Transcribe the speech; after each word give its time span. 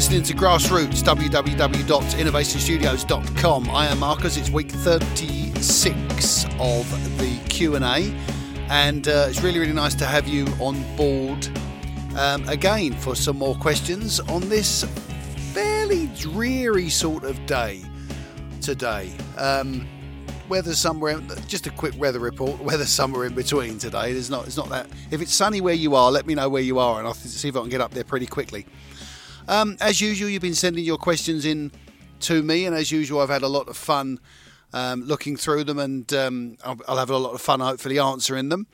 Listening 0.00 0.22
to 0.22 0.32
Grassroots, 0.34 1.02
www.innovationstudios.com. 1.02 3.70
I 3.70 3.86
am 3.86 3.98
Marcus. 3.98 4.38
It's 4.38 4.48
week 4.48 4.70
36 4.70 6.44
of 6.58 7.18
the 7.18 7.38
Q&A. 7.50 8.16
And 8.70 9.06
uh, 9.06 9.26
it's 9.28 9.42
really, 9.42 9.58
really 9.58 9.74
nice 9.74 9.94
to 9.96 10.06
have 10.06 10.26
you 10.26 10.46
on 10.58 10.82
board 10.96 11.46
um, 12.16 12.48
again 12.48 12.94
for 12.94 13.14
some 13.14 13.36
more 13.36 13.54
questions 13.56 14.20
on 14.20 14.48
this 14.48 14.84
fairly 15.52 16.06
dreary 16.16 16.88
sort 16.88 17.24
of 17.24 17.44
day 17.44 17.82
today. 18.62 19.12
Um, 19.36 19.86
weather 20.48 20.74
somewhere, 20.74 21.20
just 21.46 21.66
a 21.66 21.70
quick 21.70 21.92
weather 21.98 22.20
report. 22.20 22.58
Weather 22.64 22.86
somewhere 22.86 23.26
in 23.26 23.34
between 23.34 23.76
today. 23.76 24.14
There's 24.14 24.30
not, 24.30 24.46
it's 24.46 24.56
not 24.56 24.70
that. 24.70 24.86
If 25.10 25.20
it's 25.20 25.34
sunny 25.34 25.60
where 25.60 25.74
you 25.74 25.94
are, 25.94 26.10
let 26.10 26.26
me 26.26 26.34
know 26.34 26.48
where 26.48 26.62
you 26.62 26.78
are, 26.78 27.00
and 27.00 27.06
I'll 27.06 27.12
see 27.12 27.48
if 27.48 27.56
I 27.56 27.60
can 27.60 27.68
get 27.68 27.82
up 27.82 27.90
there 27.90 28.04
pretty 28.04 28.24
quickly. 28.24 28.64
Um, 29.50 29.76
as 29.80 30.00
usual, 30.00 30.30
you've 30.30 30.42
been 30.42 30.54
sending 30.54 30.84
your 30.84 30.96
questions 30.96 31.44
in 31.44 31.72
to 32.20 32.40
me, 32.40 32.66
and 32.66 32.76
as 32.76 32.92
usual, 32.92 33.18
I've 33.18 33.30
had 33.30 33.42
a 33.42 33.48
lot 33.48 33.66
of 33.66 33.76
fun 33.76 34.20
um, 34.72 35.02
looking 35.02 35.36
through 35.36 35.64
them, 35.64 35.80
and 35.80 36.12
um, 36.12 36.56
I'll, 36.64 36.78
I'll, 36.86 36.98
have 36.98 37.10
a 37.10 37.16
lot 37.16 37.34
of 37.34 37.40
fun 37.40 37.58
hopefully 37.58 37.98
answering 37.98 38.48
them. 38.48 38.68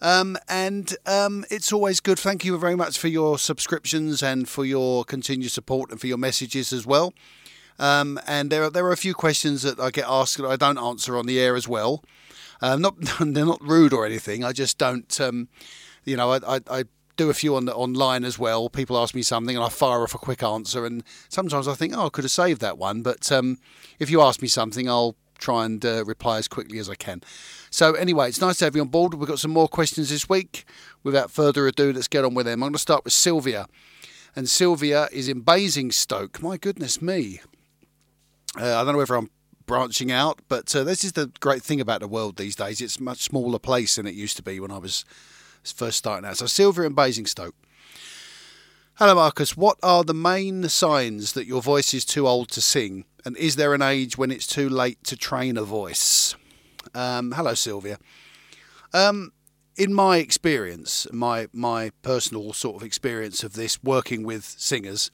Um, 0.00 0.38
and 0.48 0.96
um, 1.04 1.44
it's 1.50 1.74
always 1.74 2.00
good. 2.00 2.18
Thank 2.18 2.42
you 2.42 2.56
very 2.56 2.74
much 2.74 2.98
for 2.98 3.08
your 3.08 3.38
subscriptions 3.38 4.22
and 4.22 4.48
for 4.48 4.64
your 4.64 5.04
continued 5.04 5.50
support 5.50 5.90
and 5.90 6.00
for 6.00 6.06
your 6.06 6.16
messages 6.16 6.72
as 6.72 6.86
well. 6.86 7.12
Um, 7.78 8.18
and 8.26 8.48
there 8.48 8.64
are 8.64 8.70
there 8.70 8.86
are 8.86 8.92
a 8.92 8.96
few 8.96 9.12
questions 9.12 9.60
that 9.60 9.78
I 9.78 9.90
get 9.90 10.06
asked 10.08 10.38
that 10.38 10.46
I 10.46 10.56
don't 10.56 10.78
answer 10.78 11.18
on 11.18 11.26
the 11.26 11.38
air 11.38 11.54
as 11.54 11.68
well. 11.68 12.02
Not 12.62 12.94
they're 13.20 13.44
not 13.44 13.60
rude 13.60 13.92
or 13.92 14.06
anything. 14.06 14.42
I 14.42 14.52
just 14.52 14.78
don't. 14.78 15.20
You 16.06 16.16
know, 16.16 16.32
I, 16.32 16.56
I, 16.56 16.60
I 16.70 16.84
do 17.16 17.30
a 17.30 17.34
few 17.34 17.56
on 17.56 17.64
the 17.64 17.74
online 17.74 18.24
as 18.24 18.38
well. 18.38 18.68
People 18.68 18.98
ask 18.98 19.14
me 19.14 19.22
something 19.22 19.56
and 19.56 19.64
I 19.64 19.68
fire 19.68 20.02
off 20.02 20.14
a 20.14 20.18
quick 20.18 20.42
answer. 20.42 20.84
And 20.84 21.02
sometimes 21.28 21.68
I 21.68 21.74
think, 21.74 21.96
oh, 21.96 22.06
I 22.06 22.08
could 22.08 22.24
have 22.24 22.30
saved 22.30 22.60
that 22.60 22.78
one. 22.78 23.02
But 23.02 23.30
um, 23.30 23.58
if 23.98 24.10
you 24.10 24.20
ask 24.20 24.42
me 24.42 24.48
something, 24.48 24.88
I'll 24.88 25.16
try 25.38 25.64
and 25.64 25.84
uh, 25.84 26.04
reply 26.04 26.38
as 26.38 26.48
quickly 26.48 26.78
as 26.78 26.88
I 26.88 26.94
can. 26.94 27.22
So 27.70 27.94
anyway, 27.94 28.28
it's 28.28 28.40
nice 28.40 28.58
to 28.58 28.64
have 28.64 28.74
you 28.74 28.82
on 28.82 28.88
board. 28.88 29.14
We've 29.14 29.28
got 29.28 29.38
some 29.38 29.50
more 29.50 29.68
questions 29.68 30.10
this 30.10 30.28
week. 30.28 30.64
Without 31.02 31.30
further 31.30 31.66
ado, 31.66 31.92
let's 31.92 32.08
get 32.08 32.24
on 32.24 32.34
with 32.34 32.46
them. 32.46 32.62
I'm 32.62 32.68
going 32.68 32.74
to 32.74 32.78
start 32.78 33.04
with 33.04 33.12
Sylvia, 33.12 33.66
and 34.34 34.48
Sylvia 34.48 35.08
is 35.12 35.28
in 35.28 35.40
Basingstoke. 35.40 36.42
My 36.42 36.56
goodness 36.56 37.02
me, 37.02 37.40
uh, 38.58 38.80
I 38.80 38.84
don't 38.84 38.92
know 38.92 38.98
whether 38.98 39.16
I'm 39.16 39.30
branching 39.66 40.12
out, 40.12 40.40
but 40.48 40.74
uh, 40.74 40.84
this 40.84 41.04
is 41.04 41.12
the 41.12 41.30
great 41.40 41.62
thing 41.62 41.80
about 41.80 42.00
the 42.00 42.08
world 42.08 42.36
these 42.36 42.56
days. 42.56 42.80
It's 42.80 42.96
a 42.96 43.02
much 43.02 43.22
smaller 43.22 43.58
place 43.58 43.96
than 43.96 44.06
it 44.06 44.14
used 44.14 44.36
to 44.36 44.42
be 44.42 44.60
when 44.60 44.70
I 44.70 44.78
was 44.78 45.04
first 45.72 45.98
starting 45.98 46.28
out. 46.28 46.38
So 46.38 46.46
Sylvia 46.46 46.84
in 46.84 46.94
Basingstoke. 46.94 47.54
Hello, 48.96 49.16
Marcus. 49.16 49.56
What 49.56 49.76
are 49.82 50.04
the 50.04 50.14
main 50.14 50.68
signs 50.68 51.32
that 51.32 51.46
your 51.46 51.60
voice 51.60 51.92
is 51.92 52.04
too 52.04 52.28
old 52.28 52.48
to 52.50 52.60
sing? 52.60 53.04
And 53.24 53.36
is 53.36 53.56
there 53.56 53.74
an 53.74 53.82
age 53.82 54.16
when 54.16 54.30
it's 54.30 54.46
too 54.46 54.68
late 54.68 55.02
to 55.04 55.16
train 55.16 55.56
a 55.56 55.64
voice? 55.64 56.36
Um, 56.94 57.32
hello, 57.32 57.54
Sylvia. 57.54 57.98
Um, 58.92 59.32
in 59.76 59.92
my 59.92 60.18
experience, 60.18 61.06
my 61.12 61.48
my 61.52 61.90
personal 62.02 62.52
sort 62.52 62.76
of 62.76 62.82
experience 62.82 63.42
of 63.42 63.54
this 63.54 63.82
working 63.82 64.22
with 64.22 64.44
singers, 64.44 65.10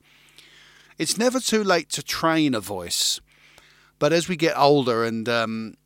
it's 0.99 1.17
never 1.17 1.41
too 1.41 1.65
late 1.65 1.89
to 1.91 2.03
train 2.03 2.55
a 2.55 2.61
voice. 2.61 3.21
But 3.99 4.13
as 4.13 4.29
we 4.29 4.37
get 4.37 4.59
older 4.59 5.05
and 5.05 5.29
um, 5.29 5.77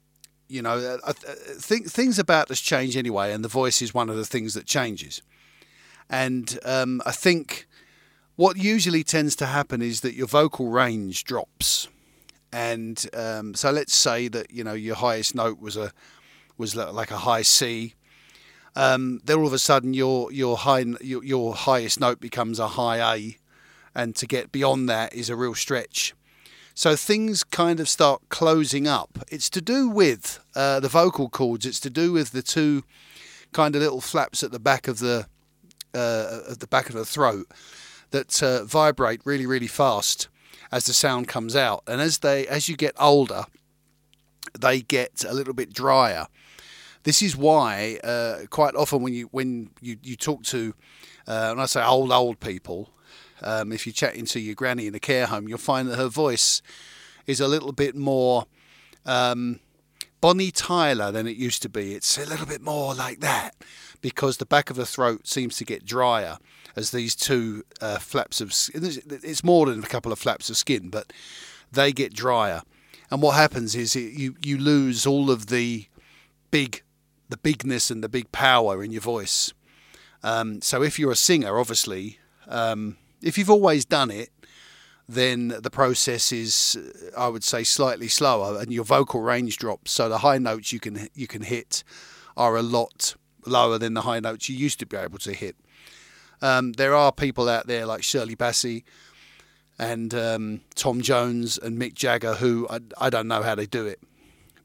you 0.49 0.63
know, 0.63 0.99
I 1.07 1.13
think 1.13 1.91
things 1.91 2.19
about 2.19 2.51
us 2.51 2.61
change 2.61 2.97
anyway, 2.97 3.33
and 3.33 3.45
the 3.45 3.49
voice 3.49 3.81
is 3.83 3.95
one 3.95 4.11
of 4.11 4.17
the 4.17 4.25
things 4.25 4.55
that 4.55 4.67
changes. 4.67 5.23
And 6.11 6.59
um, 6.65 7.01
I 7.07 7.13
think 7.13 7.67
what 8.37 8.57
usually 8.57 9.05
tends 9.05 9.37
to 9.37 9.47
happen 9.47 9.81
is 9.81 10.01
that 10.03 10.15
your 10.15 10.27
vocal 10.27 10.69
range 10.69 11.25
drops. 11.25 11.89
And 12.53 13.05
um, 13.15 13.55
so 13.55 13.71
let's 13.71 13.95
say 13.95 14.29
that 14.29 14.53
you 14.53 14.63
know 14.63 14.75
your 14.75 14.97
highest 14.97 15.35
note 15.35 15.61
was 15.61 15.77
a 15.77 15.93
was 16.57 16.77
like 16.77 17.11
a 17.11 17.19
high 17.19 17.43
C. 17.43 17.95
Um, 18.77 19.21
then 19.25 19.39
all 19.39 19.47
of 19.47 19.53
a 19.53 19.59
sudden 19.59 19.95
your 19.95 20.31
your 20.31 20.57
high 20.57 20.85
your, 21.01 21.25
your 21.25 21.55
highest 21.55 21.99
note 21.99 22.21
becomes 22.21 22.59
a 22.59 22.69
high 22.69 23.17
A, 23.17 23.39
and 23.95 24.15
to 24.17 24.27
get 24.27 24.53
beyond 24.53 24.89
that 24.89 25.15
is 25.15 25.31
a 25.31 25.37
real 25.37 25.55
stretch. 25.55 26.15
So 26.75 26.97
things 26.97 27.45
kind 27.45 27.79
of 27.79 27.89
start 27.89 28.23
closing 28.29 28.89
up. 28.89 29.21
It's 29.29 29.49
to 29.51 29.61
do 29.61 29.89
with 29.89 30.41
uh, 30.57 30.81
the 30.81 30.89
vocal 30.89 31.29
cords. 31.29 31.65
It's 31.65 31.79
to 31.81 31.91
do 31.91 32.13
with 32.13 32.33
the 32.33 32.43
two 32.43 32.83
kind 33.53 33.77
of 33.77 33.83
little 33.83 34.01
flaps 34.01 34.43
at 34.43 34.51
the 34.51 34.59
back 34.59 34.89
of 34.89 34.99
the 34.99 35.27
uh, 35.95 36.41
at 36.51 36.59
the 36.59 36.67
back 36.67 36.89
of 36.89 36.97
the 36.97 37.05
throat 37.05 37.47
that 38.11 38.43
uh, 38.43 38.65
vibrate 38.65 39.21
really 39.25 39.47
really 39.47 39.69
fast 39.69 40.29
as 40.73 40.87
the 40.87 40.93
sound 40.93 41.29
comes 41.29 41.55
out. 41.55 41.85
And 41.87 42.01
as 42.01 42.19
they 42.19 42.47
as 42.49 42.69
you 42.69 42.77
get 42.77 42.95
older, 42.99 43.45
they 44.59 44.81
get 44.81 45.25
a 45.25 45.33
little 45.33 45.55
bit 45.55 45.73
drier. 45.73 46.27
This 47.05 47.23
is 47.23 47.37
why 47.37 48.01
uh, 48.03 48.47
quite 48.51 48.75
often 48.75 49.01
when 49.03 49.15
you 49.15 49.29
when 49.31 49.71
you, 49.81 49.97
you 50.03 50.17
talk 50.17 50.43
to 50.45 50.75
uh, 51.29 51.55
I 51.57 51.67
say 51.67 51.85
old 51.85 52.11
old 52.11 52.41
people, 52.41 52.91
um, 53.45 53.73
if 53.73 53.87
you're 53.87 53.93
chatting 53.93 54.25
to 54.27 54.41
your 54.41 54.55
granny 54.55 54.87
in 54.87 54.95
a 54.95 55.01
care 55.01 55.27
home, 55.27 55.49
you'll 55.49 55.59
find 55.59 55.89
that 55.89 55.97
her 55.97 56.09
voice 56.09 56.63
is 57.27 57.41
a 57.41 57.49
little 57.49 57.73
bit 57.73 57.95
more 57.95 58.47
um, 59.07 59.61
Bonnie 60.21 60.51
Tyler 60.51 61.13
than 61.13 61.27
it 61.27 61.37
used 61.37 61.63
to 61.63 61.69
be. 61.69 61.95
It's 61.95 62.17
a 62.19 62.27
little 62.27 62.47
bit 62.47 62.63
more 62.63 62.95
like 62.95 63.21
that 63.21 63.55
because 64.01 64.39
the 64.39 64.47
back 64.47 64.71
of 64.71 64.77
the 64.77 64.87
throat 64.87 65.27
seems 65.27 65.57
to 65.59 65.65
get 65.65 65.85
drier 65.85 66.39
as 66.77 66.91
these 66.91 67.15
two 67.15 67.63
uh, 67.81 67.99
flaps 67.99 68.41
of 68.41 68.49
it's 68.75 69.45
more 69.45 69.67
than 69.67 69.85
a 69.85 69.87
couple 69.87 70.13
of 70.13 70.19
flaps 70.19 70.51
of 70.51 70.57
skin, 70.57 70.91
but 70.91 71.13
they 71.71 71.93
get 71.93 72.15
drier. 72.15 72.63
And 73.11 73.23
what 73.23 73.37
happens 73.37 73.75
is 73.75 73.95
it, 73.95 74.13
you 74.15 74.37
you 74.43 74.59
lose 74.59 75.07
all 75.07 75.31
of 75.31 75.47
the 75.47 75.87
big 76.51 76.83
the 77.29 77.37
bigness 77.37 77.91
and 77.91 78.03
the 78.03 78.09
big 78.09 78.33
power 78.33 78.83
in 78.83 78.91
your 78.93 79.03
voice. 79.03 79.53
Um, 80.23 80.63
so 80.63 80.83
if 80.83 80.99
you're 80.99 81.13
a 81.13 81.17
singer, 81.17 81.59
obviously, 81.59 82.19
um, 82.49 82.97
if 83.25 83.39
you've 83.39 83.51
always 83.51 83.85
done 83.85 84.11
it, 84.11 84.31
then 85.09 85.49
the 85.49 85.71
process 85.71 86.33
is, 86.33 86.79
I 87.17 87.29
would 87.29 87.45
say, 87.45 87.65
slightly 87.65 88.09
slower, 88.09 88.61
and 88.61 88.73
your 88.73 88.85
vocal 88.85 89.21
range 89.21 89.59
drops. 89.59 89.93
So 89.93 90.09
the 90.09 90.19
high 90.19 90.39
notes 90.39 90.73
you 90.73 90.81
can 90.81 91.09
you 91.15 91.27
can 91.27 91.43
hit 91.43 91.85
are 92.37 92.57
a 92.57 92.63
lot 92.63 93.17
lower 93.47 93.79
than 93.79 93.95
the 93.95 94.03
high 94.03 94.21
notes 94.21 94.49
you 94.49 94.57
used 94.57 94.79
to 94.81 94.87
be 94.87 94.97
able 94.97 95.19
to 95.19 95.33
hit. 95.33 95.57
Um, 96.41 96.73
there 96.73 96.95
are 96.95 97.13
people 97.13 97.49
out 97.49 97.67
there 97.67 97.87
like 97.87 98.03
Shirley 98.03 98.37
Bassey 98.37 98.85
and 99.79 100.15
um, 100.15 100.61
Tom 100.75 101.01
Jones 101.01 101.59
and 101.59 101.79
Mick 101.79 101.95
Jagger 101.95 102.35
who 102.35 102.67
I, 102.71 102.81
I 102.99 103.11
don't 103.11 103.29
know 103.29 103.43
how 103.43 103.55
they 103.55 103.67
do 103.67 103.87
it 103.87 104.01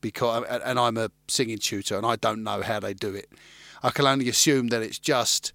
because 0.02 0.46
and 0.50 0.80
I'm 0.80 0.98
a 0.98 1.12
singing 1.28 1.58
tutor 1.58 1.98
and 1.98 2.06
I 2.06 2.16
don't 2.16 2.44
know 2.44 2.62
how 2.62 2.80
they 2.80 2.94
do 2.94 3.14
it. 3.14 3.30
I 3.84 3.92
can 3.92 4.06
only 4.06 4.30
assume 4.30 4.68
that 4.70 4.82
it's 4.82 5.00
just 5.00 5.54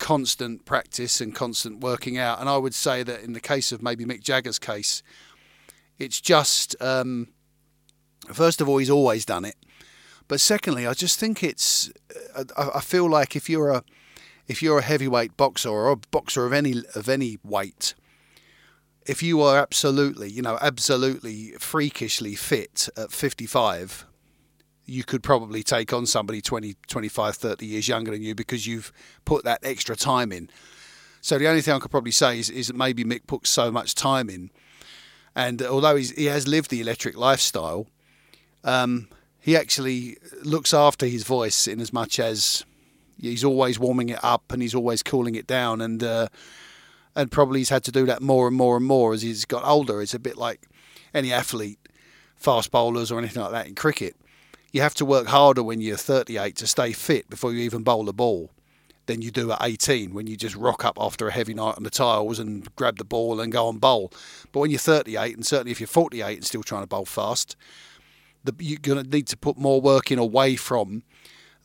constant 0.00 0.64
practice 0.64 1.20
and 1.20 1.32
constant 1.32 1.80
working 1.80 2.18
out. 2.18 2.40
And 2.40 2.48
I 2.48 2.56
would 2.56 2.74
say 2.74 3.04
that 3.04 3.22
in 3.22 3.34
the 3.34 3.40
case 3.40 3.70
of 3.70 3.82
maybe 3.82 4.04
Mick 4.04 4.22
Jagger's 4.22 4.58
case, 4.58 5.04
it's 5.98 6.20
just 6.20 6.74
um, 6.82 7.28
first 8.32 8.60
of 8.60 8.68
all 8.68 8.78
he's 8.78 8.90
always 8.90 9.24
done 9.24 9.44
it, 9.44 9.54
but 10.26 10.40
secondly, 10.40 10.86
I 10.86 10.94
just 10.94 11.18
think 11.18 11.44
it's 11.44 11.92
I, 12.56 12.70
I 12.76 12.80
feel 12.80 13.08
like 13.08 13.36
if 13.36 13.48
you're 13.48 13.70
a 13.70 13.84
if 14.48 14.62
you're 14.62 14.78
a 14.78 14.82
heavyweight 14.82 15.36
boxer 15.36 15.68
or 15.68 15.90
a 15.90 15.96
boxer 15.96 16.46
of 16.46 16.52
any 16.52 16.82
of 16.94 17.08
any 17.08 17.38
weight, 17.44 17.94
if 19.06 19.22
you 19.22 19.42
are 19.42 19.58
absolutely, 19.58 20.30
you 20.30 20.40
know, 20.40 20.56
absolutely 20.60 21.52
freakishly 21.58 22.34
fit 22.34 22.88
at 22.96 23.12
55, 23.12 24.06
you 24.90 25.04
could 25.04 25.22
probably 25.22 25.62
take 25.62 25.92
on 25.92 26.04
somebody 26.04 26.40
20, 26.40 26.74
25, 26.88 27.36
30 27.36 27.64
years 27.64 27.86
younger 27.86 28.10
than 28.10 28.22
you 28.22 28.34
because 28.34 28.66
you've 28.66 28.92
put 29.24 29.44
that 29.44 29.60
extra 29.62 29.94
time 29.94 30.32
in. 30.32 30.50
So 31.20 31.38
the 31.38 31.46
only 31.46 31.60
thing 31.60 31.74
I 31.74 31.78
could 31.78 31.92
probably 31.92 32.10
say 32.10 32.40
is, 32.40 32.50
is 32.50 32.66
that 32.66 32.76
maybe 32.76 33.04
Mick 33.04 33.26
puts 33.26 33.50
so 33.50 33.70
much 33.70 33.94
time 33.94 34.28
in, 34.28 34.50
and 35.36 35.62
although 35.62 35.96
he 35.96 36.24
has 36.24 36.48
lived 36.48 36.70
the 36.70 36.80
electric 36.80 37.16
lifestyle, 37.16 37.86
um, 38.64 39.08
he 39.38 39.56
actually 39.56 40.16
looks 40.42 40.74
after 40.74 41.06
his 41.06 41.22
voice 41.22 41.68
in 41.68 41.80
as 41.80 41.92
much 41.92 42.18
as 42.18 42.64
he's 43.18 43.44
always 43.44 43.78
warming 43.78 44.08
it 44.08 44.18
up 44.24 44.50
and 44.50 44.60
he's 44.60 44.74
always 44.74 45.02
cooling 45.02 45.36
it 45.36 45.46
down, 45.46 45.80
and 45.80 46.02
uh, 46.02 46.26
and 47.14 47.30
probably 47.30 47.60
he's 47.60 47.68
had 47.68 47.84
to 47.84 47.92
do 47.92 48.06
that 48.06 48.22
more 48.22 48.48
and 48.48 48.56
more 48.56 48.76
and 48.76 48.86
more 48.86 49.12
as 49.12 49.22
he's 49.22 49.44
got 49.44 49.64
older. 49.64 50.02
It's 50.02 50.14
a 50.14 50.18
bit 50.18 50.36
like 50.36 50.66
any 51.14 51.32
athlete, 51.32 51.78
fast 52.34 52.72
bowlers 52.72 53.12
or 53.12 53.18
anything 53.18 53.42
like 53.42 53.52
that 53.52 53.68
in 53.68 53.74
cricket 53.76 54.16
you 54.72 54.80
have 54.80 54.94
to 54.94 55.04
work 55.04 55.26
harder 55.26 55.62
when 55.62 55.80
you're 55.80 55.96
38 55.96 56.56
to 56.56 56.66
stay 56.66 56.92
fit 56.92 57.28
before 57.28 57.52
you 57.52 57.60
even 57.60 57.82
bowl 57.82 58.08
a 58.08 58.12
ball 58.12 58.50
than 59.06 59.22
you 59.22 59.30
do 59.30 59.50
at 59.50 59.58
18 59.60 60.14
when 60.14 60.26
you 60.26 60.36
just 60.36 60.54
rock 60.54 60.84
up 60.84 60.96
after 61.00 61.26
a 61.26 61.32
heavy 61.32 61.54
night 61.54 61.76
on 61.76 61.82
the 61.82 61.90
tiles 61.90 62.38
and 62.38 62.74
grab 62.76 62.96
the 62.98 63.04
ball 63.04 63.40
and 63.40 63.52
go 63.52 63.68
and 63.68 63.80
bowl. 63.80 64.12
But 64.52 64.60
when 64.60 64.70
you're 64.70 64.78
38, 64.78 65.34
and 65.34 65.44
certainly 65.44 65.72
if 65.72 65.80
you're 65.80 65.86
48 65.88 66.36
and 66.36 66.46
still 66.46 66.62
trying 66.62 66.82
to 66.82 66.86
bowl 66.86 67.04
fast, 67.04 67.56
the, 68.44 68.54
you're 68.58 68.78
going 68.80 69.02
to 69.02 69.08
need 69.08 69.26
to 69.28 69.36
put 69.36 69.58
more 69.58 69.80
work 69.80 70.12
in 70.12 70.18
away 70.18 70.56
from 70.56 71.02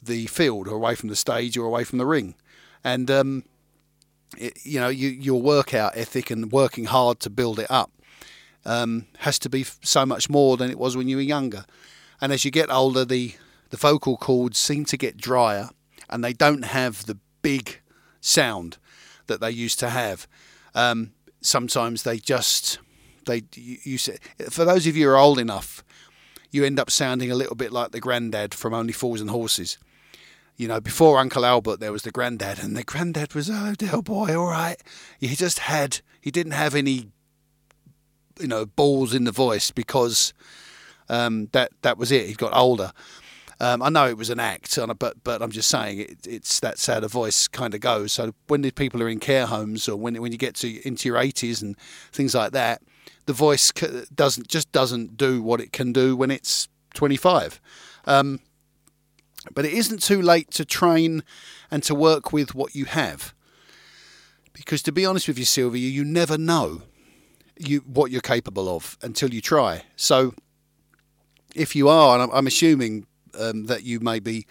the 0.02 0.26
field 0.28 0.68
or 0.68 0.76
away 0.76 0.96
from 0.96 1.10
the 1.10 1.16
stage 1.16 1.58
or 1.58 1.66
away 1.66 1.84
from 1.84 2.00
the 2.00 2.06
ring. 2.06 2.36
And 2.84 3.10
um, 3.12 3.44
it, 4.38 4.58
you 4.64 4.80
know, 4.80 4.90
you, 4.90 5.10
your 5.10 5.42
workout 5.42 5.96
ethic 5.96 6.32
and 6.32 6.52
working 6.52 6.86
hard 6.86 7.20
to 7.22 7.30
build 7.30 7.60
it 7.60 7.70
up 7.70 7.92
um, 8.66 9.06
has 9.20 9.38
to 9.40 9.50
be 9.50 9.64
so 9.64 10.06
much 10.06 10.30
more 10.30 10.58
than 10.58 10.70
it 10.70 10.80
was 10.80 10.98
when 10.98 11.08
you 11.08 11.18
were 11.18 11.22
younger. 11.22 11.66
And 12.22 12.32
as 12.32 12.46
you 12.46 12.52
get 12.52 12.72
older, 12.72 13.06
the 13.06 13.34
the 13.70 13.78
vocal 13.78 14.18
cords 14.18 14.58
seem 14.58 14.86
to 14.86 14.98
get 14.98 15.18
drier, 15.18 15.70
and 16.10 16.24
they 16.24 16.34
don't 16.34 16.64
have 16.64 17.06
the 17.06 17.18
big 17.42 17.82
sound 18.22 18.78
that 19.28 19.42
they 19.42 19.52
used 19.52 19.80
to 19.80 19.90
have. 19.90 20.28
Um, 20.74 21.12
sometimes 21.42 22.04
they 22.04 22.18
just 22.18 22.80
they 23.26 23.44
you, 23.56 23.78
you 23.84 23.98
for 24.50 24.66
those 24.66 24.88
of 24.88 24.96
you 24.96 25.06
who 25.06 25.12
are 25.12 25.18
old 25.18 25.40
enough, 25.40 25.84
you 26.52 26.64
end 26.64 26.80
up 26.80 26.90
sounding 26.90 27.32
a 27.32 27.36
little 27.36 27.56
bit 27.56 27.72
like 27.72 27.92
the 27.92 28.00
granddad 28.00 28.54
from 28.54 28.74
Only 28.74 28.94
Fools 28.94 29.22
and 29.22 29.30
Horses. 29.30 29.78
You 30.58 30.70
know, 30.70 30.80
before 30.80 31.20
Uncle 31.20 31.46
Albert, 31.46 31.82
there 31.82 31.92
was 31.92 32.04
the 32.04 32.12
granddad, 32.12 32.60
and 32.60 32.78
the 32.78 32.84
granddad 32.84 33.34
was 33.34 33.50
oh 33.50 33.74
dear 33.78 34.02
boy, 34.02 34.38
all 34.38 34.48
right. 34.48 34.82
He 35.20 35.36
just 35.36 35.60
had 35.60 36.00
he 36.22 36.32
didn't 36.32 36.54
have 36.54 36.76
any 36.76 37.10
you 38.40 38.48
know 38.48 38.66
balls 38.66 39.14
in 39.14 39.26
the 39.26 39.32
voice 39.32 39.72
because 39.72 40.34
um, 41.10 41.48
that 41.52 41.72
that 41.82 41.98
was 41.98 42.12
it. 42.12 42.28
He 42.28 42.34
got 42.34 42.56
older. 42.56 42.92
Um, 43.60 43.82
I 43.82 43.90
know 43.90 44.08
it 44.08 44.18
was 44.18 44.30
an 44.30 44.40
act, 44.40 44.78
but 45.00 45.24
but 45.24 45.42
I'm 45.42 45.52
just 45.52 45.70
saying 45.70 46.00
it, 46.00 46.28
it's 46.28 46.60
that's 46.60 46.86
how 46.88 47.00
the 47.00 47.08
voice 47.08 47.48
kind 47.48 47.74
of 47.74 47.80
goes. 47.80 48.12
So 48.12 48.34
when 48.48 48.62
the 48.62 48.72
people 48.72 49.02
are 49.02 49.10
in 49.10 49.20
care 49.20 49.46
homes 49.46 49.88
or 49.88 49.98
when 49.98 50.22
when 50.22 50.32
you 50.32 50.38
get 50.38 50.56
to 50.56 50.88
into 50.88 51.08
your 51.08 51.18
80s 51.18 51.62
and 51.62 51.78
things 52.12 52.36
like 52.36 52.52
that, 52.52 52.82
the 53.26 53.34
voice 53.34 53.72
doesn't 54.14 54.48
just 54.48 54.72
doesn't 54.72 55.16
do 55.16 55.42
what 55.42 55.62
it 55.62 55.72
can 55.72 55.94
do 55.94 56.16
when 56.18 56.32
it's 56.32 56.68
25. 56.96 57.62
Um, 58.06 58.40
but 59.54 59.66
it 59.66 59.74
isn't 59.74 60.02
too 60.02 60.22
late 60.22 60.52
to 60.52 60.66
train 60.66 61.24
and 61.72 61.84
to 61.84 61.96
work 61.96 62.34
with 62.34 62.56
what 62.56 62.76
you 62.76 62.86
have. 62.86 63.34
Because 64.54 64.82
to 64.84 64.92
be 64.92 65.06
honest 65.06 65.28
with 65.28 65.38
you, 65.38 65.46
Sylvia, 65.46 65.88
you 65.88 66.04
never 66.04 66.38
know 66.38 66.82
you 67.58 67.80
what 67.82 68.12
you're 68.12 68.22
capable 68.22 68.74
of 68.74 68.98
until 69.02 69.34
you 69.34 69.42
try. 69.42 69.84
So 69.96 70.34
if 71.56 71.76
you 71.76 71.90
are, 71.90 72.14
and 72.14 72.24
I'm, 72.24 72.38
I'm 72.38 72.48
assuming 72.48 73.08
um, 73.40 73.66
that 73.66 73.84
you 73.84 74.00
may 74.00 74.20
be, 74.20 74.46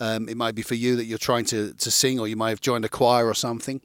um, 0.00 0.28
it 0.28 0.36
might 0.36 0.54
be 0.54 0.62
for 0.62 0.74
you 0.74 0.96
that 0.96 1.06
you're 1.06 1.18
trying 1.18 1.44
to, 1.46 1.72
to 1.74 1.90
sing, 1.90 2.20
or 2.20 2.28
you 2.28 2.36
may 2.36 2.50
have 2.50 2.60
joined 2.60 2.84
a 2.84 2.88
choir 2.88 3.26
or 3.26 3.34
something. 3.34 3.80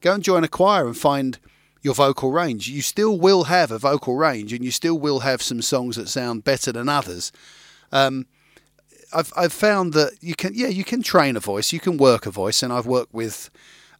Go 0.00 0.14
and 0.14 0.22
join 0.22 0.44
a 0.44 0.48
choir 0.48 0.86
and 0.86 0.96
find 0.96 1.38
your 1.82 1.94
vocal 1.94 2.30
range. 2.30 2.68
You 2.68 2.82
still 2.82 3.18
will 3.18 3.44
have 3.44 3.70
a 3.70 3.78
vocal 3.78 4.16
range, 4.16 4.52
and 4.52 4.64
you 4.64 4.70
still 4.70 4.98
will 4.98 5.20
have 5.20 5.42
some 5.42 5.62
songs 5.62 5.96
that 5.96 6.08
sound 6.08 6.44
better 6.44 6.72
than 6.72 6.88
others. 6.88 7.32
Um, 7.92 8.26
I've 9.12 9.32
I've 9.36 9.52
found 9.52 9.92
that 9.94 10.12
you 10.20 10.34
can 10.34 10.52
yeah 10.54 10.68
you 10.68 10.84
can 10.84 11.02
train 11.02 11.36
a 11.36 11.40
voice, 11.40 11.72
you 11.72 11.80
can 11.80 11.96
work 11.96 12.26
a 12.26 12.30
voice, 12.30 12.62
and 12.62 12.72
I've 12.72 12.86
worked 12.86 13.12
with 13.12 13.50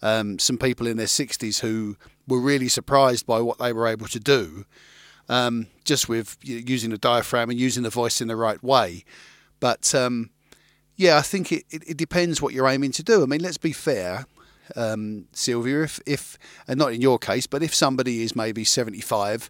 um, 0.03 0.38
some 0.38 0.56
people 0.56 0.87
in 0.87 0.96
their 0.96 1.06
60s 1.06 1.61
who 1.61 1.96
were 2.26 2.41
really 2.41 2.69
surprised 2.69 3.26
by 3.26 3.41
what 3.41 3.58
they 3.58 3.73
were 3.73 3.87
able 3.87 4.06
to 4.06 4.20
do 4.20 4.64
um, 5.31 5.69
just 5.85 6.09
with 6.09 6.37
using 6.43 6.91
the 6.91 6.99
diaphragm 6.99 7.50
and 7.50 7.59
using 7.59 7.85
the 7.85 7.91
voice 7.91 8.21
in 8.21 8.27
the 8.27 8.35
right 8.35 8.62
way. 8.62 9.05
But 9.61 9.94
um, 9.94 10.31
yeah, 10.97 11.17
I 11.17 11.23
think 11.23 11.53
it, 11.53 11.65
it, 11.71 11.88
it, 11.88 11.97
depends 11.97 12.43
what 12.43 12.53
you're 12.53 12.69
aiming 12.69 12.91
to 12.93 13.05
do. 13.05 13.23
I 13.23 13.27
mean, 13.27 13.41
let's 13.41 13.56
be 13.56 13.73
fair, 13.73 14.27
um, 14.75 15.29
Sylvia. 15.32 15.85
If, 15.85 16.00
if 16.05 16.37
and 16.67 16.79
not 16.79 16.93
in 16.93 17.00
your 17.00 17.17
case, 17.17 17.47
but 17.47 17.62
if 17.62 17.73
somebody 17.73 18.23
is 18.23 18.35
maybe 18.35 18.65
75, 18.65 19.49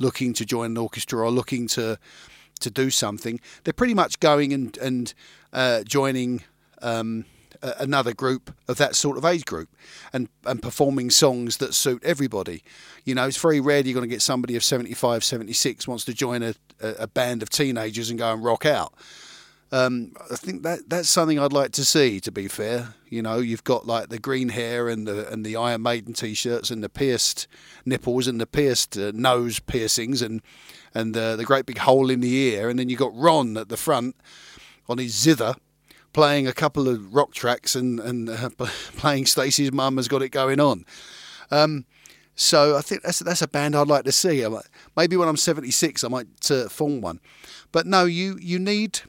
looking 0.00 0.32
to 0.34 0.44
join 0.44 0.72
an 0.72 0.76
orchestra 0.76 1.20
or 1.20 1.30
looking 1.30 1.68
to 1.68 1.96
to 2.58 2.70
do 2.70 2.90
something, 2.90 3.40
they're 3.62 3.72
pretty 3.72 3.94
much 3.94 4.18
going 4.18 4.52
and 4.52 4.76
and 4.78 5.14
uh, 5.52 5.84
joining. 5.84 6.42
Um, 6.82 7.24
another 7.62 8.14
group 8.14 8.54
of 8.68 8.78
that 8.78 8.96
sort 8.96 9.18
of 9.18 9.24
age 9.24 9.44
group 9.44 9.68
and, 10.12 10.28
and 10.44 10.62
performing 10.62 11.10
songs 11.10 11.58
that 11.58 11.74
suit 11.74 12.02
everybody. 12.04 12.62
You 13.04 13.14
know, 13.14 13.26
it's 13.26 13.40
very 13.40 13.60
rare 13.60 13.80
you're 13.80 13.94
going 13.94 14.08
to 14.08 14.14
get 14.14 14.22
somebody 14.22 14.56
of 14.56 14.64
75, 14.64 15.24
76 15.24 15.86
wants 15.86 16.04
to 16.04 16.14
join 16.14 16.42
a, 16.42 16.54
a 16.80 17.06
band 17.06 17.42
of 17.42 17.50
teenagers 17.50 18.10
and 18.10 18.18
go 18.18 18.32
and 18.32 18.42
rock 18.42 18.64
out. 18.64 18.94
Um, 19.72 20.14
I 20.30 20.34
think 20.34 20.64
that 20.64 20.88
that's 20.88 21.08
something 21.08 21.38
I'd 21.38 21.52
like 21.52 21.70
to 21.72 21.84
see. 21.84 22.18
To 22.20 22.32
be 22.32 22.48
fair, 22.48 22.94
you 23.08 23.22
know, 23.22 23.38
you've 23.38 23.62
got 23.62 23.86
like 23.86 24.08
the 24.08 24.18
green 24.18 24.48
hair 24.48 24.88
and 24.88 25.06
the 25.06 25.30
and 25.30 25.46
the 25.46 25.54
Iron 25.54 25.82
Maiden 25.82 26.12
t-shirts 26.12 26.70
and 26.70 26.82
the 26.82 26.88
pierced 26.88 27.46
nipples 27.84 28.26
and 28.26 28.40
the 28.40 28.46
pierced 28.46 28.98
uh, 28.98 29.12
nose 29.14 29.60
piercings 29.60 30.22
and 30.22 30.42
and 30.92 31.16
uh, 31.16 31.36
the 31.36 31.44
great 31.44 31.66
big 31.66 31.78
hole 31.78 32.10
in 32.10 32.20
the 32.20 32.34
ear, 32.34 32.68
and 32.68 32.80
then 32.80 32.88
you 32.88 32.96
got 32.96 33.14
Ron 33.14 33.56
at 33.56 33.68
the 33.68 33.76
front 33.76 34.16
on 34.88 34.98
his 34.98 35.14
zither 35.14 35.54
playing 36.12 36.46
a 36.46 36.52
couple 36.52 36.88
of 36.88 37.14
rock 37.14 37.32
tracks 37.32 37.74
and 37.74 38.00
and 38.00 38.28
uh, 38.28 38.50
playing 38.96 39.26
Stacey's 39.26 39.72
Mum 39.72 39.96
has 39.96 40.08
got 40.08 40.22
it 40.22 40.30
going 40.30 40.60
on. 40.60 40.84
Um, 41.50 41.84
so 42.34 42.76
I 42.76 42.80
think 42.80 43.02
that's 43.02 43.18
that's 43.18 43.42
a 43.42 43.48
band 43.48 43.76
I'd 43.76 43.88
like 43.88 44.04
to 44.04 44.12
see. 44.12 44.46
maybe 44.96 45.16
when 45.16 45.28
I'm 45.28 45.36
76, 45.36 46.02
I 46.04 46.08
might 46.08 46.50
uh, 46.50 46.68
form 46.68 47.00
one. 47.00 47.20
But 47.72 47.86
no, 47.86 48.04
you 48.04 48.38
you 48.40 48.58
need 48.58 49.00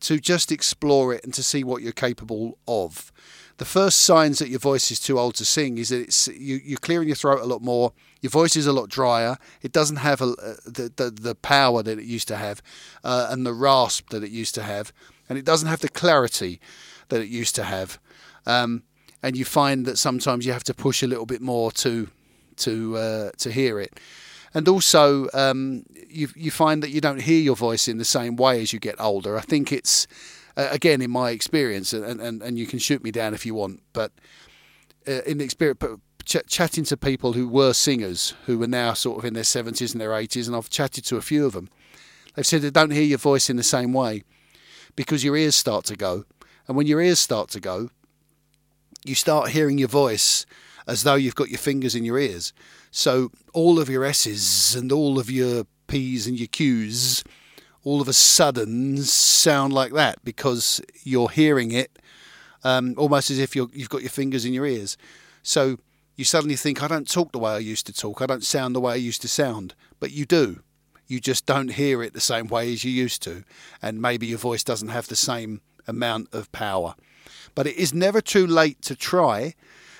to 0.00 0.18
just 0.18 0.50
explore 0.50 1.14
it 1.14 1.22
and 1.24 1.32
to 1.34 1.42
see 1.42 1.62
what 1.62 1.82
you're 1.82 1.92
capable 1.92 2.58
of. 2.66 3.12
The 3.58 3.66
first 3.66 3.98
signs 3.98 4.38
that 4.38 4.48
your 4.48 4.58
voice 4.58 4.90
is 4.90 4.98
too 4.98 5.18
old 5.18 5.34
to 5.34 5.44
sing 5.44 5.76
is 5.76 5.90
that 5.90 6.00
it's 6.00 6.28
you, 6.28 6.60
you're 6.64 6.78
clearing 6.78 7.08
your 7.08 7.14
throat 7.14 7.42
a 7.42 7.44
lot 7.44 7.60
more. 7.60 7.92
Your 8.22 8.30
voice 8.30 8.56
is 8.56 8.66
a 8.66 8.72
lot 8.72 8.88
drier. 8.88 9.36
It 9.62 9.72
doesn't 9.72 9.96
have 9.96 10.22
a, 10.22 10.24
uh, 10.24 10.54
the, 10.64 10.92
the 10.96 11.10
the 11.10 11.34
power 11.34 11.82
that 11.82 11.98
it 11.98 12.04
used 12.04 12.28
to 12.28 12.36
have, 12.36 12.62
uh, 13.04 13.28
and 13.30 13.46
the 13.46 13.54
rasp 13.54 14.08
that 14.10 14.24
it 14.24 14.30
used 14.30 14.54
to 14.56 14.62
have 14.62 14.92
and 15.30 15.38
it 15.38 15.44
doesn't 15.44 15.68
have 15.68 15.80
the 15.80 15.88
clarity 15.88 16.60
that 17.08 17.22
it 17.22 17.28
used 17.28 17.54
to 17.54 17.62
have. 17.62 17.98
Um, 18.44 18.82
and 19.22 19.36
you 19.36 19.44
find 19.44 19.86
that 19.86 19.96
sometimes 19.96 20.44
you 20.44 20.52
have 20.52 20.64
to 20.64 20.74
push 20.74 21.02
a 21.02 21.06
little 21.06 21.24
bit 21.24 21.40
more 21.40 21.70
to 21.72 22.10
to 22.56 22.96
uh, 22.96 23.30
to 23.38 23.52
hear 23.52 23.78
it. 23.80 23.98
And 24.52 24.66
also, 24.68 25.28
um, 25.32 25.84
you 26.08 26.28
you 26.34 26.50
find 26.50 26.82
that 26.82 26.90
you 26.90 27.00
don't 27.00 27.22
hear 27.22 27.40
your 27.40 27.54
voice 27.54 27.86
in 27.86 27.98
the 27.98 28.04
same 28.04 28.34
way 28.36 28.60
as 28.60 28.72
you 28.72 28.80
get 28.80 29.00
older. 29.00 29.38
I 29.38 29.42
think 29.42 29.72
it's 29.72 30.06
uh, 30.56 30.68
again 30.70 31.00
in 31.00 31.10
my 31.10 31.30
experience, 31.30 31.92
and, 31.92 32.20
and 32.20 32.42
and 32.42 32.58
you 32.58 32.66
can 32.66 32.80
shoot 32.80 33.04
me 33.04 33.12
down 33.12 33.32
if 33.32 33.46
you 33.46 33.54
want, 33.54 33.80
but 33.92 34.12
uh, 35.06 35.22
in 35.26 35.38
the 35.38 35.44
experience. 35.44 35.80
Ch- 36.26 36.46
chatting 36.46 36.84
to 36.84 36.98
people 36.98 37.32
who 37.32 37.48
were 37.48 37.72
singers 37.72 38.34
who 38.44 38.62
are 38.62 38.68
now 38.68 38.92
sort 38.92 39.18
of 39.18 39.24
in 39.24 39.32
their 39.32 39.42
70s 39.42 39.92
and 39.92 40.00
their 40.00 40.10
80s, 40.10 40.46
and 40.46 40.54
I've 40.54 40.68
chatted 40.68 41.02
to 41.06 41.16
a 41.16 41.22
few 41.22 41.46
of 41.46 41.54
them. 41.54 41.70
They've 42.34 42.46
said 42.46 42.60
they 42.60 42.70
don't 42.70 42.92
hear 42.92 43.02
your 43.02 43.18
voice 43.18 43.48
in 43.48 43.56
the 43.56 43.62
same 43.62 43.94
way 43.94 44.24
because 44.96 45.24
your 45.24 45.36
ears 45.36 45.56
start 45.56 45.84
to 45.86 45.96
go. 45.96 46.24
And 46.66 46.76
when 46.76 46.86
your 46.86 47.00
ears 47.00 47.18
start 47.18 47.48
to 47.50 47.60
go, 47.60 47.90
you 49.04 49.14
start 49.14 49.50
hearing 49.50 49.78
your 49.78 49.88
voice 49.88 50.46
as 50.86 51.02
though 51.02 51.14
you've 51.14 51.34
got 51.34 51.48
your 51.48 51.58
fingers 51.58 51.94
in 51.94 52.04
your 52.04 52.18
ears. 52.18 52.52
So 52.90 53.30
all 53.52 53.78
of 53.78 53.88
your 53.88 54.04
S's 54.04 54.74
and 54.74 54.92
all 54.92 55.18
of 55.18 55.30
your 55.30 55.64
P's 55.86 56.26
and 56.26 56.38
your 56.38 56.48
Q's 56.48 57.24
all 57.82 58.00
of 58.00 58.08
a 58.08 58.12
sudden 58.12 58.98
sound 58.98 59.72
like 59.72 59.92
that 59.92 60.22
because 60.24 60.80
you're 61.02 61.30
hearing 61.30 61.72
it 61.72 61.98
um, 62.62 62.94
almost 62.98 63.30
as 63.30 63.38
if 63.38 63.56
you 63.56 63.70
have 63.78 63.88
got 63.88 64.02
your 64.02 64.10
fingers 64.10 64.44
in 64.44 64.52
your 64.52 64.66
ears. 64.66 64.96
So 65.42 65.78
you 66.16 66.24
suddenly 66.24 66.56
think, 66.56 66.82
I 66.82 66.88
don't 66.88 67.10
talk 67.10 67.32
the 67.32 67.38
way 67.38 67.52
I 67.52 67.58
used 67.58 67.86
to 67.86 67.92
talk, 67.92 68.20
I 68.20 68.26
don't 68.26 68.44
sound 68.44 68.74
the 68.74 68.80
way 68.80 68.92
I 68.92 68.96
used 68.96 69.22
to 69.22 69.28
sound, 69.28 69.74
but 69.98 70.12
you 70.12 70.26
do 70.26 70.62
you 71.10 71.20
just 71.20 71.46
don't 71.46 71.72
hear 71.72 72.02
it 72.02 72.12
the 72.12 72.20
same 72.20 72.46
way 72.46 72.72
as 72.72 72.84
you 72.84 72.90
used 72.90 73.22
to, 73.22 73.44
and 73.82 74.00
maybe 74.00 74.26
your 74.26 74.38
voice 74.38 74.64
doesn't 74.64 74.88
have 74.88 75.08
the 75.08 75.16
same 75.16 75.60
amount 75.86 76.32
of 76.32 76.50
power. 76.52 76.94
But 77.54 77.66
it 77.66 77.76
is 77.76 77.92
never 77.92 78.20
too 78.20 78.46
late 78.46 78.80
to 78.82 78.94
try 78.94 79.54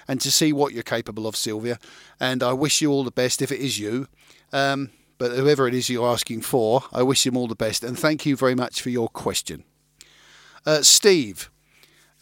and 0.06 0.20
to 0.20 0.30
see 0.30 0.52
what 0.52 0.72
you're 0.72 0.82
capable 0.82 1.26
of, 1.26 1.36
Sylvia. 1.36 1.78
And 2.18 2.42
I 2.42 2.52
wish 2.52 2.80
you 2.80 2.90
all 2.90 3.04
the 3.04 3.10
best 3.10 3.42
if 3.42 3.52
it 3.52 3.60
is 3.60 3.78
you. 3.78 4.08
Um, 4.52 4.90
but 5.18 5.32
whoever 5.32 5.68
it 5.68 5.74
is 5.74 5.88
you're 5.88 6.08
asking 6.08 6.42
for, 6.42 6.84
I 6.92 7.02
wish 7.02 7.26
him 7.26 7.36
all 7.36 7.46
the 7.46 7.54
best. 7.54 7.84
And 7.84 7.98
thank 7.98 8.24
you 8.24 8.36
very 8.36 8.54
much 8.54 8.80
for 8.80 8.90
your 8.90 9.08
question. 9.08 9.64
Uh, 10.64 10.82
Steve. 10.82 11.50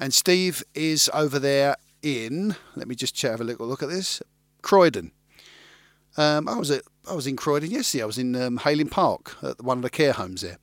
And 0.01 0.13
Steve 0.15 0.63
is 0.75 1.11
over 1.15 1.39
there 1.39 1.77
in, 2.03 2.57
let 2.77 2.89
me 2.89 2.95
just 2.95 3.21
have 3.23 3.41
a 3.41 3.45
little 3.45 3.67
look 3.67 3.83
at 3.83 3.89
this, 3.89 4.23
Croydon. 4.63 5.13
Um, 6.19 6.49
I 6.49 6.57
was 6.57 6.71
at 6.71 6.83
I 7.09 7.15
was 7.15 7.27
in 7.27 7.37
Croydon 7.37 7.71
yesterday. 7.71 8.03
I 8.03 8.07
was 8.07 8.19
in 8.19 8.37
um, 8.37 8.59
Park 8.91 9.37
at 9.43 9.63
one 9.63 9.79
of 9.79 9.83
the 9.83 9.89
care 9.89 10.13
homes 10.13 10.43
there. 10.43 10.59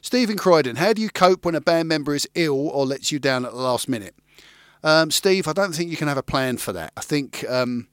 Stephen 0.00 0.36
Croydon, 0.36 0.76
how 0.76 0.92
do 0.92 1.00
you 1.00 1.08
cope 1.08 1.44
when 1.44 1.54
a 1.54 1.60
band 1.60 1.88
member 1.88 2.14
is 2.14 2.28
ill 2.34 2.68
or 2.68 2.84
lets 2.84 3.12
you 3.12 3.18
down 3.18 3.44
at 3.44 3.52
the 3.52 3.58
last 3.58 3.88
minute? 3.88 4.14
Um, 4.82 5.10
Steve, 5.10 5.46
I 5.46 5.52
don't 5.52 5.74
think 5.74 5.90
you 5.90 5.96
can 5.96 6.08
have 6.08 6.18
a 6.18 6.22
plan 6.22 6.56
for 6.56 6.72
that. 6.72 6.92
I 6.96 7.00
think, 7.00 7.44
um, 7.48 7.88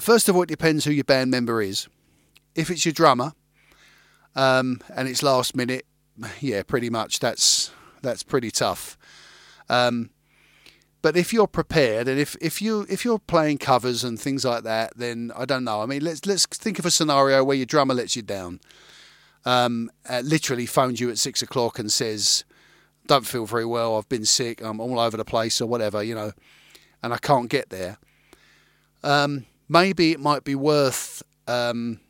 first 0.00 0.28
of 0.28 0.34
all, 0.34 0.42
it 0.42 0.48
depends 0.48 0.84
who 0.84 0.90
your 0.90 1.04
band 1.04 1.30
member 1.30 1.60
is. 1.60 1.86
If 2.56 2.70
it's 2.70 2.84
your 2.84 2.92
drummer 2.92 3.34
um, 4.34 4.80
and 4.96 5.06
it's 5.06 5.22
last 5.22 5.54
minute, 5.54 5.86
yeah, 6.40 6.62
pretty 6.62 6.90
much 6.90 7.18
that's 7.18 7.70
that's 8.00 8.22
pretty 8.22 8.50
tough. 8.50 8.96
Um, 9.68 10.10
but 11.02 11.16
if 11.16 11.32
you're 11.32 11.46
prepared 11.46 12.08
and 12.08 12.18
if, 12.18 12.36
if 12.40 12.60
you 12.60 12.86
if 12.88 13.04
you're 13.04 13.18
playing 13.18 13.58
covers 13.58 14.04
and 14.04 14.18
things 14.20 14.44
like 14.44 14.64
that, 14.64 14.96
then 14.96 15.32
I 15.36 15.44
don't 15.44 15.64
know. 15.64 15.82
I 15.82 15.86
mean, 15.86 16.02
let's 16.02 16.26
let's 16.26 16.46
think 16.46 16.78
of 16.78 16.86
a 16.86 16.90
scenario 16.90 17.44
where 17.44 17.56
your 17.56 17.66
drummer 17.66 17.94
lets 17.94 18.16
you 18.16 18.22
down. 18.22 18.60
Um, 19.44 19.90
uh, 20.08 20.20
literally 20.24 20.66
phones 20.66 21.00
you 21.00 21.08
at 21.10 21.18
six 21.18 21.42
o'clock 21.42 21.78
and 21.78 21.92
says, 21.92 22.44
"Don't 23.06 23.26
feel 23.26 23.46
very 23.46 23.64
well. 23.64 23.96
I've 23.96 24.08
been 24.08 24.24
sick. 24.24 24.60
I'm 24.62 24.80
all 24.80 24.98
over 24.98 25.16
the 25.16 25.24
place 25.24 25.60
or 25.60 25.66
whatever, 25.66 26.02
you 26.02 26.14
know, 26.14 26.32
and 27.02 27.14
I 27.14 27.18
can't 27.18 27.48
get 27.48 27.70
there." 27.70 27.98
um, 29.02 29.46
maybe 29.68 30.12
it 30.12 30.20
might 30.20 30.44
be 30.44 30.54
worth 30.54 31.22
um, 31.46 32.00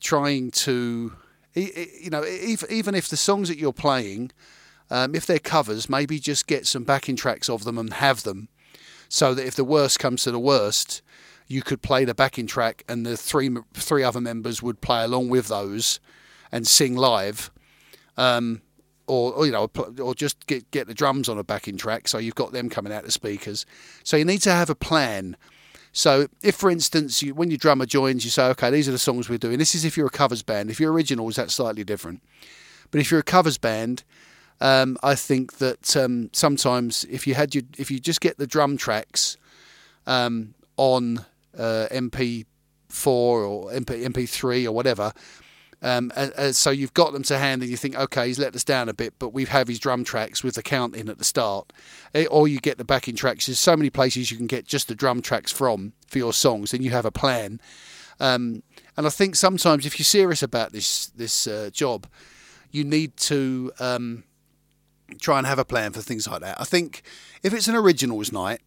trying 0.00 0.50
to, 0.50 1.12
you 1.54 2.10
know, 2.10 2.24
even 2.24 2.94
if 2.94 3.08
the 3.08 3.16
songs 3.16 3.48
that 3.48 3.58
you're 3.58 3.72
playing, 3.72 4.30
um, 4.90 5.14
if 5.14 5.26
they're 5.26 5.38
covers, 5.38 5.88
maybe 5.88 6.18
just 6.18 6.46
get 6.46 6.66
some 6.66 6.84
backing 6.84 7.16
tracks 7.16 7.48
of 7.48 7.64
them 7.64 7.78
and 7.78 7.92
have 7.94 8.22
them, 8.22 8.48
so 9.08 9.34
that 9.34 9.46
if 9.46 9.54
the 9.54 9.64
worst 9.64 9.98
comes 9.98 10.24
to 10.24 10.30
the 10.30 10.38
worst, 10.38 11.02
you 11.46 11.62
could 11.62 11.82
play 11.82 12.04
the 12.04 12.14
backing 12.14 12.46
track 12.46 12.84
and 12.88 13.04
the 13.04 13.16
three 13.16 13.50
three 13.74 14.02
other 14.02 14.20
members 14.20 14.62
would 14.62 14.80
play 14.80 15.04
along 15.04 15.28
with 15.28 15.48
those 15.48 16.00
and 16.52 16.66
sing 16.66 16.96
live. 16.96 17.50
Um, 18.16 18.62
or, 19.06 19.32
or, 19.32 19.46
you 19.46 19.50
know, 19.50 19.68
or 20.00 20.14
just 20.14 20.46
get 20.46 20.70
get 20.70 20.86
the 20.86 20.94
drums 20.94 21.28
on 21.28 21.36
a 21.36 21.42
backing 21.42 21.76
track, 21.76 22.06
so 22.06 22.18
you've 22.18 22.36
got 22.36 22.52
them 22.52 22.68
coming 22.68 22.92
out 22.92 23.04
the 23.04 23.10
speakers. 23.10 23.66
So 24.04 24.16
you 24.16 24.24
need 24.24 24.42
to 24.42 24.52
have 24.52 24.70
a 24.70 24.74
plan 24.76 25.36
so, 25.92 26.28
if 26.42 26.54
for 26.54 26.70
instance, 26.70 27.22
you, 27.22 27.34
when 27.34 27.50
your 27.50 27.58
drummer 27.58 27.86
joins, 27.86 28.24
you 28.24 28.30
say, 28.30 28.44
okay, 28.50 28.70
these 28.70 28.88
are 28.88 28.92
the 28.92 28.98
songs 28.98 29.28
we're 29.28 29.38
doing. 29.38 29.58
This 29.58 29.74
is 29.74 29.84
if 29.84 29.96
you're 29.96 30.06
a 30.06 30.10
covers 30.10 30.42
band. 30.42 30.70
If 30.70 30.78
you're 30.78 30.92
originals, 30.92 31.36
that's 31.36 31.54
slightly 31.54 31.84
different. 31.84 32.22
But 32.90 33.00
if 33.00 33.10
you're 33.10 33.20
a 33.20 33.24
covers 33.24 33.58
band, 33.58 34.04
um, 34.60 34.98
I 35.02 35.14
think 35.14 35.58
that 35.58 35.96
um, 35.96 36.30
sometimes 36.32 37.04
if 37.04 37.26
you 37.26 37.34
had 37.34 37.54
your, 37.54 37.64
if 37.78 37.90
you 37.90 37.98
just 37.98 38.20
get 38.20 38.38
the 38.38 38.46
drum 38.46 38.76
tracks 38.76 39.36
um, 40.06 40.54
on 40.76 41.24
uh, 41.56 41.86
MP4 41.90 42.44
or 43.06 43.70
MP, 43.70 44.06
MP3 44.06 44.66
or 44.66 44.72
whatever, 44.72 45.12
um, 45.82 46.12
and, 46.14 46.32
and 46.36 46.54
so 46.54 46.70
you've 46.70 46.92
got 46.92 47.12
them 47.12 47.22
to 47.24 47.38
hand, 47.38 47.62
and 47.62 47.70
you 47.70 47.76
think, 47.76 47.96
okay, 47.96 48.26
he's 48.26 48.38
let 48.38 48.54
us 48.54 48.64
down 48.64 48.88
a 48.90 48.94
bit, 48.94 49.14
but 49.18 49.32
we 49.32 49.46
have 49.46 49.66
his 49.66 49.78
drum 49.78 50.04
tracks 50.04 50.44
with 50.44 50.54
the 50.54 50.62
count 50.62 50.94
in 50.94 51.08
at 51.08 51.18
the 51.18 51.24
start, 51.24 51.72
it, 52.12 52.26
eh, 52.26 52.28
or 52.30 52.46
you 52.46 52.60
get 52.60 52.76
the 52.76 52.84
backing 52.84 53.16
tracks. 53.16 53.46
There's 53.46 53.58
so 53.58 53.76
many 53.76 53.88
places 53.88 54.30
you 54.30 54.36
can 54.36 54.46
get 54.46 54.66
just 54.66 54.88
the 54.88 54.94
drum 54.94 55.22
tracks 55.22 55.50
from 55.50 55.94
for 56.06 56.18
your 56.18 56.34
songs, 56.34 56.74
and 56.74 56.84
you 56.84 56.90
have 56.90 57.06
a 57.06 57.10
plan. 57.10 57.60
Um, 58.18 58.62
and 58.98 59.06
I 59.06 59.10
think 59.10 59.36
sometimes 59.36 59.86
if 59.86 59.98
you're 59.98 60.04
serious 60.04 60.42
about 60.42 60.72
this 60.72 61.06
this 61.16 61.46
uh, 61.46 61.70
job, 61.72 62.06
you 62.70 62.84
need 62.84 63.16
to 63.16 63.72
um, 63.80 64.24
try 65.18 65.38
and 65.38 65.46
have 65.46 65.58
a 65.58 65.64
plan 65.64 65.92
for 65.92 66.00
things 66.00 66.28
like 66.28 66.40
that. 66.40 66.60
I 66.60 66.64
think 66.64 67.02
if 67.42 67.52
it's 67.52 67.68
an 67.68 67.74
originals 67.74 68.32
night 68.32 68.60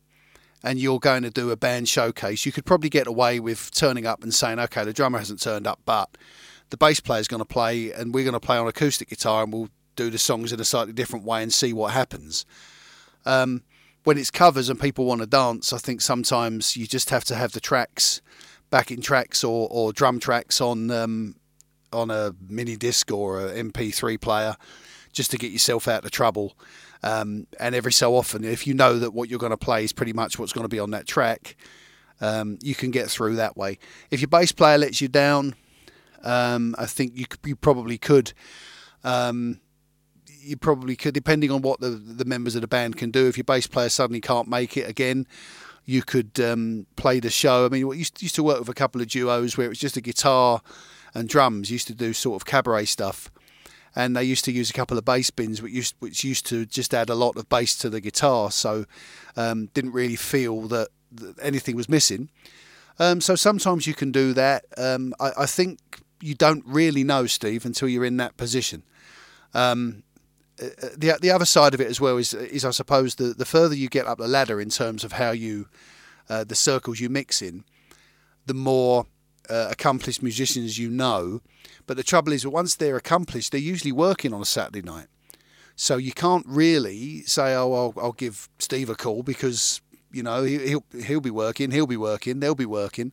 and 0.63 0.79
you're 0.79 0.99
going 0.99 1.23
to 1.23 1.29
do 1.29 1.51
a 1.51 1.55
band 1.55 1.89
showcase, 1.89 2.45
you 2.45 2.51
could 2.51 2.65
probably 2.65 2.89
get 2.89 3.07
away 3.07 3.39
with 3.39 3.71
turning 3.71 4.05
up 4.05 4.23
and 4.23 4.33
saying, 4.33 4.59
okay, 4.59 4.83
the 4.83 4.93
drummer 4.93 5.19
hasn't 5.19 5.41
turned 5.41 5.67
up, 5.67 5.79
but 5.85 6.17
the 6.69 6.77
bass 6.77 6.99
player 6.99 7.19
is 7.19 7.27
going 7.27 7.41
to 7.41 7.45
play, 7.45 7.91
and 7.91 8.13
we're 8.13 8.23
going 8.23 8.33
to 8.33 8.39
play 8.39 8.57
on 8.57 8.67
acoustic 8.67 9.09
guitar, 9.09 9.43
and 9.43 9.53
we'll 9.53 9.69
do 9.95 10.09
the 10.09 10.17
songs 10.17 10.51
in 10.51 10.59
a 10.59 10.65
slightly 10.65 10.93
different 10.93 11.25
way 11.25 11.43
and 11.43 11.53
see 11.53 11.73
what 11.73 11.93
happens. 11.93 12.45
Um, 13.25 13.63
when 14.03 14.17
it's 14.17 14.31
covers 14.31 14.69
and 14.69 14.79
people 14.79 15.05
want 15.05 15.21
to 15.21 15.27
dance, 15.27 15.71
I 15.71 15.77
think 15.77 16.01
sometimes 16.01 16.75
you 16.75 16.87
just 16.87 17.09
have 17.09 17.23
to 17.25 17.35
have 17.35 17.51
the 17.51 17.59
tracks, 17.59 18.21
backing 18.69 19.01
tracks 19.01 19.43
or, 19.43 19.67
or 19.69 19.93
drum 19.93 20.19
tracks 20.19 20.59
on 20.59 20.91
um, 20.91 21.35
on 21.93 22.09
a 22.09 22.33
mini 22.49 22.75
disc 22.75 23.11
or 23.11 23.39
a 23.39 23.53
MP3 23.53 24.19
player, 24.19 24.55
just 25.13 25.31
to 25.31 25.37
get 25.37 25.51
yourself 25.51 25.87
out 25.87 26.03
of 26.03 26.11
trouble. 26.11 26.57
Um, 27.03 27.47
and 27.59 27.75
every 27.75 27.93
so 27.93 28.15
often, 28.15 28.43
if 28.43 28.67
you 28.67 28.73
know 28.73 28.99
that 28.99 29.13
what 29.13 29.29
you're 29.29 29.39
going 29.39 29.51
to 29.51 29.57
play 29.57 29.83
is 29.83 29.93
pretty 29.93 30.13
much 30.13 30.37
what's 30.37 30.53
going 30.53 30.65
to 30.65 30.69
be 30.69 30.79
on 30.79 30.91
that 30.91 31.07
track, 31.07 31.55
um, 32.21 32.57
you 32.61 32.75
can 32.75 32.91
get 32.91 33.09
through 33.09 33.35
that 33.35 33.57
way. 33.57 33.77
If 34.09 34.21
your 34.21 34.29
bass 34.29 34.51
player 34.51 34.77
lets 34.77 35.01
you 35.01 35.07
down, 35.07 35.55
um, 36.23 36.75
I 36.77 36.85
think 36.85 37.15
you, 37.15 37.25
you 37.45 37.55
probably 37.55 37.97
could. 37.97 38.33
Um, 39.03 39.59
you 40.45 40.57
probably 40.57 40.95
could, 40.95 41.13
depending 41.13 41.51
on 41.51 41.61
what 41.61 41.79
the 41.79 41.89
the 41.89 42.25
members 42.25 42.55
of 42.55 42.61
the 42.61 42.67
band 42.67 42.97
can 42.97 43.11
do. 43.11 43.27
If 43.27 43.37
your 43.37 43.43
bass 43.43 43.67
player 43.67 43.89
suddenly 43.89 44.21
can't 44.21 44.47
make 44.47 44.75
it 44.77 44.89
again, 44.89 45.25
you 45.85 46.01
could 46.01 46.39
um, 46.39 46.85
play 46.95 47.19
the 47.19 47.29
show. 47.29 47.65
I 47.65 47.69
mean, 47.69 47.87
we 47.87 47.97
used 47.97 48.35
to 48.35 48.43
work 48.43 48.59
with 48.59 48.69
a 48.69 48.73
couple 48.73 49.01
of 49.01 49.07
duos 49.07 49.57
where 49.57 49.65
it 49.65 49.69
was 49.69 49.79
just 49.79 49.97
a 49.97 50.01
guitar 50.01 50.61
and 51.13 51.29
drums. 51.29 51.71
Used 51.71 51.87
to 51.87 51.95
do 51.95 52.13
sort 52.13 52.41
of 52.41 52.45
cabaret 52.45 52.85
stuff, 52.85 53.31
and 53.95 54.15
they 54.15 54.23
used 54.23 54.45
to 54.45 54.51
use 54.51 54.69
a 54.69 54.73
couple 54.73 54.97
of 54.97 55.05
bass 55.05 55.29
bins, 55.29 55.61
which 55.61 55.73
used, 55.73 55.95
which 55.99 56.23
used 56.23 56.45
to 56.47 56.65
just 56.65 56.93
add 56.93 57.09
a 57.09 57.15
lot 57.15 57.35
of 57.37 57.49
bass 57.49 57.77
to 57.77 57.89
the 57.89 58.01
guitar. 58.01 58.51
So 58.51 58.85
um, 59.35 59.67
didn't 59.73 59.91
really 59.91 60.15
feel 60.15 60.63
that, 60.63 60.89
that 61.11 61.39
anything 61.41 61.75
was 61.75 61.87
missing. 61.87 62.29
Um, 62.99 63.21
so 63.21 63.35
sometimes 63.35 63.87
you 63.87 63.93
can 63.93 64.11
do 64.11 64.33
that. 64.33 64.65
Um, 64.77 65.13
I, 65.19 65.31
I, 65.39 65.45
think 65.45 65.79
you 66.21 66.35
don't 66.35 66.63
really 66.65 67.03
know, 67.03 67.25
Steve, 67.25 67.65
until 67.65 67.87
you're 67.87 68.05
in 68.05 68.17
that 68.17 68.37
position. 68.37 68.83
Um, 69.53 70.03
uh, 70.61 70.65
uh, 70.65 70.89
the 70.95 71.17
the 71.19 71.31
other 71.31 71.45
side 71.45 71.73
of 71.73 71.81
it 71.81 71.87
as 71.87 71.99
well 71.99 72.17
is 72.17 72.33
is 72.33 72.63
I 72.63 72.71
suppose 72.71 73.15
the 73.15 73.33
the 73.33 73.45
further 73.45 73.75
you 73.75 73.89
get 73.89 74.05
up 74.05 74.19
the 74.19 74.27
ladder 74.27 74.61
in 74.61 74.69
terms 74.69 75.03
of 75.03 75.13
how 75.13 75.31
you 75.31 75.67
uh, 76.29 76.43
the 76.43 76.55
circles 76.55 76.99
you 76.99 77.09
mix 77.09 77.41
in, 77.41 77.63
the 78.45 78.53
more 78.53 79.07
uh, 79.49 79.67
accomplished 79.71 80.21
musicians 80.21 80.77
you 80.77 80.89
know. 80.89 81.41
But 81.85 81.97
the 81.97 82.03
trouble 82.03 82.31
is, 82.33 82.45
once 82.45 82.75
they're 82.75 82.97
accomplished, 82.97 83.51
they're 83.51 83.61
usually 83.61 83.91
working 83.91 84.33
on 84.33 84.41
a 84.41 84.45
Saturday 84.45 84.81
night. 84.81 85.07
So 85.75 85.97
you 85.97 86.13
can't 86.13 86.45
really 86.47 87.21
say, 87.23 87.55
"Oh, 87.55 87.73
I'll, 87.73 87.93
I'll 88.03 88.11
give 88.11 88.49
Steve 88.59 88.89
a 88.89 88.95
call," 88.95 89.23
because 89.23 89.81
you 90.11 90.23
know 90.23 90.43
he, 90.43 90.59
he'll 90.59 90.85
he'll 91.03 91.21
be 91.21 91.31
working, 91.31 91.71
he'll 91.71 91.87
be 91.87 91.97
working, 91.97 92.39
they'll 92.39 92.55
be 92.55 92.65
working. 92.65 93.11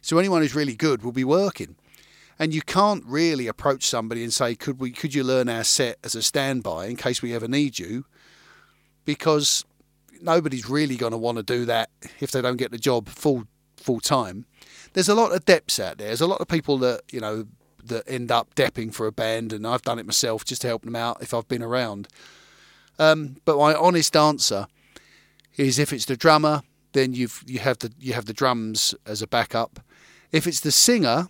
So 0.00 0.18
anyone 0.18 0.42
who's 0.42 0.54
really 0.54 0.76
good 0.76 1.02
will 1.02 1.12
be 1.12 1.24
working 1.24 1.76
and 2.38 2.54
you 2.54 2.62
can't 2.62 3.04
really 3.04 3.46
approach 3.46 3.84
somebody 3.84 4.22
and 4.22 4.32
say, 4.32 4.54
"Could 4.54 4.78
we? 4.80 4.92
Could 4.92 5.14
you 5.14 5.24
learn 5.24 5.48
our 5.48 5.64
set 5.64 5.98
as 6.04 6.14
a 6.14 6.22
standby 6.22 6.86
in 6.86 6.96
case 6.96 7.20
we 7.20 7.34
ever 7.34 7.48
need 7.48 7.78
you?" 7.78 8.04
Because 9.04 9.64
nobody's 10.20 10.68
really 10.68 10.96
going 10.96 11.12
to 11.12 11.18
want 11.18 11.38
to 11.38 11.42
do 11.42 11.64
that 11.64 11.90
if 12.20 12.30
they 12.30 12.40
don't 12.40 12.56
get 12.56 12.70
the 12.70 12.78
job 12.78 13.08
full 13.08 13.44
full 13.76 14.00
time. 14.00 14.46
There's 14.98 15.08
a 15.08 15.14
lot 15.14 15.30
of 15.30 15.44
deps 15.44 15.78
out 15.78 15.98
there. 15.98 16.08
There's 16.08 16.20
a 16.20 16.26
lot 16.26 16.40
of 16.40 16.48
people 16.48 16.76
that 16.78 17.02
you 17.12 17.20
know 17.20 17.46
that 17.84 18.02
end 18.08 18.32
up 18.32 18.52
depping 18.56 18.92
for 18.92 19.06
a 19.06 19.12
band, 19.12 19.52
and 19.52 19.64
I've 19.64 19.82
done 19.82 20.00
it 20.00 20.06
myself 20.06 20.44
just 20.44 20.62
to 20.62 20.66
help 20.66 20.82
them 20.82 20.96
out 20.96 21.22
if 21.22 21.32
I've 21.32 21.46
been 21.46 21.62
around. 21.62 22.08
Um, 22.98 23.36
but 23.44 23.56
my 23.56 23.76
honest 23.76 24.16
answer 24.16 24.66
is, 25.56 25.78
if 25.78 25.92
it's 25.92 26.06
the 26.06 26.16
drummer, 26.16 26.62
then 26.94 27.14
you've 27.14 27.44
you 27.46 27.60
have 27.60 27.78
the 27.78 27.92
you 28.00 28.12
have 28.14 28.24
the 28.24 28.32
drums 28.32 28.92
as 29.06 29.22
a 29.22 29.28
backup. 29.28 29.78
If 30.32 30.48
it's 30.48 30.58
the 30.58 30.72
singer, 30.72 31.28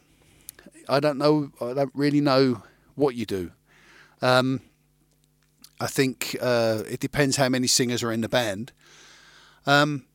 I 0.89 0.99
don't 0.99 1.19
know. 1.19 1.51
I 1.61 1.75
don't 1.75 1.93
really 1.93 2.23
know 2.23 2.63
what 2.95 3.17
you 3.17 3.27
do. 3.27 3.51
Um, 4.23 4.63
I 5.79 5.89
think 5.89 6.39
uh, 6.41 6.85
it 6.89 7.01
depends 7.01 7.37
how 7.37 7.51
many 7.51 7.67
singers 7.67 8.03
are 8.03 8.13
in 8.13 8.23
the 8.23 8.31
band. 8.31 8.73
Um, 9.67 10.08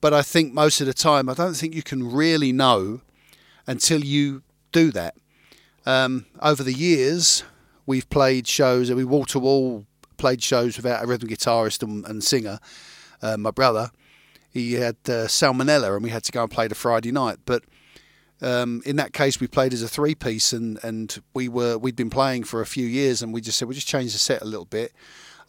but 0.00 0.14
I 0.14 0.22
think 0.22 0.52
most 0.52 0.80
of 0.80 0.86
the 0.86 0.94
time, 0.94 1.28
I 1.28 1.34
don't 1.34 1.54
think 1.54 1.74
you 1.74 1.82
can 1.82 2.10
really 2.10 2.52
know 2.52 3.00
until 3.66 4.04
you 4.04 4.42
do 4.72 4.90
that. 4.92 5.14
Um, 5.86 6.26
over 6.40 6.62
the 6.62 6.72
years, 6.72 7.44
we've 7.86 8.08
played 8.10 8.46
shows, 8.46 8.90
we 8.92 9.04
wall 9.04 9.24
to 9.26 9.38
wall 9.38 9.86
played 10.16 10.42
shows 10.42 10.76
without 10.76 11.02
a 11.02 11.06
rhythm 11.06 11.28
guitarist 11.28 11.82
and, 11.82 12.04
and 12.06 12.22
singer. 12.22 12.58
Uh, 13.22 13.36
my 13.36 13.50
brother, 13.50 13.90
he 14.50 14.74
had 14.74 14.96
uh, 15.06 15.26
salmonella, 15.26 15.94
and 15.94 16.04
we 16.04 16.10
had 16.10 16.24
to 16.24 16.32
go 16.32 16.42
and 16.42 16.50
play 16.50 16.68
the 16.68 16.74
Friday 16.74 17.12
night. 17.12 17.38
But 17.44 17.64
um, 18.42 18.82
in 18.86 18.96
that 18.96 19.12
case, 19.12 19.40
we 19.40 19.46
played 19.46 19.72
as 19.72 19.82
a 19.82 19.88
three 19.88 20.14
piece, 20.14 20.52
and, 20.52 20.78
and 20.82 21.22
we 21.34 21.48
were 21.48 21.78
we'd 21.78 21.96
been 21.96 22.10
playing 22.10 22.44
for 22.44 22.60
a 22.60 22.66
few 22.66 22.86
years, 22.86 23.22
and 23.22 23.32
we 23.32 23.40
just 23.40 23.58
said 23.58 23.68
we'll 23.68 23.74
just 23.74 23.88
change 23.88 24.12
the 24.12 24.18
set 24.18 24.42
a 24.42 24.46
little 24.46 24.64
bit, 24.64 24.92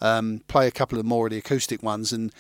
um, 0.02 0.42
play 0.48 0.68
a 0.68 0.72
couple 0.72 1.00
of 1.00 1.06
more 1.06 1.28
of 1.28 1.32
the 1.32 1.38
acoustic 1.38 1.82
ones, 1.84 2.12
and 2.12 2.34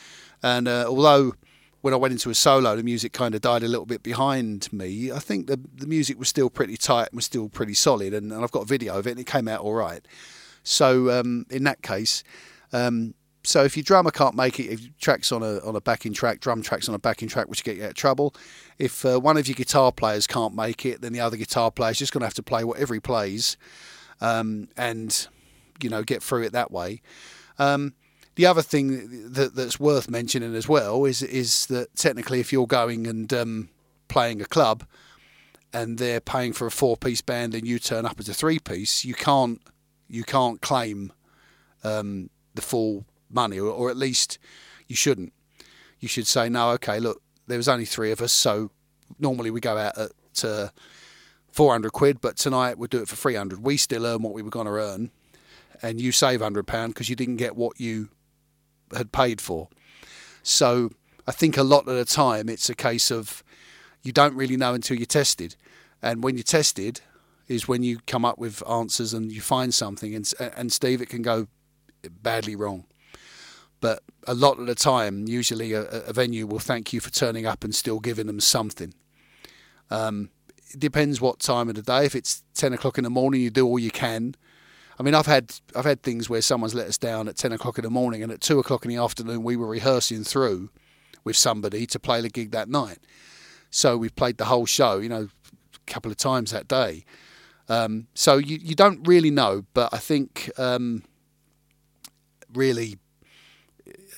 and 0.43 0.67
uh, 0.67 0.85
although 0.87 1.33
when 1.81 1.93
I 1.93 1.97
went 1.97 2.11
into 2.11 2.29
a 2.29 2.35
solo, 2.35 2.75
the 2.75 2.83
music 2.83 3.11
kind 3.11 3.35
of 3.35 3.41
died 3.41 3.63
a 3.63 3.67
little 3.67 3.85
bit 3.85 4.03
behind 4.03 4.71
me. 4.71 5.11
I 5.11 5.19
think 5.19 5.47
the 5.47 5.59
the 5.75 5.87
music 5.87 6.17
was 6.17 6.29
still 6.29 6.49
pretty 6.49 6.77
tight 6.77 7.09
and 7.09 7.15
was 7.15 7.25
still 7.25 7.49
pretty 7.49 7.73
solid, 7.73 8.13
and, 8.13 8.31
and 8.31 8.43
I've 8.43 8.51
got 8.51 8.61
a 8.61 8.65
video 8.65 8.97
of 8.97 9.07
it, 9.07 9.11
and 9.11 9.19
it 9.19 9.25
came 9.25 9.47
out 9.47 9.61
all 9.61 9.73
right. 9.73 10.05
So 10.63 11.09
um, 11.09 11.45
in 11.49 11.63
that 11.63 11.81
case, 11.81 12.23
um, 12.71 13.15
so 13.43 13.63
if 13.63 13.75
your 13.75 13.83
drummer 13.83 14.11
can't 14.11 14.35
make 14.35 14.59
it, 14.59 14.65
if 14.65 14.97
tracks 14.99 15.31
on 15.31 15.41
a 15.41 15.59
on 15.59 15.75
a 15.75 15.81
backing 15.81 16.13
track, 16.13 16.39
drum 16.39 16.61
tracks 16.61 16.87
on 16.87 16.95
a 16.95 16.99
backing 16.99 17.27
track, 17.27 17.47
which 17.47 17.63
get 17.63 17.77
you 17.77 17.83
out 17.83 17.89
of 17.91 17.95
trouble. 17.95 18.35
If 18.77 19.03
uh, 19.05 19.19
one 19.19 19.37
of 19.37 19.47
your 19.47 19.55
guitar 19.55 19.91
players 19.91 20.27
can't 20.27 20.55
make 20.55 20.85
it, 20.85 21.01
then 21.01 21.13
the 21.13 21.19
other 21.19 21.37
guitar 21.37 21.71
player 21.71 21.91
is 21.91 21.97
just 21.97 22.13
going 22.13 22.21
to 22.21 22.27
have 22.27 22.35
to 22.35 22.43
play 22.43 22.63
whatever 22.63 22.93
he 22.93 22.99
plays, 22.99 23.57
um, 24.19 24.67
and 24.77 25.27
you 25.81 25.89
know 25.89 26.03
get 26.03 26.21
through 26.21 26.43
it 26.43 26.51
that 26.51 26.71
way. 26.71 27.01
Um, 27.57 27.93
the 28.35 28.45
other 28.45 28.61
thing 28.61 29.31
that, 29.33 29.55
that's 29.55 29.79
worth 29.79 30.09
mentioning 30.09 30.55
as 30.55 30.67
well 30.67 31.05
is 31.05 31.21
is 31.21 31.65
that 31.67 31.95
technically, 31.95 32.39
if 32.39 32.53
you're 32.53 32.67
going 32.67 33.07
and 33.07 33.31
um, 33.33 33.69
playing 34.07 34.41
a 34.41 34.45
club, 34.45 34.85
and 35.73 35.97
they're 35.97 36.21
paying 36.21 36.53
for 36.53 36.67
a 36.67 36.71
four 36.71 36.97
piece 36.97 37.21
band, 37.21 37.53
and 37.53 37.67
you 37.67 37.79
turn 37.79 38.05
up 38.05 38.19
as 38.19 38.29
a 38.29 38.33
three 38.33 38.59
piece, 38.59 39.03
you 39.03 39.13
can't 39.13 39.61
you 40.07 40.23
can't 40.23 40.61
claim 40.61 41.11
um, 41.83 42.29
the 42.53 42.61
full 42.61 43.05
money, 43.29 43.59
or, 43.59 43.71
or 43.71 43.89
at 43.89 43.97
least 43.97 44.37
you 44.87 44.95
shouldn't. 44.95 45.33
You 45.99 46.07
should 46.07 46.27
say, 46.27 46.49
no, 46.49 46.71
okay, 46.71 46.99
look, 46.99 47.21
there 47.47 47.57
was 47.57 47.67
only 47.67 47.85
three 47.85 48.11
of 48.11 48.21
us, 48.21 48.33
so 48.33 48.71
normally 49.19 49.51
we 49.51 49.59
go 49.59 49.77
out 49.77 49.97
at 49.97 50.43
uh, 50.43 50.69
400 51.51 51.91
quid, 51.91 52.21
but 52.21 52.37
tonight 52.37 52.77
we'll 52.77 52.87
do 52.87 53.01
it 53.01 53.07
for 53.07 53.15
300. 53.15 53.63
We 53.63 53.77
still 53.77 54.05
earn 54.05 54.21
what 54.23 54.33
we 54.33 54.41
were 54.41 54.49
going 54.49 54.65
to 54.65 54.73
earn, 54.73 55.11
and 55.81 56.01
you 56.01 56.11
save 56.11 56.41
100 56.41 56.65
pound 56.65 56.93
because 56.93 57.09
you 57.09 57.15
didn't 57.15 57.37
get 57.37 57.55
what 57.55 57.79
you 57.79 58.09
had 58.95 59.11
paid 59.11 59.41
for. 59.41 59.69
So 60.43 60.91
I 61.27 61.31
think 61.31 61.57
a 61.57 61.63
lot 61.63 61.87
of 61.87 61.95
the 61.95 62.05
time 62.05 62.49
it's 62.49 62.69
a 62.69 62.75
case 62.75 63.11
of 63.11 63.43
you 64.03 64.11
don't 64.11 64.35
really 64.35 64.57
know 64.57 64.73
until 64.73 64.97
you're 64.97 65.05
tested. 65.05 65.55
And 66.01 66.23
when 66.23 66.35
you're 66.35 66.43
tested, 66.43 67.01
is 67.47 67.67
when 67.67 67.83
you 67.83 67.99
come 68.07 68.25
up 68.25 68.37
with 68.37 68.63
answers 68.67 69.13
and 69.13 69.31
you 69.31 69.41
find 69.41 69.73
something. 69.73 70.15
And 70.15 70.31
and 70.55 70.71
Steve, 70.71 71.01
it 71.01 71.09
can 71.09 71.21
go 71.21 71.47
badly 72.21 72.55
wrong. 72.55 72.85
But 73.79 74.03
a 74.27 74.33
lot 74.33 74.59
of 74.59 74.67
the 74.67 74.75
time, 74.75 75.27
usually 75.27 75.73
a, 75.73 75.81
a 75.83 76.13
venue 76.13 76.45
will 76.45 76.59
thank 76.59 76.93
you 76.93 76.99
for 76.99 77.09
turning 77.09 77.45
up 77.45 77.63
and 77.63 77.73
still 77.73 77.99
giving 77.99 78.27
them 78.27 78.39
something. 78.39 78.93
Um, 79.89 80.29
it 80.73 80.79
depends 80.79 81.19
what 81.19 81.39
time 81.39 81.67
of 81.67 81.75
the 81.75 81.81
day. 81.81 82.05
If 82.05 82.15
it's 82.15 82.43
ten 82.53 82.73
o'clock 82.73 82.97
in 82.97 83.03
the 83.03 83.09
morning, 83.09 83.41
you 83.41 83.49
do 83.49 83.67
all 83.67 83.79
you 83.79 83.91
can. 83.91 84.35
I 85.01 85.03
mean, 85.03 85.15
I've 85.15 85.25
had 85.25 85.55
I've 85.75 85.85
had 85.85 86.03
things 86.03 86.29
where 86.29 86.43
someone's 86.43 86.75
let 86.75 86.87
us 86.87 86.99
down 86.99 87.27
at 87.27 87.35
ten 87.35 87.51
o'clock 87.51 87.79
in 87.79 87.83
the 87.83 87.89
morning, 87.89 88.21
and 88.21 88.31
at 88.31 88.39
two 88.39 88.59
o'clock 88.59 88.85
in 88.85 88.89
the 88.89 88.97
afternoon, 88.97 89.41
we 89.41 89.55
were 89.55 89.65
rehearsing 89.65 90.23
through 90.23 90.69
with 91.23 91.35
somebody 91.35 91.87
to 91.87 91.99
play 91.99 92.21
the 92.21 92.29
gig 92.29 92.51
that 92.51 92.69
night. 92.69 92.99
So 93.71 93.97
we 93.97 94.09
played 94.09 94.37
the 94.37 94.45
whole 94.45 94.67
show, 94.67 94.99
you 94.99 95.09
know, 95.09 95.27
a 95.27 95.91
couple 95.91 96.11
of 96.11 96.17
times 96.17 96.51
that 96.51 96.67
day. 96.67 97.03
Um, 97.67 98.09
so 98.13 98.37
you 98.37 98.59
you 98.61 98.75
don't 98.75 99.07
really 99.07 99.31
know, 99.31 99.65
but 99.73 99.91
I 99.91 99.97
think 99.97 100.51
um, 100.59 101.01
really, 102.53 102.99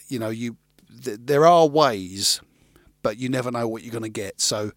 you 0.09 0.19
know, 0.19 0.31
you 0.31 0.57
th- 1.01 1.19
there 1.21 1.45
are 1.45 1.65
ways, 1.65 2.41
but 3.03 3.17
you 3.17 3.29
never 3.29 3.51
know 3.51 3.69
what 3.69 3.83
you're 3.83 3.93
going 3.93 4.03
to 4.03 4.09
get. 4.09 4.41
So 4.41 4.73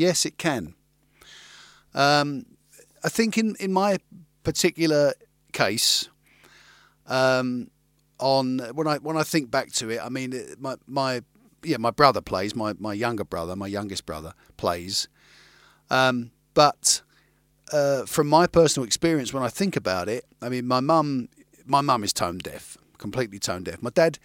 Yes, 0.00 0.24
it 0.24 0.38
can. 0.38 0.72
Um, 1.92 2.46
I 3.04 3.10
think 3.10 3.36
in, 3.36 3.54
in 3.60 3.70
my 3.70 3.98
particular 4.44 5.12
case, 5.52 6.08
um, 7.06 7.70
on 8.18 8.60
when 8.72 8.86
I 8.86 8.96
when 8.96 9.18
I 9.18 9.24
think 9.24 9.50
back 9.50 9.72
to 9.72 9.90
it, 9.90 10.00
I 10.02 10.08
mean 10.08 10.32
my 10.58 10.76
my 10.86 11.20
yeah 11.62 11.76
my 11.76 11.90
brother 11.90 12.22
plays 12.22 12.56
my, 12.56 12.72
my 12.78 12.94
younger 12.94 13.24
brother 13.24 13.54
my 13.54 13.66
youngest 13.66 14.06
brother 14.06 14.32
plays, 14.56 15.06
um, 15.90 16.30
but 16.54 17.02
uh, 17.70 18.06
from 18.06 18.26
my 18.26 18.46
personal 18.46 18.86
experience, 18.86 19.34
when 19.34 19.42
I 19.42 19.50
think 19.50 19.76
about 19.76 20.08
it, 20.08 20.24
I 20.40 20.48
mean, 20.48 20.66
my 20.66 20.80
mum, 20.80 21.28
my 21.66 21.82
mum 21.82 22.04
is 22.04 22.14
tone 22.14 22.38
deaf, 22.38 22.78
completely 22.96 23.38
tone 23.38 23.64
deaf. 23.64 23.82
My 23.82 23.90
dad 23.90 24.18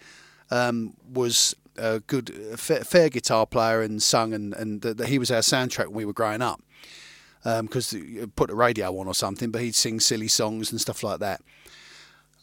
um, 0.50 0.94
was 1.12 1.54
a 1.78 2.00
good, 2.00 2.58
fair, 2.58 2.84
fair, 2.84 3.08
guitar 3.08 3.46
player 3.46 3.82
and 3.82 4.02
sung, 4.02 4.32
and 4.32 4.54
and 4.54 4.82
the, 4.82 4.94
the, 4.94 5.06
he 5.06 5.18
was 5.18 5.30
our 5.30 5.40
soundtrack 5.40 5.86
when 5.86 5.94
we 5.94 6.04
were 6.04 6.12
growing 6.12 6.42
up. 6.42 6.60
Because 7.44 7.92
um, 7.94 8.32
put 8.34 8.48
the 8.48 8.56
radio 8.56 8.98
on 8.98 9.06
or 9.06 9.14
something, 9.14 9.52
but 9.52 9.60
he'd 9.62 9.76
sing 9.76 10.00
silly 10.00 10.26
songs 10.26 10.72
and 10.72 10.80
stuff 10.80 11.04
like 11.04 11.20
that. 11.20 11.40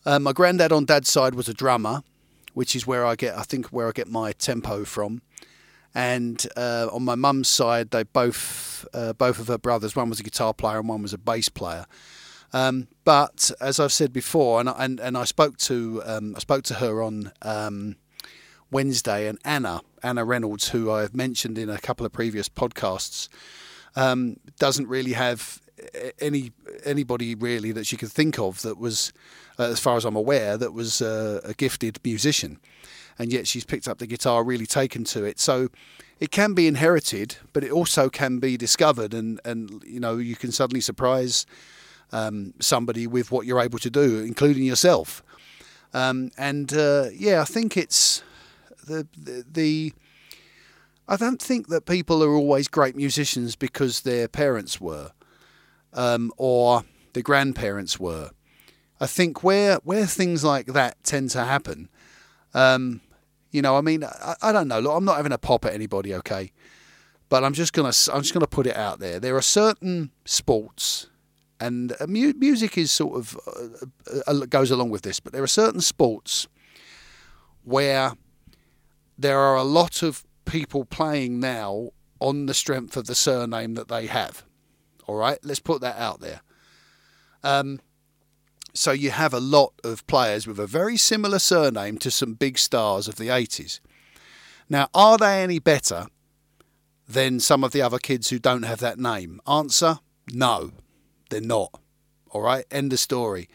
Um, 0.05 0.23
my 0.23 0.31
granddad 0.31 0.71
on 0.71 0.85
dad's 0.85 1.09
side 1.09 1.35
was 1.35 1.49
a 1.49 1.53
drummer, 1.53 2.03
which 2.53 2.73
is 2.73 2.87
where 2.87 3.05
I 3.05 3.15
get, 3.15 3.37
I 3.37 3.43
think, 3.43 3.67
where 3.67 3.89
I 3.89 3.91
get 3.91 4.07
my 4.07 4.31
tempo 4.31 4.85
from 4.85 5.21
and 5.95 6.45
uh, 6.57 6.87
on 6.91 7.03
my 7.03 7.15
mum's 7.15 7.47
side, 7.47 7.91
they 7.91 8.03
both 8.03 8.85
uh, 8.93 9.13
both 9.13 9.39
of 9.39 9.47
her 9.47 9.57
brothers, 9.57 9.95
one 9.95 10.09
was 10.09 10.19
a 10.19 10.23
guitar 10.23 10.53
player 10.53 10.79
and 10.79 10.89
one 10.89 11.01
was 11.01 11.13
a 11.13 11.17
bass 11.17 11.49
player. 11.49 11.85
Um, 12.51 12.87
but 13.03 13.51
as 13.59 13.79
I've 13.79 13.93
said 13.93 14.11
before, 14.11 14.59
and 14.59 14.69
and, 14.69 14.99
and 14.99 15.17
I 15.17 15.23
spoke 15.23 15.57
to 15.57 16.01
um, 16.05 16.35
I 16.35 16.39
spoke 16.39 16.63
to 16.65 16.75
her 16.75 17.01
on 17.03 17.31
um, 17.41 17.95
Wednesday, 18.73 19.27
and 19.27 19.39
Anna 19.45 19.81
Anna 20.01 20.25
Reynolds, 20.25 20.69
who 20.69 20.91
I've 20.91 21.15
mentioned 21.15 21.57
in 21.57 21.69
a 21.69 21.77
couple 21.77 22.05
of 22.05 22.11
previous 22.11 22.49
podcasts, 22.49 23.29
um, 23.95 24.37
doesn't 24.59 24.87
really 24.87 25.13
have 25.13 25.61
any 26.19 26.51
anybody 26.83 27.35
really 27.35 27.71
that 27.71 27.85
she 27.85 27.95
could 27.95 28.11
think 28.11 28.37
of 28.37 28.61
that 28.63 28.77
was, 28.77 29.13
uh, 29.57 29.63
as 29.63 29.79
far 29.79 29.95
as 29.95 30.05
I'm 30.05 30.15
aware, 30.15 30.57
that 30.57 30.73
was 30.73 31.01
uh, 31.01 31.39
a 31.43 31.53
gifted 31.53 31.99
musician 32.03 32.59
and 33.19 33.31
yet 33.31 33.47
she's 33.47 33.63
picked 33.63 33.87
up 33.87 33.99
the 33.99 34.07
guitar, 34.07 34.43
really 34.43 34.65
taken 34.65 35.03
to 35.05 35.23
it. 35.23 35.39
So 35.39 35.69
it 36.19 36.31
can 36.31 36.53
be 36.53 36.67
inherited, 36.67 37.37
but 37.53 37.63
it 37.63 37.71
also 37.71 38.09
can 38.09 38.39
be 38.39 38.57
discovered, 38.57 39.13
and 39.13 39.39
and 39.45 39.83
you 39.85 39.99
know 39.99 40.17
you 40.17 40.35
can 40.35 40.51
suddenly 40.51 40.81
surprise 40.81 41.45
um, 42.11 42.53
somebody 42.59 43.07
with 43.07 43.31
what 43.31 43.45
you're 43.45 43.61
able 43.61 43.79
to 43.79 43.89
do, 43.89 44.19
including 44.19 44.63
yourself. 44.63 45.23
Um, 45.93 46.31
and 46.37 46.73
uh, 46.73 47.09
yeah, 47.13 47.41
I 47.41 47.45
think 47.45 47.77
it's 47.77 48.23
the, 48.85 49.07
the, 49.17 49.45
the 49.51 49.93
I 51.07 51.17
don't 51.17 51.41
think 51.41 51.67
that 51.67 51.85
people 51.85 52.23
are 52.23 52.33
always 52.33 52.67
great 52.67 52.95
musicians 52.95 53.55
because 53.55 54.01
their 54.01 54.27
parents 54.27 54.79
were, 54.79 55.11
um, 55.93 56.31
or 56.37 56.83
their 57.13 57.23
grandparents 57.23 57.99
were. 57.99 58.31
I 58.99 59.07
think 59.07 59.43
where 59.43 59.77
where 59.83 60.05
things 60.05 60.43
like 60.43 60.67
that 60.67 61.03
tend 61.03 61.29
to 61.31 61.43
happen 61.43 61.89
um, 62.53 63.01
you 63.51 63.61
know, 63.61 63.77
I 63.77 63.81
mean, 63.81 64.03
I, 64.03 64.35
I 64.41 64.51
don't 64.51 64.67
know. 64.67 64.79
Look, 64.79 64.95
I'm 64.95 65.05
not 65.05 65.17
having 65.17 65.31
a 65.31 65.37
pop 65.37 65.65
at 65.65 65.73
anybody, 65.73 66.13
okay? 66.15 66.51
But 67.29 67.43
I'm 67.43 67.53
just 67.53 67.73
gonna 67.73 67.91
I'm 68.13 68.21
just 68.21 68.33
gonna 68.33 68.47
put 68.47 68.67
it 68.67 68.75
out 68.75 68.99
there. 68.99 69.19
There 69.19 69.35
are 69.35 69.41
certain 69.41 70.11
sports, 70.25 71.07
and 71.59 71.93
uh, 71.99 72.05
mu- 72.07 72.33
music 72.37 72.77
is 72.77 72.91
sort 72.91 73.17
of 73.17 73.39
uh, 73.47 74.19
uh, 74.27 74.45
goes 74.45 74.71
along 74.71 74.89
with 74.91 75.01
this. 75.01 75.19
But 75.19 75.33
there 75.33 75.43
are 75.43 75.47
certain 75.47 75.81
sports 75.81 76.47
where 77.63 78.13
there 79.17 79.39
are 79.39 79.55
a 79.55 79.63
lot 79.63 80.01
of 80.03 80.25
people 80.45 80.85
playing 80.85 81.39
now 81.39 81.91
on 82.19 82.45
the 82.45 82.53
strength 82.53 82.97
of 82.97 83.05
the 83.05 83.15
surname 83.15 83.75
that 83.75 83.87
they 83.87 84.07
have. 84.07 84.43
All 85.07 85.15
right, 85.15 85.39
let's 85.43 85.59
put 85.59 85.81
that 85.81 85.97
out 85.97 86.21
there. 86.21 86.41
Um, 87.43 87.79
so 88.73 88.91
you 88.91 89.11
have 89.11 89.33
a 89.33 89.39
lot 89.39 89.73
of 89.83 90.05
players 90.07 90.47
with 90.47 90.59
a 90.59 90.67
very 90.67 90.97
similar 90.97 91.39
surname 91.39 91.97
to 91.99 92.09
some 92.09 92.33
big 92.33 92.57
stars 92.57 93.07
of 93.07 93.15
the 93.15 93.27
80s. 93.27 93.79
Now, 94.69 94.87
are 94.93 95.17
they 95.17 95.43
any 95.43 95.59
better 95.59 96.07
than 97.07 97.39
some 97.39 97.63
of 97.63 97.71
the 97.71 97.81
other 97.81 97.99
kids 97.99 98.29
who 98.29 98.39
don't 98.39 98.63
have 98.63 98.79
that 98.79 98.97
name? 98.97 99.39
Answer 99.47 99.99
no, 100.31 100.71
they're 101.29 101.41
not. 101.41 101.79
All 102.29 102.41
right, 102.41 102.65
end 102.71 102.93
of 102.93 102.99
story. 102.99 103.49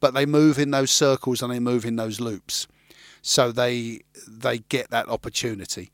But 0.00 0.14
they 0.14 0.26
move 0.26 0.58
in 0.58 0.70
those 0.70 0.90
circles 0.90 1.42
and 1.42 1.52
they 1.52 1.60
move 1.60 1.84
in 1.84 1.96
those 1.96 2.20
loops. 2.20 2.66
So 3.28 3.52
they 3.52 4.00
they 4.26 4.60
get 4.60 4.88
that 4.88 5.06
opportunity. 5.08 5.90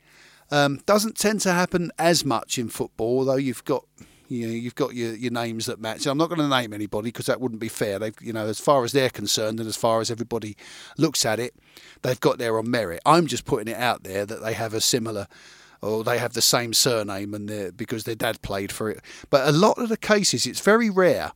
Um, 0.52 0.80
doesn't 0.86 1.18
tend 1.18 1.40
to 1.40 1.52
happen 1.52 1.90
as 1.98 2.24
much 2.24 2.58
in 2.58 2.68
football, 2.68 3.18
although 3.18 3.34
you've 3.34 3.64
got 3.64 3.84
you 4.28 4.46
know, 4.46 4.52
you've 4.52 4.76
got 4.76 4.94
your, 4.94 5.16
your 5.16 5.32
names 5.32 5.66
that 5.66 5.80
match. 5.80 6.06
I'm 6.06 6.16
not 6.16 6.28
going 6.28 6.40
to 6.40 6.48
name 6.48 6.72
anybody 6.72 7.08
because 7.08 7.26
that 7.26 7.40
wouldn't 7.40 7.60
be 7.60 7.68
fair. 7.68 7.98
They've, 7.98 8.14
you 8.20 8.32
know, 8.32 8.46
as 8.46 8.60
far 8.60 8.84
as 8.84 8.92
they're 8.92 9.10
concerned 9.10 9.58
and 9.58 9.68
as 9.68 9.76
far 9.76 10.00
as 10.00 10.12
everybody 10.12 10.56
looks 10.96 11.26
at 11.26 11.40
it, 11.40 11.56
they've 12.02 12.20
got 12.20 12.38
there 12.38 12.56
on 12.56 12.70
merit. 12.70 13.00
I'm 13.04 13.26
just 13.26 13.44
putting 13.44 13.66
it 13.66 13.78
out 13.78 14.04
there 14.04 14.24
that 14.24 14.40
they 14.40 14.52
have 14.52 14.72
a 14.72 14.80
similar 14.80 15.26
or 15.82 16.04
they 16.04 16.18
have 16.18 16.34
the 16.34 16.40
same 16.40 16.72
surname 16.72 17.34
and 17.34 17.76
because 17.76 18.04
their 18.04 18.14
dad 18.14 18.42
played 18.42 18.70
for 18.70 18.88
it. 18.88 19.00
But 19.28 19.48
a 19.48 19.52
lot 19.52 19.78
of 19.78 19.88
the 19.88 19.96
cases, 19.96 20.46
it's 20.46 20.60
very 20.60 20.88
rare. 20.88 21.32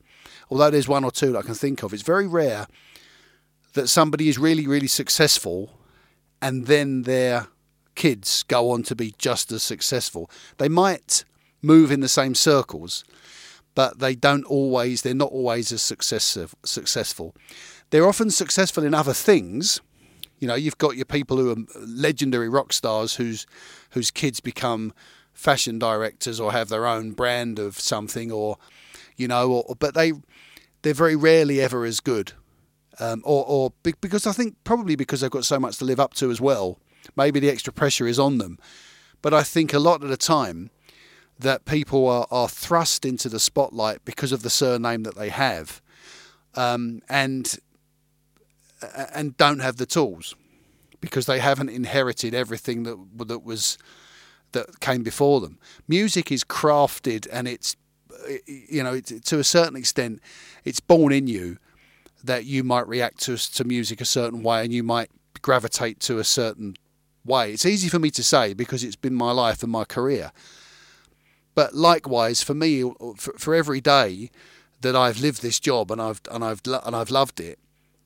Although 0.48 0.70
there's 0.70 0.88
one 0.88 1.04
or 1.04 1.10
two 1.10 1.32
that 1.32 1.40
I 1.40 1.42
can 1.42 1.54
think 1.54 1.82
of, 1.82 1.92
it's 1.92 2.04
very 2.04 2.28
rare 2.28 2.68
that 3.74 3.88
somebody 3.88 4.28
is 4.28 4.38
really, 4.38 4.66
really 4.66 4.86
successful 4.86 5.77
and 6.40 6.66
then 6.66 7.02
their 7.02 7.48
kids 7.94 8.42
go 8.44 8.70
on 8.70 8.82
to 8.84 8.94
be 8.94 9.14
just 9.18 9.50
as 9.52 9.62
successful. 9.62 10.30
They 10.58 10.68
might 10.68 11.24
move 11.62 11.90
in 11.90 12.00
the 12.00 12.08
same 12.08 12.34
circles, 12.34 13.04
but 13.74 13.98
they 13.98 14.14
don't 14.14 14.44
always, 14.44 15.02
they're 15.02 15.14
not 15.14 15.32
always 15.32 15.72
as 15.72 15.82
successive, 15.82 16.54
successful. 16.64 17.34
They're 17.90 18.08
often 18.08 18.30
successful 18.30 18.84
in 18.84 18.94
other 18.94 19.14
things, 19.14 19.80
You 20.40 20.46
know, 20.46 20.54
you've 20.54 20.78
got 20.78 20.96
your 20.96 21.04
people 21.04 21.36
who 21.36 21.50
are 21.50 21.56
legendary 21.86 22.48
rock 22.48 22.72
stars 22.72 23.16
whose 23.16 23.46
whose 23.90 24.10
kids 24.10 24.40
become 24.40 24.92
fashion 25.32 25.78
directors 25.78 26.38
or 26.40 26.52
have 26.52 26.68
their 26.68 26.86
own 26.86 27.12
brand 27.12 27.58
of 27.58 27.78
something, 27.78 28.30
or 28.30 28.56
you 29.16 29.26
know, 29.26 29.50
or, 29.50 29.76
but 29.76 29.94
they 29.94 30.12
they're 30.82 30.94
very 30.94 31.16
rarely 31.16 31.60
ever 31.60 31.84
as 31.84 32.00
good. 32.00 32.32
Um, 33.00 33.22
or, 33.24 33.44
or 33.46 33.72
because 33.82 34.26
I 34.26 34.32
think 34.32 34.56
probably 34.64 34.96
because 34.96 35.20
they've 35.20 35.30
got 35.30 35.44
so 35.44 35.60
much 35.60 35.78
to 35.78 35.84
live 35.84 36.00
up 36.00 36.14
to 36.14 36.30
as 36.30 36.40
well. 36.40 36.78
Maybe 37.16 37.40
the 37.40 37.48
extra 37.48 37.72
pressure 37.72 38.06
is 38.06 38.18
on 38.18 38.38
them. 38.38 38.58
But 39.22 39.32
I 39.32 39.42
think 39.42 39.72
a 39.72 39.78
lot 39.78 40.02
of 40.02 40.08
the 40.08 40.16
time 40.16 40.70
that 41.38 41.64
people 41.64 42.08
are, 42.08 42.26
are 42.30 42.48
thrust 42.48 43.04
into 43.04 43.28
the 43.28 43.38
spotlight 43.38 44.04
because 44.04 44.32
of 44.32 44.42
the 44.42 44.50
surname 44.50 45.04
that 45.04 45.16
they 45.16 45.28
have, 45.28 45.80
um, 46.54 47.00
and 47.08 47.58
and 49.14 49.36
don't 49.36 49.60
have 49.60 49.76
the 49.76 49.86
tools 49.86 50.34
because 51.00 51.26
they 51.26 51.38
haven't 51.38 51.68
inherited 51.68 52.34
everything 52.34 52.82
that 52.84 52.96
that 53.28 53.44
was 53.44 53.78
that 54.52 54.80
came 54.80 55.02
before 55.02 55.40
them. 55.40 55.58
Music 55.86 56.32
is 56.32 56.44
crafted 56.44 57.26
and 57.32 57.46
it's 57.46 57.76
you 58.46 58.82
know 58.82 59.00
to 59.00 59.38
a 59.38 59.44
certain 59.44 59.76
extent 59.76 60.20
it's 60.64 60.80
born 60.80 61.12
in 61.12 61.26
you 61.26 61.58
that 62.24 62.44
you 62.44 62.64
might 62.64 62.88
react 62.88 63.20
to 63.22 63.36
to 63.36 63.64
music 63.64 64.00
a 64.00 64.04
certain 64.04 64.42
way 64.42 64.64
and 64.64 64.72
you 64.72 64.82
might 64.82 65.10
gravitate 65.42 66.00
to 66.00 66.18
a 66.18 66.24
certain 66.24 66.74
way. 67.24 67.52
It's 67.52 67.66
easy 67.66 67.88
for 67.88 67.98
me 67.98 68.10
to 68.10 68.22
say 68.22 68.54
because 68.54 68.82
it's 68.82 68.96
been 68.96 69.14
my 69.14 69.32
life 69.32 69.62
and 69.62 69.70
my 69.70 69.84
career. 69.84 70.32
But 71.54 71.74
likewise, 71.74 72.42
for 72.42 72.54
me, 72.54 72.82
uh, 72.84 72.90
for, 73.16 73.32
for 73.36 73.54
every 73.54 73.80
day 73.80 74.30
that 74.80 74.94
I've 74.94 75.20
lived 75.20 75.42
this 75.42 75.58
job 75.58 75.90
and 75.90 76.00
I've 76.00 76.20
and 76.30 76.44
I've 76.44 76.62
and 76.66 76.94
I've 76.94 77.10
loved 77.10 77.40
it, 77.40 77.58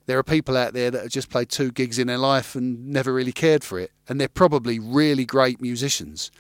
there 0.07 0.19
are 0.19 0.23
people 0.23 0.57
out 0.57 0.73
there 0.73 0.91
that 0.91 1.03
have 1.03 1.11
just 1.11 1.31
played 1.31 1.49
two 1.49 1.71
gigs 1.71 1.99
in 1.99 2.07
their 2.07 2.19
life 2.19 2.55
and 2.55 2.89
never 2.89 3.13
really 3.13 3.33
cared 3.33 3.63
for 3.63 3.79
it, 3.79 3.93
and 4.09 4.21
they're 4.21 4.29
probably 4.29 4.79
really 4.79 5.25
great 5.25 5.61
musicians, 5.61 6.31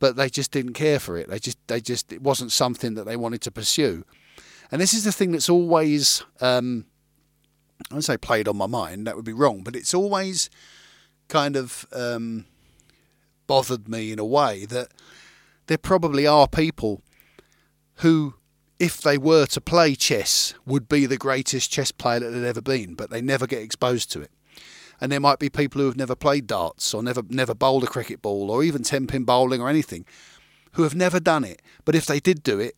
but 0.00 0.16
they 0.16 0.28
just 0.28 0.50
didn't 0.50 0.74
care 0.74 0.98
for 0.98 1.16
it. 1.16 1.28
They 1.28 1.38
just 1.38 1.58
they 1.68 1.80
just 1.80 2.12
it 2.12 2.22
wasn't 2.22 2.52
something 2.52 2.94
that 2.94 3.04
they 3.04 3.16
wanted 3.16 3.40
to 3.42 3.50
pursue, 3.50 4.04
and 4.70 4.80
this 4.80 4.94
is 4.94 5.04
the 5.04 5.12
thing 5.12 5.32
that's 5.32 5.48
always 5.48 6.24
um, 6.40 6.86
I 7.90 7.94
would 7.94 8.04
say 8.04 8.16
played 8.16 8.48
on 8.48 8.56
my 8.56 8.66
mind. 8.66 9.06
That 9.06 9.16
would 9.16 9.24
be 9.24 9.32
wrong, 9.32 9.62
but 9.62 9.76
it's 9.76 9.94
always 9.94 10.50
kind 11.28 11.56
of 11.56 11.86
um, 11.92 12.46
bothered 13.46 13.88
me 13.88 14.12
in 14.12 14.18
a 14.18 14.24
way 14.24 14.64
that 14.66 14.88
there 15.66 15.78
probably 15.78 16.26
are 16.26 16.46
people 16.48 17.02
who 17.96 18.34
if 18.78 19.00
they 19.00 19.16
were 19.16 19.46
to 19.46 19.60
play 19.60 19.94
chess, 19.94 20.54
would 20.66 20.88
be 20.88 21.06
the 21.06 21.16
greatest 21.16 21.70
chess 21.70 21.92
player 21.92 22.20
that 22.20 22.34
had 22.34 22.44
ever 22.44 22.60
been, 22.60 22.94
but 22.94 23.08
they 23.08 23.22
never 23.22 23.46
get 23.46 23.62
exposed 23.62 24.10
to 24.12 24.20
it. 24.20 24.30
And 25.00 25.12
there 25.12 25.20
might 25.20 25.38
be 25.38 25.48
people 25.48 25.80
who 25.80 25.86
have 25.86 25.96
never 25.96 26.16
played 26.16 26.46
darts 26.46 26.92
or 26.92 27.02
never 27.02 27.22
never 27.28 27.54
bowled 27.54 27.84
a 27.84 27.88
cricket 27.88 28.22
ball 28.22 28.50
or 28.50 28.62
even 28.62 28.82
ten 28.82 29.06
pin 29.06 29.24
bowling 29.24 29.60
or 29.60 29.68
anything, 29.68 30.04
who 30.72 30.82
have 30.82 30.94
never 30.94 31.20
done 31.20 31.44
it. 31.44 31.62
But 31.84 31.94
if 31.94 32.06
they 32.06 32.20
did 32.20 32.42
do 32.42 32.58
it, 32.58 32.76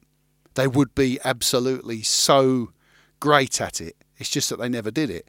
they 0.56 0.66
would 0.66 0.94
be 0.94 1.18
absolutely 1.24 2.02
so 2.02 2.72
great 3.20 3.60
at 3.60 3.80
it. 3.80 3.96
It's 4.18 4.30
just 4.30 4.50
that 4.50 4.58
they 4.58 4.68
never 4.68 4.90
did 4.90 5.10
it. 5.10 5.28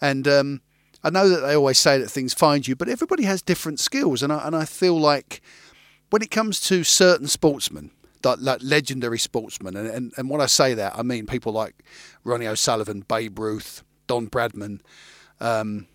And 0.00 0.26
um, 0.26 0.60
I 1.04 1.10
know 1.10 1.28
that 1.28 1.40
they 1.40 1.54
always 1.54 1.78
say 1.78 1.98
that 1.98 2.08
things 2.08 2.32
find 2.32 2.66
you, 2.66 2.74
but 2.74 2.88
everybody 2.88 3.24
has 3.24 3.42
different 3.42 3.78
skills, 3.78 4.22
and 4.22 4.32
I, 4.32 4.46
and 4.46 4.56
I 4.56 4.64
feel 4.64 4.98
like 4.98 5.42
when 6.10 6.22
it 6.22 6.30
comes 6.30 6.60
to 6.62 6.82
certain 6.82 7.28
sportsmen, 7.28 7.90
like 8.22 8.60
legendary 8.62 9.18
sportsmen. 9.18 9.76
And, 9.76 9.88
and, 9.88 10.12
and 10.16 10.28
when 10.28 10.40
I 10.40 10.46
say 10.46 10.74
that, 10.74 10.96
I 10.96 11.02
mean 11.02 11.26
people 11.26 11.52
like 11.52 11.82
Ronnie 12.24 12.46
O'Sullivan, 12.46 13.00
Babe 13.00 13.38
Ruth, 13.38 13.82
Don 14.06 14.28
Bradman, 14.28 14.80
um, 15.40 15.86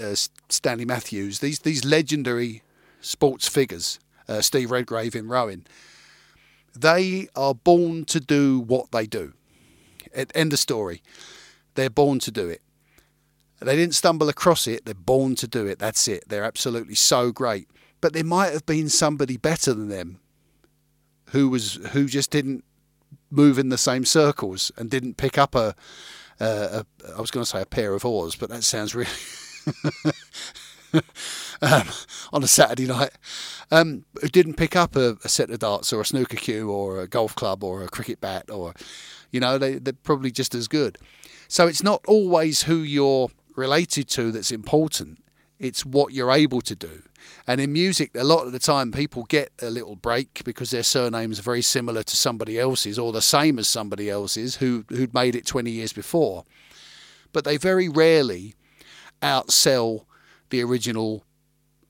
uh, 0.00 0.14
Stanley 0.48 0.84
Matthews. 0.84 1.38
These 1.38 1.60
these 1.60 1.84
legendary 1.84 2.62
sports 3.00 3.48
figures, 3.48 3.98
uh, 4.28 4.40
Steve 4.40 4.70
Redgrave 4.70 5.14
in 5.14 5.28
rowing. 5.28 5.66
They 6.74 7.28
are 7.36 7.54
born 7.54 8.04
to 8.06 8.20
do 8.20 8.60
what 8.60 8.92
they 8.92 9.06
do. 9.06 9.34
End 10.34 10.52
of 10.52 10.58
story. 10.58 11.02
They're 11.74 11.90
born 11.90 12.18
to 12.20 12.30
do 12.30 12.48
it. 12.48 12.62
They 13.60 13.76
didn't 13.76 13.94
stumble 13.94 14.28
across 14.28 14.66
it. 14.66 14.84
They're 14.84 14.94
born 14.94 15.36
to 15.36 15.46
do 15.46 15.66
it. 15.66 15.78
That's 15.78 16.08
it. 16.08 16.24
They're 16.28 16.44
absolutely 16.44 16.96
so 16.96 17.30
great. 17.30 17.68
But 18.00 18.12
there 18.12 18.24
might 18.24 18.52
have 18.52 18.66
been 18.66 18.88
somebody 18.88 19.36
better 19.36 19.72
than 19.72 19.88
them 19.88 20.18
who 21.26 21.48
was 21.48 21.74
who 21.92 22.06
just 22.06 22.30
didn't 22.30 22.64
move 23.30 23.58
in 23.58 23.68
the 23.68 23.78
same 23.78 24.04
circles 24.04 24.72
and 24.76 24.90
didn't 24.90 25.16
pick 25.16 25.38
up 25.38 25.54
a, 25.54 25.74
a, 26.40 26.46
a 26.46 26.86
I 27.16 27.20
was 27.20 27.30
going 27.30 27.44
to 27.44 27.50
say 27.50 27.62
a 27.62 27.66
pair 27.66 27.94
of 27.94 28.04
oars, 28.04 28.34
but 28.34 28.50
that 28.50 28.64
sounds 28.64 28.94
really 28.94 29.10
um, 31.62 31.84
on 32.32 32.42
a 32.42 32.48
Saturday 32.48 32.86
night. 32.86 33.10
Um, 33.70 34.04
who 34.20 34.28
didn't 34.28 34.54
pick 34.54 34.76
up 34.76 34.96
a, 34.96 35.16
a, 35.24 35.28
set 35.28 35.50
of 35.50 35.60
darts 35.60 35.92
or 35.92 36.00
a 36.02 36.04
snooker 36.04 36.36
cue 36.36 36.70
or 36.70 37.00
a 37.00 37.08
golf 37.08 37.34
club 37.34 37.64
or 37.64 37.82
a 37.82 37.88
cricket 37.88 38.20
bat 38.20 38.50
or, 38.50 38.74
you 39.30 39.40
know, 39.40 39.56
they, 39.56 39.76
they're 39.76 39.94
probably 39.94 40.30
just 40.30 40.54
as 40.54 40.68
good. 40.68 40.98
So 41.48 41.66
it's 41.66 41.82
not 41.82 42.04
always 42.06 42.64
who 42.64 42.76
you're 42.76 43.30
related 43.56 44.08
to 44.10 44.30
that's 44.32 44.52
important. 44.52 45.22
It's 45.58 45.86
what 45.86 46.12
you're 46.12 46.32
able 46.32 46.60
to 46.62 46.74
do. 46.74 47.02
And 47.46 47.60
in 47.60 47.72
music, 47.72 48.10
a 48.14 48.24
lot 48.24 48.46
of 48.46 48.52
the 48.52 48.58
time, 48.58 48.92
people 48.92 49.24
get 49.24 49.52
a 49.60 49.70
little 49.70 49.96
break 49.96 50.42
because 50.44 50.70
their 50.70 50.82
surnames 50.82 51.38
are 51.38 51.42
very 51.42 51.62
similar 51.62 52.02
to 52.02 52.16
somebody 52.16 52.58
else's 52.58 52.98
or 52.98 53.12
the 53.12 53.22
same 53.22 53.58
as 53.58 53.68
somebody 53.68 54.10
else's 54.10 54.56
who, 54.56 54.84
who'd 54.88 55.14
made 55.14 55.34
it 55.34 55.46
20 55.46 55.70
years 55.70 55.92
before. 55.92 56.44
But 57.32 57.44
they 57.44 57.56
very 57.56 57.88
rarely 57.88 58.54
outsell 59.22 60.04
the 60.52 60.62
original 60.62 61.24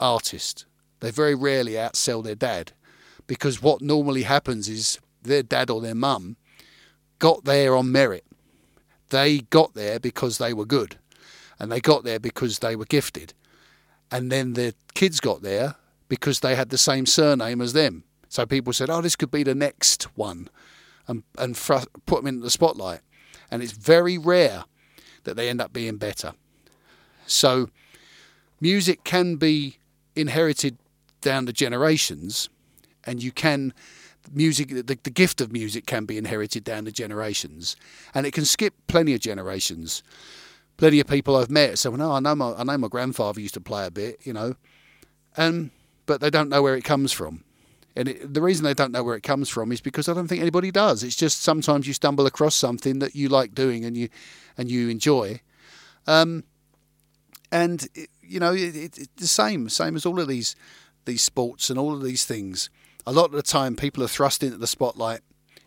artist. 0.01 0.65
They 1.01 1.11
very 1.11 1.35
rarely 1.35 1.73
outsell 1.73 2.25
their 2.25 2.37
dad 2.37 2.73
because 3.27 3.61
what 3.61 3.83
normally 3.83 4.23
happens 4.23 4.69
is 4.69 4.99
their 5.23 5.43
dad 5.43 5.69
or 5.69 5.81
their 5.81 5.95
mum 5.95 6.37
got 7.19 7.45
there 7.45 7.77
on 7.77 7.93
merit. 7.93 8.25
They 9.11 9.41
got 9.41 9.75
there 9.75 9.99
because 10.01 10.39
they 10.39 10.55
were 10.55 10.65
good 10.65 10.97
and 11.59 11.71
they 11.71 11.81
got 11.81 12.05
there 12.05 12.21
because 12.21 12.61
they 12.61 12.77
were 12.77 12.87
gifted 12.87 13.35
and 14.13 14.31
then 14.31 14.53
the 14.53 14.75
kids 14.95 15.19
got 15.19 15.43
there 15.43 15.75
because 16.09 16.41
they 16.41 16.55
had 16.55 16.69
the 16.69 16.79
same 16.79 17.05
surname 17.05 17.61
as 17.61 17.73
them. 17.73 18.05
So 18.29 18.47
people 18.47 18.73
said, 18.73 18.91
"Oh, 18.91 19.01
this 19.01 19.17
could 19.17 19.31
be 19.31 19.43
the 19.43 19.55
next 19.55 20.05
one," 20.17 20.49
and 21.09 21.25
and 21.37 21.57
put 21.57 22.19
them 22.21 22.27
into 22.27 22.43
the 22.43 22.51
spotlight. 22.51 23.01
And 23.51 23.63
it's 23.63 23.73
very 23.73 24.19
rare 24.19 24.65
that 25.25 25.35
they 25.37 25.49
end 25.49 25.61
up 25.61 25.73
being 25.73 25.97
better. 25.97 26.35
So 27.27 27.71
music 28.63 29.05
can 29.05 29.37
be 29.37 29.77
inherited 30.17 30.79
down 31.21 31.45
the 31.45 31.53
generations, 31.53 32.49
and 33.05 33.23
you 33.23 33.33
can 33.33 33.75
music 34.33 34.69
the, 34.69 34.99
the 35.03 35.11
gift 35.11 35.41
of 35.41 35.53
music 35.53 35.85
can 35.85 36.05
be 36.05 36.17
inherited 36.17 36.65
down 36.65 36.85
the 36.85 36.93
generations, 36.93 37.77
and 38.15 38.25
it 38.27 38.33
can 38.33 38.47
skip 38.47 38.73
plenty 38.87 39.13
of 39.13 39.21
generations 39.21 40.03
plenty 40.83 40.99
of 40.99 41.07
people 41.07 41.37
I've 41.37 41.51
met 41.51 41.79
say, 41.79 41.89
well, 41.89 41.99
no, 41.99 42.13
I 42.13 42.19
know 42.19 42.35
my, 42.35 42.55
I 42.55 42.65
know 42.65 42.77
my 42.77 42.89
grandfather 42.89 43.41
used 43.41 43.55
to 43.55 43.61
play 43.61 43.87
a 43.87 43.91
bit, 43.91 44.19
you 44.25 44.33
know, 44.33 44.57
and 45.37 45.71
but 46.07 46.21
they 46.21 46.29
don't 46.31 46.49
know 46.49 46.61
where 46.61 46.75
it 46.75 46.83
comes 46.83 47.13
from. 47.13 47.45
And 47.95 48.09
it, 48.09 48.35
the 48.35 48.41
reason 48.41 48.65
they 48.65 48.75
don't 48.75 48.91
know 48.91 49.05
where 49.05 49.15
it 49.15 49.23
comes 49.23 49.49
from 49.49 49.71
is 49.71 49.81
because 49.81 50.09
I 50.09 50.15
don't 50.15 50.27
think 50.27 50.41
anybody 50.41 50.73
does. 50.73 51.05
It's 51.05 51.15
just 51.15 51.43
sometimes 51.43 51.87
you 51.87 51.93
stumble 51.93 52.27
across 52.27 52.57
something 52.57 52.99
that 52.99 53.15
you 53.15 53.29
like 53.29 53.55
doing 53.55 53.85
and 53.85 53.97
you 53.97 54.09
and 54.59 54.69
you 54.69 54.89
enjoy, 54.89 55.41
um, 56.09 56.43
and 57.53 57.87
you 58.33 58.41
know 58.41 58.53
it, 58.53 58.75
it's 58.77 59.09
the 59.17 59.27
same, 59.27 59.69
same 59.69 59.97
as 59.97 60.07
all 60.07 60.21
of 60.21 60.29
these 60.29 60.57
these 61.05 61.23
sports 61.23 61.71
and 61.71 61.79
all 61.79 61.95
of 61.95 62.03
these 62.03 62.25
things. 62.25 62.71
A 63.07 63.13
lot 63.13 63.27
of 63.27 63.33
the 63.33 63.43
time, 63.43 63.77
people 63.77 64.03
are 64.03 64.09
thrust 64.09 64.43
into 64.43 64.57
the 64.57 64.67
spotlight 64.67 65.21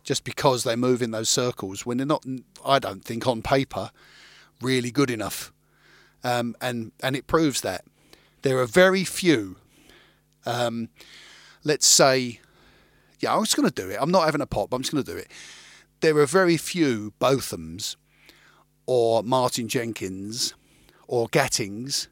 just 0.03 0.23
because 0.23 0.63
they 0.63 0.75
move 0.75 1.01
in 1.01 1.11
those 1.11 1.29
circles 1.29 1.85
when 1.85 1.97
they're 1.97 2.05
not. 2.05 2.25
I 2.65 2.79
don't 2.79 3.03
think 3.03 3.27
on 3.27 3.41
paper 3.41 3.91
really 4.61 4.91
good 4.91 5.09
enough. 5.09 5.51
Um, 6.23 6.55
and, 6.61 6.91
and 7.01 7.15
it 7.15 7.27
proves 7.27 7.61
that. 7.61 7.85
There 8.41 8.59
are 8.59 8.65
very 8.65 9.03
few, 9.03 9.57
um, 10.45 10.89
let's 11.63 11.87
say, 11.87 12.39
yeah, 13.19 13.35
I'm 13.35 13.43
just 13.43 13.55
going 13.55 13.69
to 13.69 13.81
do 13.81 13.89
it. 13.89 13.97
I'm 13.99 14.11
not 14.11 14.25
having 14.25 14.41
a 14.41 14.47
pop, 14.47 14.73
I'm 14.73 14.81
just 14.81 14.93
going 14.93 15.03
to 15.03 15.11
do 15.11 15.17
it. 15.17 15.31
There 16.01 16.17
are 16.17 16.25
very 16.25 16.57
few 16.57 17.13
Bothams 17.19 17.95
or 18.85 19.23
Martin 19.23 19.67
Jenkins 19.67 20.53
or 21.07 21.27
Gattings 21.29 22.07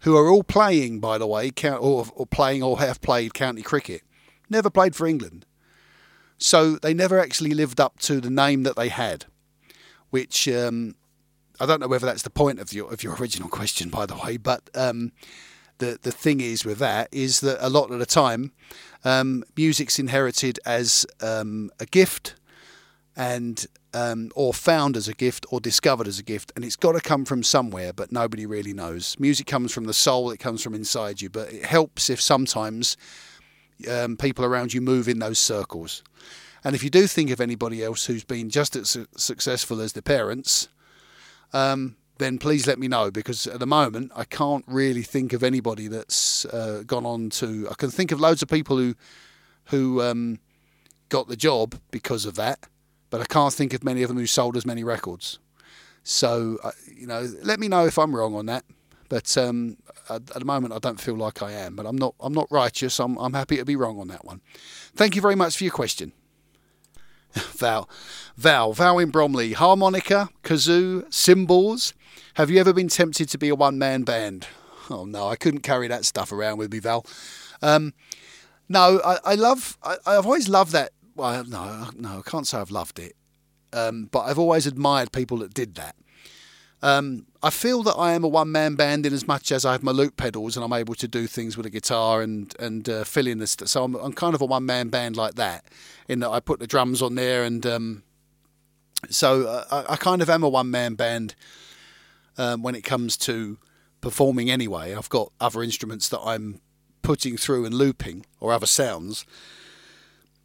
who 0.00 0.16
are 0.16 0.28
all 0.28 0.42
playing, 0.42 1.00
by 1.00 1.18
the 1.18 1.26
way, 1.26 1.50
or, 1.64 2.06
or 2.14 2.26
playing 2.26 2.62
or 2.62 2.78
have 2.78 3.00
played 3.00 3.34
county 3.34 3.62
cricket. 3.62 4.02
Never 4.48 4.70
played 4.70 4.94
for 4.94 5.06
England. 5.06 5.44
So 6.38 6.76
they 6.76 6.94
never 6.94 7.18
actually 7.18 7.50
lived 7.50 7.80
up 7.80 7.98
to 8.00 8.20
the 8.20 8.30
name 8.30 8.62
that 8.62 8.76
they 8.76 8.88
had, 8.88 9.24
which 10.10 10.48
um, 10.48 10.94
I 11.60 11.66
don't 11.66 11.80
know 11.80 11.88
whether 11.88 12.06
that's 12.06 12.22
the 12.22 12.30
point 12.30 12.60
of 12.60 12.72
your 12.72 12.92
of 12.92 13.02
your 13.02 13.16
original 13.16 13.48
question, 13.48 13.88
by 13.90 14.06
the 14.06 14.16
way, 14.16 14.36
but 14.36 14.70
um, 14.74 15.12
the 15.78 15.98
the 16.00 16.12
thing 16.12 16.40
is 16.40 16.64
with 16.64 16.78
that 16.78 17.08
is 17.10 17.40
that 17.40 17.58
a 17.60 17.68
lot 17.68 17.90
of 17.90 17.98
the 17.98 18.06
time, 18.06 18.52
um, 19.04 19.42
music's 19.56 19.98
inherited 19.98 20.60
as 20.64 21.04
um, 21.20 21.70
a 21.80 21.86
gift, 21.86 22.36
and 23.18 23.66
um, 23.92 24.30
or 24.36 24.54
found 24.54 24.96
as 24.96 25.08
a 25.08 25.12
gift 25.12 25.44
or 25.50 25.60
discovered 25.60 26.06
as 26.06 26.18
a 26.18 26.22
gift, 26.22 26.52
and 26.54 26.64
it's 26.64 26.76
got 26.76 26.92
to 26.92 27.00
come 27.00 27.24
from 27.24 27.42
somewhere, 27.42 27.92
but 27.92 28.12
nobody 28.12 28.46
really 28.46 28.72
knows. 28.72 29.18
Music 29.18 29.46
comes 29.46 29.72
from 29.72 29.84
the 29.84 29.92
soul; 29.92 30.30
it 30.30 30.38
comes 30.38 30.62
from 30.62 30.72
inside 30.72 31.20
you. 31.20 31.28
But 31.28 31.52
it 31.52 31.64
helps 31.64 32.08
if 32.08 32.20
sometimes 32.20 32.96
um, 33.90 34.16
people 34.16 34.44
around 34.44 34.72
you 34.72 34.80
move 34.80 35.08
in 35.08 35.18
those 35.18 35.38
circles. 35.38 36.02
And 36.64 36.74
if 36.74 36.82
you 36.82 36.90
do 36.90 37.06
think 37.06 37.30
of 37.30 37.40
anybody 37.40 37.82
else 37.82 38.06
who's 38.06 38.24
been 38.24 38.50
just 38.50 38.76
as 38.76 38.90
su- 38.90 39.06
successful 39.16 39.80
as 39.80 39.92
their 39.92 40.02
parents, 40.02 40.68
um, 41.52 41.96
then 42.18 42.38
please 42.38 42.66
let 42.66 42.78
me 42.78 42.88
know 42.88 43.10
because 43.10 43.46
at 43.46 43.60
the 43.60 43.66
moment 43.66 44.12
I 44.14 44.24
can't 44.24 44.64
really 44.66 45.02
think 45.02 45.32
of 45.32 45.42
anybody 45.42 45.88
that's 45.88 46.44
uh, 46.46 46.82
gone 46.86 47.06
on 47.06 47.30
to. 47.30 47.68
I 47.70 47.74
can 47.74 47.90
think 47.90 48.12
of 48.12 48.20
loads 48.20 48.42
of 48.42 48.48
people 48.48 48.76
who 48.76 48.94
who 49.66 50.02
um, 50.02 50.38
got 51.08 51.28
the 51.28 51.36
job 51.36 51.74
because 51.90 52.24
of 52.24 52.36
that, 52.36 52.68
but 53.10 53.20
I 53.20 53.24
can't 53.24 53.52
think 53.52 53.74
of 53.74 53.84
many 53.84 54.02
of 54.02 54.08
them 54.08 54.18
who 54.18 54.26
sold 54.26 54.56
as 54.56 54.66
many 54.66 54.84
records. 54.84 55.38
So 56.02 56.58
uh, 56.62 56.72
you 56.94 57.06
know, 57.06 57.28
let 57.42 57.60
me 57.60 57.68
know 57.68 57.86
if 57.86 57.98
I'm 57.98 58.14
wrong 58.14 58.34
on 58.34 58.46
that. 58.46 58.64
But 59.08 59.36
um, 59.38 59.78
at, 60.10 60.16
at, 60.30 60.38
the 60.38 60.44
moment, 60.44 60.74
I 60.74 60.78
don't 60.78 61.00
feel 61.00 61.16
like 61.16 61.42
I 61.42 61.52
am. 61.52 61.74
But 61.74 61.86
I'm 61.86 61.96
not. 61.96 62.14
I'm 62.20 62.32
not 62.32 62.50
righteous. 62.50 62.98
I'm. 62.98 63.16
I'm 63.18 63.34
happy 63.34 63.56
to 63.56 63.64
be 63.64 63.76
wrong 63.76 63.98
on 63.98 64.08
that 64.08 64.24
one. 64.24 64.40
Thank 64.94 65.16
you 65.16 65.22
very 65.22 65.34
much 65.34 65.56
for 65.56 65.64
your 65.64 65.72
question. 65.72 66.12
Val, 67.32 67.88
Val, 68.36 68.72
Val 68.72 68.98
in 68.98 69.10
Bromley, 69.10 69.52
harmonica, 69.52 70.30
kazoo, 70.42 71.12
cymbals. 71.12 71.92
Have 72.34 72.50
you 72.50 72.58
ever 72.58 72.72
been 72.72 72.88
tempted 72.88 73.28
to 73.30 73.38
be 73.38 73.48
a 73.48 73.54
one-man 73.54 74.02
band? 74.02 74.46
Oh 74.90 75.04
no, 75.04 75.28
I 75.28 75.36
couldn't 75.36 75.60
carry 75.60 75.88
that 75.88 76.04
stuff 76.04 76.32
around 76.32 76.56
with 76.56 76.72
me, 76.72 76.78
Val. 76.78 77.04
Um, 77.60 77.92
no, 78.68 79.00
I, 79.04 79.18
I 79.24 79.34
love. 79.34 79.76
I, 79.82 79.96
have 80.06 80.26
always 80.26 80.48
loved 80.48 80.72
that. 80.72 80.92
Well, 81.18 81.44
no, 81.46 81.88
no, 81.96 82.22
I 82.24 82.30
can't 82.30 82.46
say 82.46 82.58
I've 82.58 82.70
loved 82.70 83.00
it, 83.00 83.16
um, 83.72 84.08
but 84.12 84.20
I've 84.20 84.38
always 84.38 84.68
admired 84.68 85.10
people 85.10 85.38
that 85.38 85.52
did 85.52 85.74
that. 85.74 85.96
Um, 86.80 87.26
I 87.42 87.50
feel 87.50 87.82
that 87.82 87.96
I 87.96 88.12
am 88.12 88.22
a 88.22 88.28
one 88.28 88.52
man 88.52 88.76
band 88.76 89.04
in 89.04 89.12
as 89.12 89.26
much 89.26 89.50
as 89.50 89.64
I 89.64 89.72
have 89.72 89.82
my 89.82 89.90
loop 89.90 90.16
pedals 90.16 90.56
and 90.56 90.64
I'm 90.64 90.72
able 90.72 90.94
to 90.94 91.08
do 91.08 91.26
things 91.26 91.56
with 91.56 91.66
a 91.66 91.70
guitar 91.70 92.22
and 92.22 92.54
and 92.60 92.88
uh, 92.88 93.02
fill 93.02 93.26
in 93.26 93.38
the 93.38 93.48
st- 93.48 93.68
so 93.68 93.82
I'm, 93.82 93.96
I'm 93.96 94.12
kind 94.12 94.36
of 94.36 94.40
a 94.40 94.44
one 94.44 94.64
man 94.64 94.90
band 94.90 95.16
like 95.16 95.34
that 95.34 95.64
in 96.06 96.20
that 96.20 96.30
I 96.30 96.38
put 96.38 96.60
the 96.60 96.68
drums 96.68 97.02
on 97.02 97.16
there 97.16 97.42
and 97.42 97.66
um, 97.66 98.04
so 99.10 99.48
uh, 99.48 99.64
I, 99.72 99.94
I, 99.94 99.96
kind 99.96 100.22
of 100.22 100.30
am 100.30 100.44
a 100.44 100.48
one 100.48 100.70
man 100.70 100.94
band 100.94 101.34
um, 102.36 102.62
when 102.62 102.76
it 102.76 102.84
comes 102.84 103.16
to 103.16 103.58
performing 104.00 104.50
anyway. 104.50 104.94
I've 104.94 105.08
got 105.08 105.32
other 105.40 105.64
instruments 105.64 106.08
that 106.10 106.20
I'm 106.20 106.60
putting 107.02 107.36
through 107.36 107.64
and 107.64 107.74
looping 107.74 108.24
or 108.38 108.52
other 108.52 108.66
sounds 108.66 109.26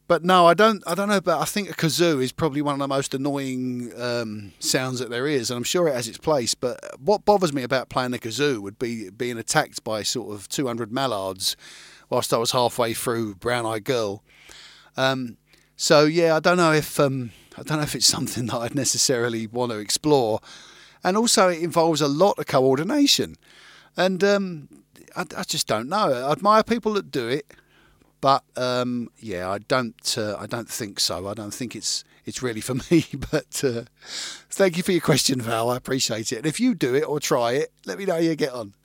but 0.07 0.23
no, 0.23 0.45
I 0.45 0.53
don't. 0.53 0.83
I 0.85 0.95
don't 0.95 1.09
know. 1.09 1.21
But 1.21 1.39
I 1.39 1.45
think 1.45 1.69
a 1.69 1.73
kazoo 1.73 2.21
is 2.21 2.31
probably 2.31 2.61
one 2.61 2.73
of 2.73 2.79
the 2.79 2.87
most 2.87 3.13
annoying 3.13 3.91
um, 3.97 4.53
sounds 4.59 4.99
that 4.99 5.09
there 5.09 5.27
is, 5.27 5.49
and 5.49 5.57
I'm 5.57 5.63
sure 5.63 5.87
it 5.87 5.95
has 5.95 6.07
its 6.07 6.17
place. 6.17 6.53
But 6.55 6.79
what 6.99 7.25
bothers 7.25 7.53
me 7.53 7.63
about 7.63 7.89
playing 7.89 8.11
the 8.11 8.19
kazoo 8.19 8.59
would 8.59 8.77
be 8.77 9.09
being 9.09 9.37
attacked 9.37 9.83
by 9.83 10.03
sort 10.03 10.33
of 10.33 10.49
200 10.49 10.91
mallards 10.91 11.55
whilst 12.09 12.33
I 12.33 12.37
was 12.37 12.51
halfway 12.51 12.93
through 12.93 13.35
Brown 13.35 13.65
Eyed 13.65 13.85
Girl. 13.85 14.23
Um, 14.97 15.37
so 15.75 16.05
yeah, 16.05 16.35
I 16.35 16.39
don't 16.39 16.57
know 16.57 16.71
if 16.73 16.99
um, 16.99 17.31
I 17.57 17.63
don't 17.63 17.77
know 17.77 17.83
if 17.83 17.95
it's 17.95 18.05
something 18.17 18.47
that 18.47 18.57
I'd 18.57 18.75
necessarily 18.75 19.47
want 19.47 19.71
to 19.71 19.79
explore, 19.79 20.39
and 21.03 21.17
also 21.17 21.49
it 21.49 21.61
involves 21.61 22.01
a 22.01 22.07
lot 22.07 22.37
of 22.37 22.45
coordination, 22.45 23.35
and 23.97 24.23
um, 24.23 24.69
I, 25.15 25.25
I 25.37 25.43
just 25.43 25.67
don't 25.67 25.89
know. 25.89 26.11
I 26.27 26.31
admire 26.31 26.63
people 26.63 26.93
that 26.93 27.09
do 27.11 27.27
it. 27.27 27.53
But 28.23 28.45
um, 28.55 29.09
yeah, 29.19 29.49
I 29.49 29.57
don't. 29.57 30.15
Uh, 30.17 30.37
I 30.39 30.45
don't 30.45 30.69
think 30.69 31.01
so. 31.01 31.27
I 31.27 31.33
don't 31.33 31.53
think 31.53 31.75
it's 31.75 32.05
it's 32.23 32.41
really 32.41 32.61
for 32.61 32.75
me. 32.89 33.05
But 33.29 33.61
uh, 33.65 33.81
thank 34.49 34.77
you 34.77 34.83
for 34.83 34.93
your 34.93 35.01
question, 35.01 35.41
Val. 35.41 35.69
I 35.69 35.75
appreciate 35.75 36.31
it. 36.31 36.37
And 36.37 36.45
if 36.45 36.57
you 36.57 36.73
do 36.73 36.95
it 36.95 37.03
or 37.03 37.19
try 37.19 37.51
it, 37.51 37.73
let 37.85 37.97
me 37.97 38.05
know 38.05 38.13
how 38.13 38.19
you 38.19 38.33
get 38.37 38.53
on. 38.53 38.75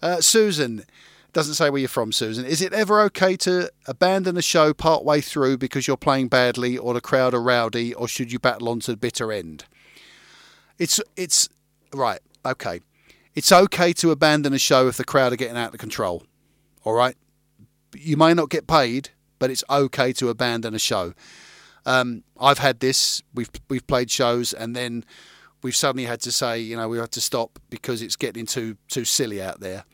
Uh, 0.00 0.22
Susan 0.22 0.86
doesn't 1.34 1.56
say 1.56 1.68
where 1.68 1.80
you're 1.80 1.90
from, 1.90 2.10
Susan. 2.10 2.46
Is 2.46 2.62
it 2.62 2.72
ever 2.72 3.02
okay 3.02 3.36
to 3.36 3.70
abandon 3.86 4.38
a 4.38 4.42
show 4.42 4.72
part 4.72 5.04
way 5.04 5.20
through 5.20 5.58
because 5.58 5.86
you're 5.86 5.98
playing 5.98 6.28
badly 6.28 6.78
or 6.78 6.94
the 6.94 7.02
crowd 7.02 7.34
are 7.34 7.42
rowdy, 7.42 7.92
or 7.92 8.08
should 8.08 8.32
you 8.32 8.38
battle 8.38 8.70
on 8.70 8.80
to 8.80 8.92
the 8.92 8.96
bitter 8.96 9.30
end? 9.30 9.66
It's 10.78 10.98
it's 11.16 11.50
right. 11.92 12.20
Okay, 12.46 12.80
it's 13.34 13.52
okay 13.52 13.92
to 13.92 14.10
abandon 14.10 14.54
a 14.54 14.58
show 14.58 14.88
if 14.88 14.96
the 14.96 15.04
crowd 15.04 15.34
are 15.34 15.36
getting 15.36 15.58
out 15.58 15.74
of 15.74 15.80
control. 15.80 16.22
All 16.82 16.94
right 16.94 17.14
you 17.94 18.16
may 18.16 18.34
not 18.34 18.50
get 18.50 18.66
paid, 18.66 19.10
but 19.38 19.50
it's 19.50 19.64
okay 19.68 20.12
to 20.14 20.28
abandon 20.28 20.74
a 20.74 20.78
show. 20.78 21.14
Um, 21.84 22.22
I've 22.40 22.58
had 22.58 22.80
this. 22.80 23.22
We've 23.34 23.50
we've 23.68 23.86
played 23.86 24.10
shows, 24.10 24.52
and 24.52 24.74
then 24.76 25.04
we've 25.62 25.76
suddenly 25.76 26.04
had 26.04 26.20
to 26.22 26.32
say, 26.32 26.60
you 26.60 26.76
know, 26.76 26.88
we 26.88 26.98
have 26.98 27.10
to 27.10 27.20
stop 27.20 27.58
because 27.70 28.02
it's 28.02 28.16
getting 28.16 28.46
too 28.46 28.76
too 28.88 29.04
silly 29.04 29.42
out 29.42 29.60
there. 29.60 29.84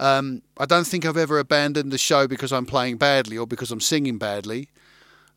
Um, 0.00 0.42
I 0.58 0.66
don't 0.66 0.86
think 0.86 1.04
I've 1.04 1.16
ever 1.16 1.38
abandoned 1.38 1.90
the 1.90 1.98
show 1.98 2.28
because 2.28 2.52
I'm 2.52 2.66
playing 2.66 2.98
badly 2.98 3.36
or 3.36 3.46
because 3.46 3.72
I'm 3.72 3.80
singing 3.80 4.16
badly. 4.16 4.68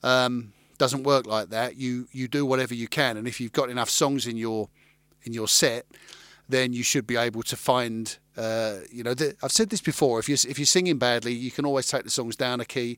Um, 0.03 0.53
doesn't 0.77 1.03
work 1.03 1.25
like 1.25 1.49
that. 1.49 1.77
You 1.77 2.07
you 2.11 2.27
do 2.27 2.45
whatever 2.45 2.73
you 2.73 2.87
can, 2.87 3.17
and 3.17 3.27
if 3.27 3.39
you've 3.39 3.53
got 3.53 3.69
enough 3.69 3.89
songs 3.89 4.27
in 4.27 4.37
your 4.37 4.69
in 5.23 5.33
your 5.33 5.47
set, 5.47 5.85
then 6.51 6.73
you 6.73 6.83
should 6.83 7.07
be 7.07 7.17
able 7.17 7.43
to 7.43 7.55
find. 7.55 8.17
Uh, 8.37 8.77
you 8.91 9.03
know, 9.03 9.13
the, 9.13 9.35
I've 9.43 9.51
said 9.51 9.69
this 9.69 9.81
before. 9.81 10.19
If 10.19 10.29
you 10.29 10.35
if 10.47 10.57
you're 10.57 10.65
singing 10.65 10.97
badly, 10.97 11.33
you 11.33 11.51
can 11.51 11.65
always 11.65 11.87
take 11.87 12.03
the 12.03 12.09
songs 12.09 12.35
down 12.35 12.59
a 12.59 12.65
key. 12.65 12.97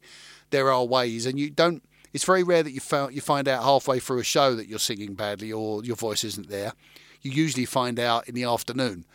There 0.50 0.72
are 0.72 0.86
ways, 0.86 1.26
and 1.26 1.40
you 1.40 1.50
don't. 1.50 1.84
It's 2.14 2.26
very 2.26 2.44
rare 2.44 2.62
that 2.62 2.72
you 2.72 2.80
found 2.80 3.16
you 3.16 3.22
find 3.22 3.48
out 3.48 3.64
halfway 3.64 4.00
through 4.00 4.20
a 4.20 4.24
show 4.24 4.56
that 4.56 4.68
you're 4.68 4.80
singing 4.80 5.16
badly 5.16 5.52
or 5.52 5.84
your 5.84 5.96
voice 5.96 6.24
isn't 6.24 6.50
there. 6.50 6.74
You 7.22 7.32
usually 7.32 7.66
find 7.66 8.00
out 8.00 8.28
in 8.28 8.36
the 8.36 8.44
afternoon 8.44 9.06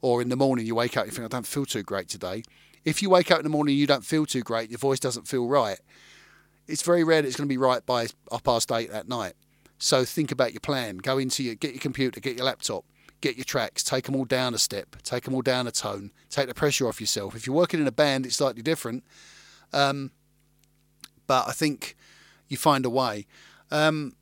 or 0.00 0.22
in 0.22 0.28
the 0.28 0.36
morning. 0.36 0.66
You 0.66 0.74
wake 0.74 0.96
up, 0.96 1.06
you 1.06 1.12
think 1.12 1.24
I 1.24 1.28
don't 1.28 1.46
feel 1.46 1.64
too 1.64 1.82
great 1.82 2.08
today. 2.08 2.42
If 2.84 3.02
you 3.02 3.10
wake 3.10 3.30
up 3.30 3.38
in 3.38 3.44
the 3.44 3.50
morning 3.50 3.72
and 3.72 3.80
you 3.80 3.86
don't 3.86 4.04
feel 4.04 4.26
too 4.26 4.42
great, 4.42 4.70
your 4.70 4.78
voice 4.78 5.00
doesn't 5.00 5.26
feel 5.26 5.48
right. 5.48 5.78
It's 6.68 6.82
very 6.82 7.02
rare 7.02 7.22
that 7.22 7.28
it's 7.28 7.36
going 7.36 7.48
to 7.48 7.52
be 7.52 7.58
right 7.58 7.84
by 7.84 8.06
past 8.44 8.70
eight 8.70 8.90
at 8.90 9.08
night. 9.08 9.32
So 9.78 10.04
think 10.04 10.30
about 10.30 10.52
your 10.52 10.60
plan. 10.60 10.98
Go 10.98 11.18
into 11.18 11.42
your 11.42 11.54
get 11.54 11.72
your 11.72 11.80
computer, 11.80 12.20
get 12.20 12.36
your 12.36 12.46
laptop 12.46 12.84
get 13.20 13.36
your 13.36 13.44
tracks, 13.44 13.82
take 13.82 14.04
them 14.04 14.16
all 14.16 14.24
down 14.24 14.54
a 14.54 14.58
step, 14.58 14.96
take 15.02 15.24
them 15.24 15.34
all 15.34 15.42
down 15.42 15.66
a 15.66 15.70
tone, 15.70 16.12
take 16.30 16.48
the 16.48 16.54
pressure 16.54 16.86
off 16.88 17.00
yourself. 17.00 17.34
If 17.34 17.46
you're 17.46 17.56
working 17.56 17.80
in 17.80 17.86
a 17.86 17.92
band, 17.92 18.26
it's 18.26 18.36
slightly 18.36 18.62
different. 18.62 19.04
Um, 19.72 20.12
but 21.26 21.48
I 21.48 21.52
think 21.52 21.96
you 22.48 22.56
find 22.56 22.84
a 22.86 22.90
way. 22.90 23.26
Um, 23.70 24.14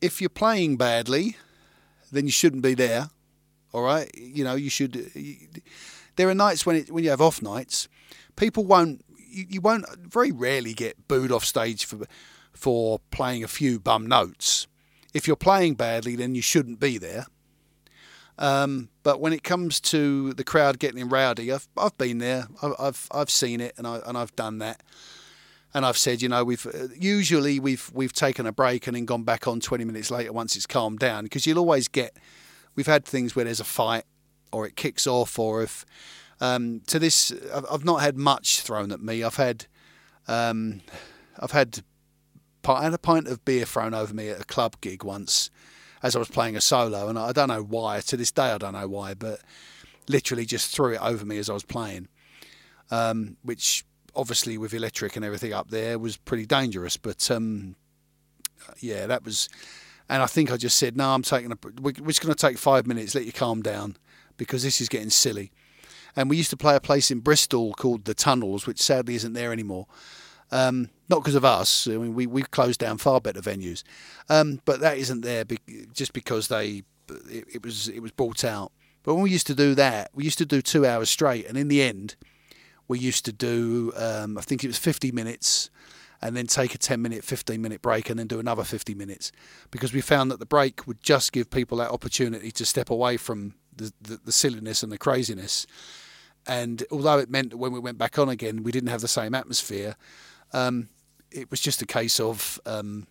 if 0.00 0.20
you're 0.20 0.30
playing 0.30 0.76
badly, 0.76 1.36
then 2.10 2.24
you 2.24 2.32
shouldn't 2.32 2.62
be 2.62 2.74
there. 2.74 3.10
All 3.72 3.82
right, 3.82 4.10
you 4.14 4.44
know 4.44 4.54
you 4.54 4.70
should. 4.70 5.10
You, 5.14 5.36
there 6.16 6.28
are 6.28 6.34
nights 6.34 6.64
when 6.64 6.76
it, 6.76 6.90
when 6.90 7.04
you 7.04 7.10
have 7.10 7.20
off 7.20 7.42
nights, 7.42 7.86
people 8.34 8.64
won't. 8.64 9.04
You, 9.28 9.44
you 9.48 9.60
won't 9.60 9.84
very 9.98 10.32
rarely 10.32 10.72
get 10.72 11.06
booed 11.06 11.30
off 11.30 11.44
stage 11.44 11.84
for 11.84 12.06
for 12.54 13.00
playing 13.10 13.44
a 13.44 13.48
few 13.48 13.78
bum 13.78 14.06
notes. 14.06 14.66
If 15.12 15.26
you're 15.26 15.36
playing 15.36 15.74
badly, 15.74 16.16
then 16.16 16.34
you 16.34 16.42
shouldn't 16.42 16.80
be 16.80 16.96
there. 16.96 17.26
Um, 18.38 18.88
but 19.02 19.20
when 19.20 19.32
it 19.32 19.42
comes 19.42 19.80
to 19.80 20.32
the 20.34 20.44
crowd 20.44 20.78
getting 20.78 21.08
rowdy, 21.08 21.52
I've 21.52 21.68
I've 21.76 21.96
been 21.98 22.18
there. 22.18 22.46
I've 22.62 23.08
I've 23.10 23.30
seen 23.30 23.60
it, 23.60 23.74
and 23.76 23.86
I 23.86 24.00
and 24.06 24.16
I've 24.16 24.34
done 24.36 24.58
that. 24.58 24.82
And 25.74 25.84
I've 25.84 25.98
said, 25.98 26.22
you 26.22 26.28
know, 26.28 26.44
we've 26.44 26.66
usually 26.98 27.60
we've 27.60 27.90
we've 27.92 28.12
taken 28.12 28.46
a 28.46 28.52
break 28.52 28.86
and 28.86 28.96
then 28.96 29.04
gone 29.04 29.24
back 29.24 29.46
on 29.46 29.60
20 29.60 29.84
minutes 29.84 30.10
later 30.10 30.32
once 30.32 30.56
it's 30.56 30.66
calmed 30.66 30.98
down 30.98 31.24
because 31.24 31.46
you'll 31.46 31.58
always 31.58 31.88
get. 31.88 32.16
We've 32.74 32.86
had 32.86 33.04
things 33.04 33.34
where 33.34 33.44
there's 33.44 33.60
a 33.60 33.64
fight, 33.64 34.04
or 34.52 34.64
it 34.66 34.76
kicks 34.76 35.06
off, 35.06 35.38
or 35.38 35.62
if 35.62 35.84
um, 36.40 36.82
to 36.86 36.98
this, 36.98 37.32
I've 37.70 37.84
not 37.84 38.00
had 38.00 38.16
much 38.16 38.60
thrown 38.60 38.92
at 38.92 39.00
me. 39.00 39.22
I've 39.22 39.36
had, 39.36 39.66
um, 40.28 40.80
I've 41.38 41.50
had, 41.50 41.80
I 42.64 42.84
had 42.84 42.94
a 42.94 42.98
pint 42.98 43.26
of 43.26 43.44
beer 43.44 43.64
thrown 43.64 43.94
over 43.94 44.14
me 44.14 44.28
at 44.28 44.40
a 44.40 44.44
club 44.44 44.76
gig 44.80 45.02
once, 45.02 45.50
as 46.02 46.16
I 46.16 46.18
was 46.18 46.28
playing 46.28 46.56
a 46.56 46.60
solo, 46.60 47.08
and 47.08 47.18
I 47.18 47.32
don't 47.32 47.48
know 47.48 47.62
why. 47.62 48.00
To 48.00 48.16
this 48.16 48.30
day, 48.30 48.50
I 48.50 48.58
don't 48.58 48.74
know 48.74 48.88
why, 48.88 49.14
but 49.14 49.40
literally 50.08 50.46
just 50.46 50.74
threw 50.74 50.94
it 50.94 51.02
over 51.02 51.24
me 51.24 51.38
as 51.38 51.50
I 51.50 51.54
was 51.54 51.64
playing, 51.64 52.08
um, 52.90 53.36
which 53.42 53.84
obviously 54.14 54.58
with 54.58 54.74
electric 54.74 55.16
and 55.16 55.24
everything 55.24 55.52
up 55.52 55.70
there 55.70 55.98
was 55.98 56.16
pretty 56.16 56.46
dangerous. 56.46 56.96
But 56.96 57.30
um, 57.30 57.76
yeah, 58.78 59.06
that 59.06 59.24
was, 59.24 59.48
and 60.08 60.22
I 60.22 60.26
think 60.26 60.50
I 60.50 60.56
just 60.56 60.76
said, 60.76 60.96
no, 60.96 61.10
I'm 61.10 61.22
taking 61.22 61.52
a. 61.52 61.58
We're 61.80 61.92
just 61.92 62.22
going 62.22 62.34
to 62.34 62.46
take 62.46 62.58
five 62.58 62.86
minutes, 62.86 63.14
let 63.14 63.26
you 63.26 63.32
calm 63.32 63.62
down, 63.62 63.96
because 64.36 64.62
this 64.62 64.80
is 64.80 64.88
getting 64.88 65.10
silly. 65.10 65.52
And 66.16 66.28
we 66.30 66.36
used 66.36 66.50
to 66.50 66.56
play 66.56 66.74
a 66.74 66.80
place 66.80 67.10
in 67.10 67.20
Bristol 67.20 67.72
called 67.74 68.04
the 68.04 68.14
Tunnels, 68.14 68.66
which 68.66 68.82
sadly 68.82 69.14
isn't 69.14 69.34
there 69.34 69.52
anymore. 69.52 69.86
Um, 70.50 70.90
not 71.08 71.20
because 71.20 71.34
of 71.34 71.44
us. 71.44 71.86
I 71.86 71.92
mean, 71.92 72.14
we 72.14 72.26
we've 72.26 72.50
closed 72.50 72.80
down 72.80 72.98
far 72.98 73.20
better 73.20 73.40
venues, 73.40 73.82
um, 74.28 74.60
but 74.64 74.80
that 74.80 74.98
isn't 74.98 75.22
there 75.22 75.44
be, 75.44 75.58
just 75.92 76.12
because 76.12 76.48
they 76.48 76.82
it, 77.30 77.44
it, 77.54 77.64
was 77.64 77.88
it 77.88 78.00
was 78.00 78.12
brought 78.12 78.44
out. 78.44 78.72
But 79.02 79.14
when 79.14 79.22
we 79.22 79.30
used 79.30 79.46
to 79.46 79.54
do 79.54 79.74
that, 79.74 80.10
we 80.14 80.24
used 80.24 80.38
to 80.38 80.46
do 80.46 80.60
two 80.60 80.84
hours 80.84 81.08
straight, 81.08 81.46
and 81.46 81.56
in 81.56 81.68
the 81.68 81.82
end, 81.82 82.16
we 82.88 82.98
used 82.98 83.24
to 83.24 83.32
do 83.32 83.92
um, 83.96 84.38
I 84.38 84.42
think 84.42 84.64
it 84.64 84.68
was 84.68 84.78
fifty 84.78 85.10
minutes, 85.10 85.70
and 86.20 86.36
then 86.36 86.46
take 86.46 86.74
a 86.74 86.78
10 86.78 87.00
minute, 87.00 87.24
15 87.24 87.60
minute 87.60 87.82
break 87.82 88.10
and 88.10 88.18
then 88.18 88.26
do 88.26 88.40
another 88.40 88.64
50 88.64 88.94
minutes 88.94 89.30
because 89.70 89.92
we 89.92 90.00
found 90.00 90.30
that 90.30 90.40
the 90.40 90.46
break 90.46 90.86
would 90.86 91.02
just 91.02 91.32
give 91.32 91.50
people 91.50 91.78
that 91.78 91.90
opportunity 91.90 92.50
to 92.50 92.66
step 92.66 92.90
away 92.90 93.16
from 93.16 93.54
the, 93.74 93.92
the, 94.00 94.20
the 94.24 94.32
silliness 94.32 94.82
and 94.82 94.90
the 94.90 94.98
craziness. 94.98 95.66
And 96.46 96.82
although 96.90 97.18
it 97.18 97.30
meant 97.30 97.50
that 97.50 97.58
when 97.58 97.72
we 97.72 97.78
went 97.78 97.98
back 97.98 98.18
on 98.18 98.28
again, 98.28 98.62
we 98.62 98.72
didn't 98.72 98.88
have 98.88 99.00
the 99.00 99.08
same 99.08 99.34
atmosphere, 99.34 99.96
um, 100.52 100.88
it 101.30 101.50
was 101.50 101.60
just 101.60 101.82
a 101.82 101.86
case 101.86 102.20
of, 102.20 102.60
um, 102.66 103.06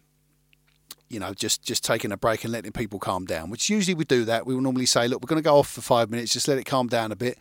you 1.09 1.19
know, 1.19 1.33
just, 1.33 1.61
just 1.63 1.83
taking 1.83 2.11
a 2.11 2.17
break 2.17 2.43
and 2.43 2.51
letting 2.51 2.71
people 2.71 2.99
calm 2.99 3.25
down, 3.25 3.49
which 3.49 3.69
usually 3.69 3.95
we 3.95 4.05
do 4.05 4.25
that. 4.25 4.45
We 4.45 4.53
will 4.53 4.61
normally 4.61 4.85
say, 4.85 5.07
look, 5.07 5.21
we're 5.21 5.27
going 5.27 5.41
to 5.41 5.47
go 5.47 5.57
off 5.57 5.69
for 5.69 5.81
five 5.81 6.09
minutes, 6.09 6.33
just 6.33 6.47
let 6.47 6.57
it 6.57 6.65
calm 6.65 6.87
down 6.87 7.11
a 7.11 7.15
bit 7.15 7.37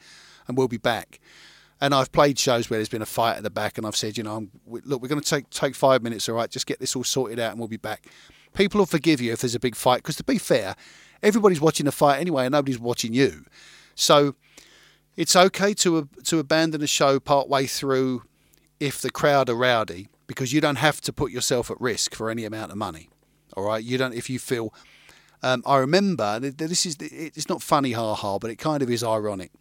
and 0.46 0.56
we'll 0.56 0.68
be 0.68 0.76
back. 0.78 1.20
And 1.80 1.94
I've 1.94 2.10
played 2.10 2.38
shows 2.38 2.70
where 2.70 2.78
there's 2.78 2.88
been 2.88 3.02
a 3.02 3.06
fight 3.06 3.36
at 3.36 3.42
the 3.42 3.50
back, 3.50 3.76
and 3.76 3.86
I've 3.86 3.96
said, 3.96 4.16
you 4.16 4.24
know, 4.24 4.48
look, 4.66 5.02
we're 5.02 5.08
going 5.08 5.20
to 5.20 5.28
take 5.28 5.50
take 5.50 5.74
five 5.74 6.02
minutes, 6.02 6.26
all 6.26 6.34
right, 6.34 6.50
just 6.50 6.66
get 6.66 6.80
this 6.80 6.96
all 6.96 7.04
sorted 7.04 7.38
out, 7.38 7.50
and 7.50 7.58
we'll 7.58 7.68
be 7.68 7.76
back. 7.76 8.06
People 8.54 8.78
will 8.78 8.86
forgive 8.86 9.20
you 9.20 9.32
if 9.32 9.42
there's 9.42 9.54
a 9.54 9.60
big 9.60 9.74
fight, 9.74 9.98
because 9.98 10.16
to 10.16 10.24
be 10.24 10.38
fair, 10.38 10.74
everybody's 11.22 11.60
watching 11.60 11.84
the 11.84 11.92
fight 11.92 12.18
anyway, 12.18 12.46
and 12.46 12.52
nobody's 12.52 12.78
watching 12.78 13.12
you. 13.12 13.44
So 13.94 14.36
it's 15.16 15.36
okay 15.36 15.74
to 15.74 16.08
to 16.24 16.38
abandon 16.38 16.82
a 16.82 16.86
show 16.86 17.20
part 17.20 17.46
way 17.46 17.66
through 17.66 18.22
if 18.80 19.02
the 19.02 19.10
crowd 19.10 19.50
are 19.50 19.54
rowdy, 19.54 20.08
because 20.26 20.52
you 20.52 20.60
don't 20.60 20.76
have 20.76 21.00
to 21.02 21.12
put 21.12 21.30
yourself 21.30 21.70
at 21.70 21.80
risk 21.80 22.14
for 22.14 22.30
any 22.30 22.44
amount 22.44 22.72
of 22.72 22.78
money. 22.78 23.08
All 23.56 23.64
right, 23.64 23.82
you 23.82 23.98
don't 23.98 24.14
if 24.14 24.28
you 24.28 24.38
feel. 24.38 24.72
Um, 25.42 25.62
I 25.66 25.78
remember 25.78 26.40
this 26.40 26.86
is 26.86 26.96
it's 27.00 27.48
not 27.48 27.62
funny, 27.62 27.92
ha 27.92 28.14
ha, 28.14 28.38
but 28.38 28.50
it 28.50 28.56
kind 28.56 28.82
of 28.82 28.90
is 28.90 29.04
ironic 29.04 29.52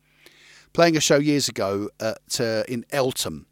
playing 0.75 0.97
a 0.97 0.99
show 0.99 1.17
years 1.17 1.47
ago 1.47 1.89
at 2.01 2.39
uh, 2.39 2.63
in 2.67 2.85
Eltham, 2.91 3.47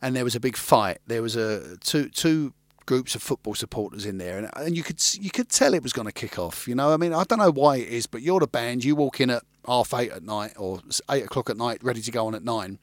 and 0.00 0.16
there 0.16 0.24
was 0.24 0.34
a 0.34 0.40
big 0.40 0.56
fight. 0.56 0.98
There 1.06 1.22
was 1.22 1.36
a 1.36 1.76
two 1.78 2.08
two 2.08 2.54
groups 2.86 3.14
of 3.14 3.22
football 3.22 3.54
supporters 3.54 4.06
in 4.06 4.18
there, 4.18 4.38
and, 4.38 4.50
and 4.56 4.76
you 4.76 4.82
could 4.82 5.00
you 5.20 5.30
could 5.30 5.50
tell 5.50 5.74
it 5.74 5.82
was 5.82 5.92
going 5.92 6.06
to 6.06 6.12
kick 6.12 6.38
off. 6.38 6.66
You 6.66 6.74
know, 6.74 6.92
I 6.92 6.96
mean, 6.96 7.12
I 7.12 7.24
don't 7.24 7.38
know 7.38 7.52
why 7.52 7.76
it 7.76 7.88
is, 7.88 8.06
but 8.06 8.22
you're 8.22 8.40
the 8.40 8.46
band. 8.46 8.82
You 8.82 8.96
walk 8.96 9.20
in 9.20 9.30
at 9.30 9.42
half 9.66 9.92
eight 9.94 10.10
at 10.10 10.22
night 10.22 10.54
or 10.56 10.80
eight 11.10 11.24
o'clock 11.24 11.50
at 11.50 11.58
night, 11.58 11.84
ready 11.84 12.00
to 12.00 12.10
go 12.10 12.26
on 12.26 12.34
at 12.34 12.42
nine. 12.42 12.78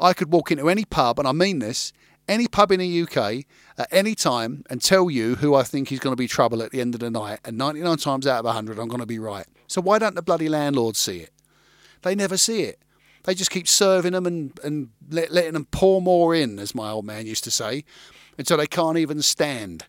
I 0.00 0.12
could 0.12 0.32
walk 0.32 0.50
into 0.50 0.68
any 0.68 0.84
pub, 0.84 1.18
and 1.18 1.28
I 1.28 1.32
mean 1.32 1.58
this, 1.58 1.92
any 2.28 2.46
pub 2.46 2.72
in 2.72 2.80
the 2.80 3.02
UK 3.02 3.44
at 3.76 3.88
any 3.90 4.14
time, 4.14 4.64
and 4.70 4.80
tell 4.80 5.10
you 5.10 5.36
who 5.36 5.54
I 5.54 5.62
think 5.62 5.92
is 5.92 5.98
going 5.98 6.12
to 6.12 6.20
be 6.20 6.28
trouble 6.28 6.62
at 6.62 6.70
the 6.70 6.80
end 6.80 6.94
of 6.94 7.00
the 7.00 7.10
night, 7.10 7.40
and 7.44 7.58
99 7.58 7.96
times 7.98 8.26
out 8.26 8.40
of 8.40 8.44
100, 8.46 8.78
I'm 8.78 8.88
going 8.88 9.00
to 9.00 9.06
be 9.06 9.18
right. 9.18 9.46
So 9.66 9.80
why 9.80 9.98
don't 9.98 10.14
the 10.14 10.22
bloody 10.22 10.48
landlords 10.48 10.98
see 10.98 11.18
it? 11.18 11.32
They 12.02 12.14
never 12.14 12.36
see 12.36 12.62
it. 12.62 12.80
They 13.24 13.34
just 13.34 13.50
keep 13.50 13.68
serving 13.68 14.12
them 14.12 14.26
and, 14.26 14.58
and 14.64 14.90
let, 15.10 15.30
letting 15.30 15.52
them 15.52 15.66
pour 15.66 16.00
more 16.00 16.34
in, 16.34 16.58
as 16.58 16.74
my 16.74 16.90
old 16.90 17.04
man 17.04 17.26
used 17.26 17.44
to 17.44 17.50
say, 17.50 17.84
until 18.38 18.56
they 18.56 18.66
can't 18.66 18.96
even 18.96 19.20
stand. 19.20 19.84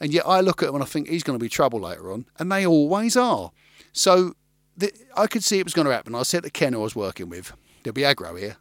And 0.00 0.12
yet 0.12 0.26
I 0.26 0.40
look 0.40 0.62
at 0.62 0.66
them 0.66 0.76
and 0.76 0.84
I 0.84 0.86
think 0.86 1.08
he's 1.08 1.22
going 1.22 1.38
to 1.38 1.42
be 1.42 1.48
trouble 1.48 1.80
later 1.80 2.12
on, 2.12 2.26
and 2.38 2.52
they 2.52 2.66
always 2.66 3.16
are. 3.16 3.50
So 3.92 4.34
the, 4.76 4.92
I 5.16 5.26
could 5.26 5.42
see 5.42 5.58
it 5.58 5.64
was 5.64 5.74
going 5.74 5.86
to 5.86 5.92
happen. 5.92 6.14
I 6.14 6.22
said 6.22 6.42
to 6.42 6.50
Ken, 6.50 6.72
who 6.72 6.80
I 6.80 6.82
was 6.82 6.94
working 6.96 7.28
with, 7.28 7.52
there'll 7.82 7.94
be 7.94 8.02
aggro 8.02 8.38
here. 8.38 8.56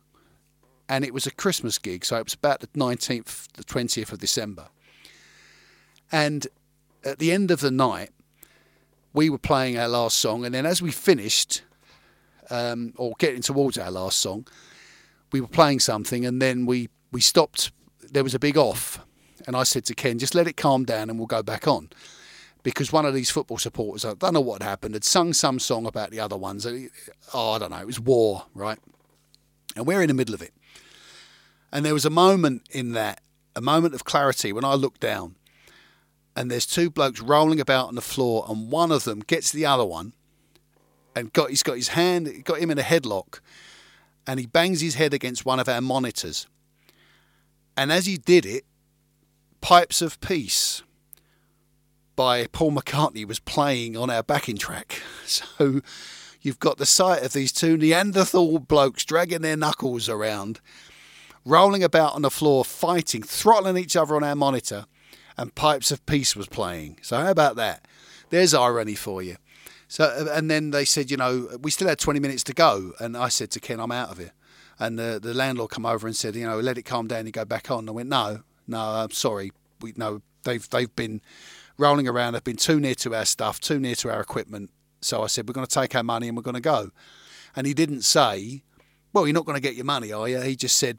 And 0.89 1.04
it 1.04 1.13
was 1.13 1.28
a 1.28 1.32
Christmas 1.32 1.78
gig, 1.78 2.06
so 2.06 2.17
it 2.17 2.23
was 2.23 2.34
about 2.34 2.62
the 2.62 2.67
19th, 2.67 3.47
the 3.54 3.63
20th 3.63 4.12
of 4.12 4.19
December. 4.19 4.69
And 6.12 6.47
at 7.04 7.19
the 7.19 7.32
end 7.32 7.52
of 7.52 7.60
the 7.60 7.71
night, 7.71 8.12
we 9.13 9.30
were 9.30 9.38
playing 9.38 9.78
our 9.78 9.88
last 9.88 10.17
song, 10.17 10.45
and 10.45 10.54
then 10.54 10.65
as 10.65 10.82
we 10.82 10.91
finished, 10.91 11.63
um, 12.50 12.93
or 12.97 13.13
getting 13.17 13.41
towards 13.41 13.78
our 13.78 13.91
last 13.91 14.19
song, 14.19 14.47
we 15.32 15.41
were 15.41 15.47
playing 15.47 15.80
something 15.80 16.26
and 16.26 16.41
then 16.41 16.65
we, 16.65 16.89
we 17.12 17.21
stopped. 17.21 17.71
There 18.02 18.23
was 18.23 18.34
a 18.34 18.39
big 18.39 18.58
off. 18.58 19.00
And 19.45 19.56
I 19.56 19.63
said 19.63 19.86
to 19.86 19.95
Ken, 19.95 20.19
just 20.19 20.36
let 20.36 20.47
it 20.47 20.58
calm 20.58 20.84
down 20.84 21.10
and 21.10 21.17
we'll 21.17 21.28
go 21.28 21.43
back 21.43 21.67
on. 21.67 21.89
Because 22.63 22.91
one 22.91 23.06
of 23.06 23.13
these 23.13 23.30
football 23.30 23.58
supporters, 23.58 24.04
I 24.04 24.13
don't 24.13 24.34
know 24.34 24.41
what 24.41 24.62
happened, 24.62 24.93
had 24.93 25.04
sung 25.04 25.32
some 25.32 25.60
song 25.60 25.86
about 25.86 26.12
the 26.12 26.19
other 26.19 26.36
ones. 26.36 26.67
Oh, 27.34 27.52
I 27.52 27.60
don't 27.60 27.71
know. 27.71 27.78
It 27.78 27.86
was 27.86 28.00
war, 28.00 28.45
right? 28.54 28.80
And 29.76 29.86
we're 29.86 30.02
in 30.02 30.08
the 30.08 30.13
middle 30.13 30.36
of 30.36 30.41
it. 30.41 30.54
And 31.72 31.86
there 31.86 31.94
was 31.94 32.06
a 32.06 32.10
moment 32.10 32.64
in 32.72 32.94
that, 32.94 33.22
a 33.56 33.62
moment 33.62 33.94
of 33.94 34.06
clarity 34.06 34.54
when 34.54 34.64
I 34.64 34.76
looked 34.76 35.02
down 35.02 35.36
and 36.36 36.52
there's 36.52 36.66
two 36.66 36.90
blokes 36.90 37.20
rolling 37.20 37.60
about 37.60 37.88
on 37.88 37.96
the 37.96 38.02
floor 38.02 38.46
and 38.48 38.72
one 38.72 38.92
of 38.92 39.04
them 39.04 39.20
gets 39.20 39.52
the 39.52 39.66
other 39.66 39.86
one 39.86 40.14
and 41.16 41.34
got 41.34 41.50
he's 41.50 41.64
got 41.64 41.76
his 41.76 41.90
hand 41.90 42.46
got 42.46 42.60
him 42.60 42.70
in 42.70 42.78
a 42.78 42.84
headlock 42.84 43.40
and 44.28 44.40
he 44.40 44.46
bangs 44.46 44.82
his 44.82 44.96
head 44.96 45.14
against 45.14 45.46
one 45.46 45.60
of 45.60 45.68
our 45.68 45.82
monitors. 45.82 46.48
And 47.76 47.92
as 47.92 48.06
he 48.06 48.18
did 48.18 48.46
it, 48.46 48.66
Pipes 49.62 50.02
of 50.02 50.20
Peace 50.20 50.84
by 52.16 52.48
Paul 52.48 52.72
McCartney 52.74 53.26
was 53.26 53.40
playing 53.40 53.96
on 53.96 54.10
our 54.10 54.24
backing 54.24 54.58
track. 54.58 55.02
So 55.28 55.82
you've 56.42 56.60
got 56.60 56.78
the 56.78 56.86
sight 56.86 57.22
of 57.22 57.34
these 57.34 57.52
two 57.52 57.76
Neanderthal 57.76 58.60
blokes 58.60 59.04
dragging 59.04 59.42
their 59.42 59.58
knuckles 59.58 60.08
around, 60.08 60.62
rolling 61.48 61.84
about 61.84 62.14
on 62.14 62.22
the 62.22 62.32
floor, 62.32 62.66
fighting, 62.66 63.24
throttling 63.24 63.78
each 63.78 63.96
other 63.96 64.16
on 64.16 64.24
our 64.24 64.36
monitor, 64.36 64.86
and 65.38 65.54
Pipes 65.56 65.92
of 65.92 66.06
Peace 66.06 66.36
was 66.36 66.48
playing. 66.48 67.00
So 67.02 67.18
how 67.18 67.32
about 67.32 67.56
that? 67.56 67.86
There's 68.30 68.54
irony 68.54 68.96
for 68.96 69.22
you. 69.22 69.38
So 69.88 70.28
and 70.32 70.52
then 70.52 70.72
they 70.72 70.84
said, 70.84 71.10
you 71.10 71.18
know, 71.18 71.48
we 71.62 71.72
still 71.72 71.88
had 71.88 72.00
20 72.00 72.20
minutes 72.20 72.44
to 72.46 72.54
go, 72.54 72.92
and 73.00 73.16
I 73.16 73.30
said 73.30 73.52
to 73.52 73.60
Ken, 73.60 73.80
I'm 73.80 73.92
out 73.92 74.12
of 74.12 74.18
here. 74.18 74.34
And 74.80 75.00
the 75.00 75.20
the 75.22 75.34
landlord 75.34 75.72
come 75.72 75.86
over 75.86 76.08
and 76.08 76.16
said, 76.16 76.36
you 76.36 76.46
know, 76.46 76.60
let 76.60 76.78
it 76.78 76.84
calm 76.84 77.08
down 77.08 77.22
and 77.22 77.34
go 77.34 77.46
back 77.46 77.72
on. 77.72 77.80
And 77.80 77.90
I 77.90 77.94
went, 77.94 78.10
no, 78.10 78.42
no, 78.68 78.80
I'm 78.80 79.12
sorry, 79.12 79.52
we 79.82 79.94
no, 79.96 80.22
they've 80.44 80.70
they've 80.70 80.94
been 80.96 81.22
rolling 81.78 82.08
around, 82.08 82.34
they've 82.34 82.44
been 82.44 82.58
too 82.58 82.80
near 82.80 82.96
to 82.96 83.16
our 83.16 83.26
stuff, 83.26 83.60
too 83.60 83.80
near 83.80 83.96
to 83.96 84.12
our 84.12 84.20
equipment. 84.20 84.72
So 85.02 85.24
I 85.24 85.28
said, 85.28 85.48
we're 85.48 85.54
going 85.54 85.68
to 85.68 85.74
take 85.74 85.96
our 85.96 86.04
money 86.04 86.28
and 86.28 86.36
we're 86.36 86.44
going 86.44 86.56
to 86.56 86.62
go. 86.62 86.92
And 87.56 87.68
he 87.68 87.74
didn't 87.74 88.02
say, 88.02 88.64
well, 89.14 89.26
you're 89.28 89.34
not 89.34 89.46
going 89.46 89.56
to 89.56 89.62
get 89.62 89.76
your 89.76 89.86
money, 89.86 90.12
are 90.12 90.28
you? 90.28 90.42
He 90.42 90.56
just 90.56 90.76
said, 90.76 90.98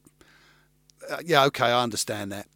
uh, 1.09 1.17
yeah, 1.25 1.45
okay, 1.45 1.65
I 1.65 1.83
understand 1.83 2.31
that. 2.31 2.47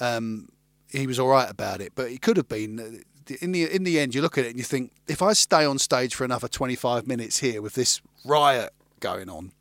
Um, 0.00 0.48
he 0.90 1.06
was 1.06 1.18
all 1.18 1.28
right 1.28 1.50
about 1.50 1.80
it, 1.80 1.92
but 1.94 2.10
it 2.10 2.22
could 2.22 2.36
have 2.36 2.48
been 2.48 3.04
in 3.40 3.52
the 3.52 3.70
in 3.70 3.84
the 3.84 3.98
end, 3.98 4.14
you 4.14 4.22
look 4.22 4.38
at 4.38 4.44
it 4.44 4.50
and 4.50 4.58
you 4.58 4.64
think, 4.64 4.92
if 5.08 5.22
I 5.22 5.32
stay 5.32 5.64
on 5.64 5.78
stage 5.78 6.14
for 6.14 6.24
another 6.24 6.48
25 6.48 7.06
minutes 7.06 7.38
here 7.38 7.62
with 7.62 7.74
this 7.74 8.00
riot 8.24 8.72
going 9.00 9.28
on, 9.28 9.52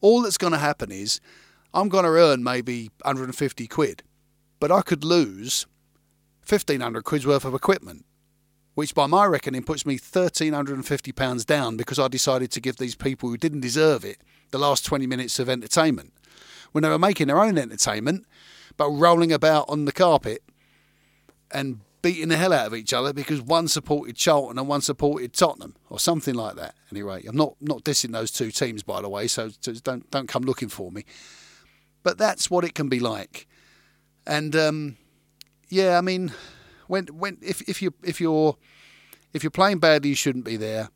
all 0.00 0.22
that's 0.22 0.38
going 0.38 0.52
to 0.52 0.58
happen 0.58 0.90
is 0.90 1.20
I'm 1.72 1.88
going 1.88 2.04
to 2.04 2.10
earn 2.10 2.42
maybe 2.42 2.90
150 3.02 3.66
quid, 3.66 4.02
but 4.60 4.70
I 4.70 4.82
could 4.82 5.04
lose 5.04 5.66
1500 6.48 7.04
quid's 7.04 7.26
worth 7.26 7.44
of 7.44 7.54
equipment, 7.54 8.04
which 8.74 8.94
by 8.94 9.06
my 9.06 9.26
reckoning 9.26 9.62
puts 9.62 9.84
me 9.86 9.94
1350 9.94 11.12
pounds 11.12 11.44
down 11.44 11.76
because 11.76 11.98
I 11.98 12.08
decided 12.08 12.50
to 12.52 12.60
give 12.60 12.76
these 12.76 12.94
people 12.94 13.28
who 13.28 13.36
didn't 13.36 13.60
deserve 13.60 14.04
it 14.04 14.18
the 14.50 14.58
last 14.58 14.84
20 14.84 15.06
minutes 15.06 15.38
of 15.38 15.48
entertainment 15.48 16.12
when 16.74 16.82
they 16.82 16.88
were 16.88 16.98
making 16.98 17.28
their 17.28 17.40
own 17.40 17.56
entertainment 17.56 18.26
but 18.76 18.90
rolling 18.90 19.32
about 19.32 19.68
on 19.68 19.84
the 19.84 19.92
carpet 19.92 20.42
and 21.52 21.80
beating 22.02 22.28
the 22.28 22.36
hell 22.36 22.52
out 22.52 22.66
of 22.66 22.74
each 22.74 22.92
other 22.92 23.12
because 23.12 23.40
one 23.40 23.68
supported 23.68 24.16
Charlton 24.16 24.58
and 24.58 24.68
one 24.68 24.80
supported 24.80 25.32
Tottenham 25.32 25.74
or 25.88 25.98
something 25.98 26.34
like 26.34 26.56
that. 26.56 26.74
Anyway, 26.90 27.24
I'm 27.26 27.36
not 27.36 27.54
not 27.60 27.84
dissing 27.84 28.12
those 28.12 28.30
two 28.30 28.50
teams 28.50 28.82
by 28.82 29.00
the 29.00 29.08
way, 29.08 29.26
so, 29.26 29.50
don't 29.62 30.10
don't 30.10 30.28
come 30.28 30.42
looking 30.42 30.68
for 30.68 30.90
me. 30.90 31.04
But 32.02 32.18
that's 32.18 32.50
what 32.50 32.64
it 32.64 32.74
can 32.74 32.88
be 32.90 33.00
like, 33.00 33.46
and 34.26 34.54
um, 34.54 34.96
yeah, 35.70 35.96
I 35.96 36.02
mean, 36.02 36.32
when 36.88 37.06
when 37.06 37.38
if 37.40 37.62
if 37.68 37.80
you 37.80 37.94
if 38.02 38.20
you're 38.20 38.58
if 39.32 39.42
you're 39.42 39.50
playing 39.50 39.78
badly, 39.78 40.10
you 40.10 40.14
shouldn't 40.14 40.44
be 40.44 40.58
there. 40.58 40.90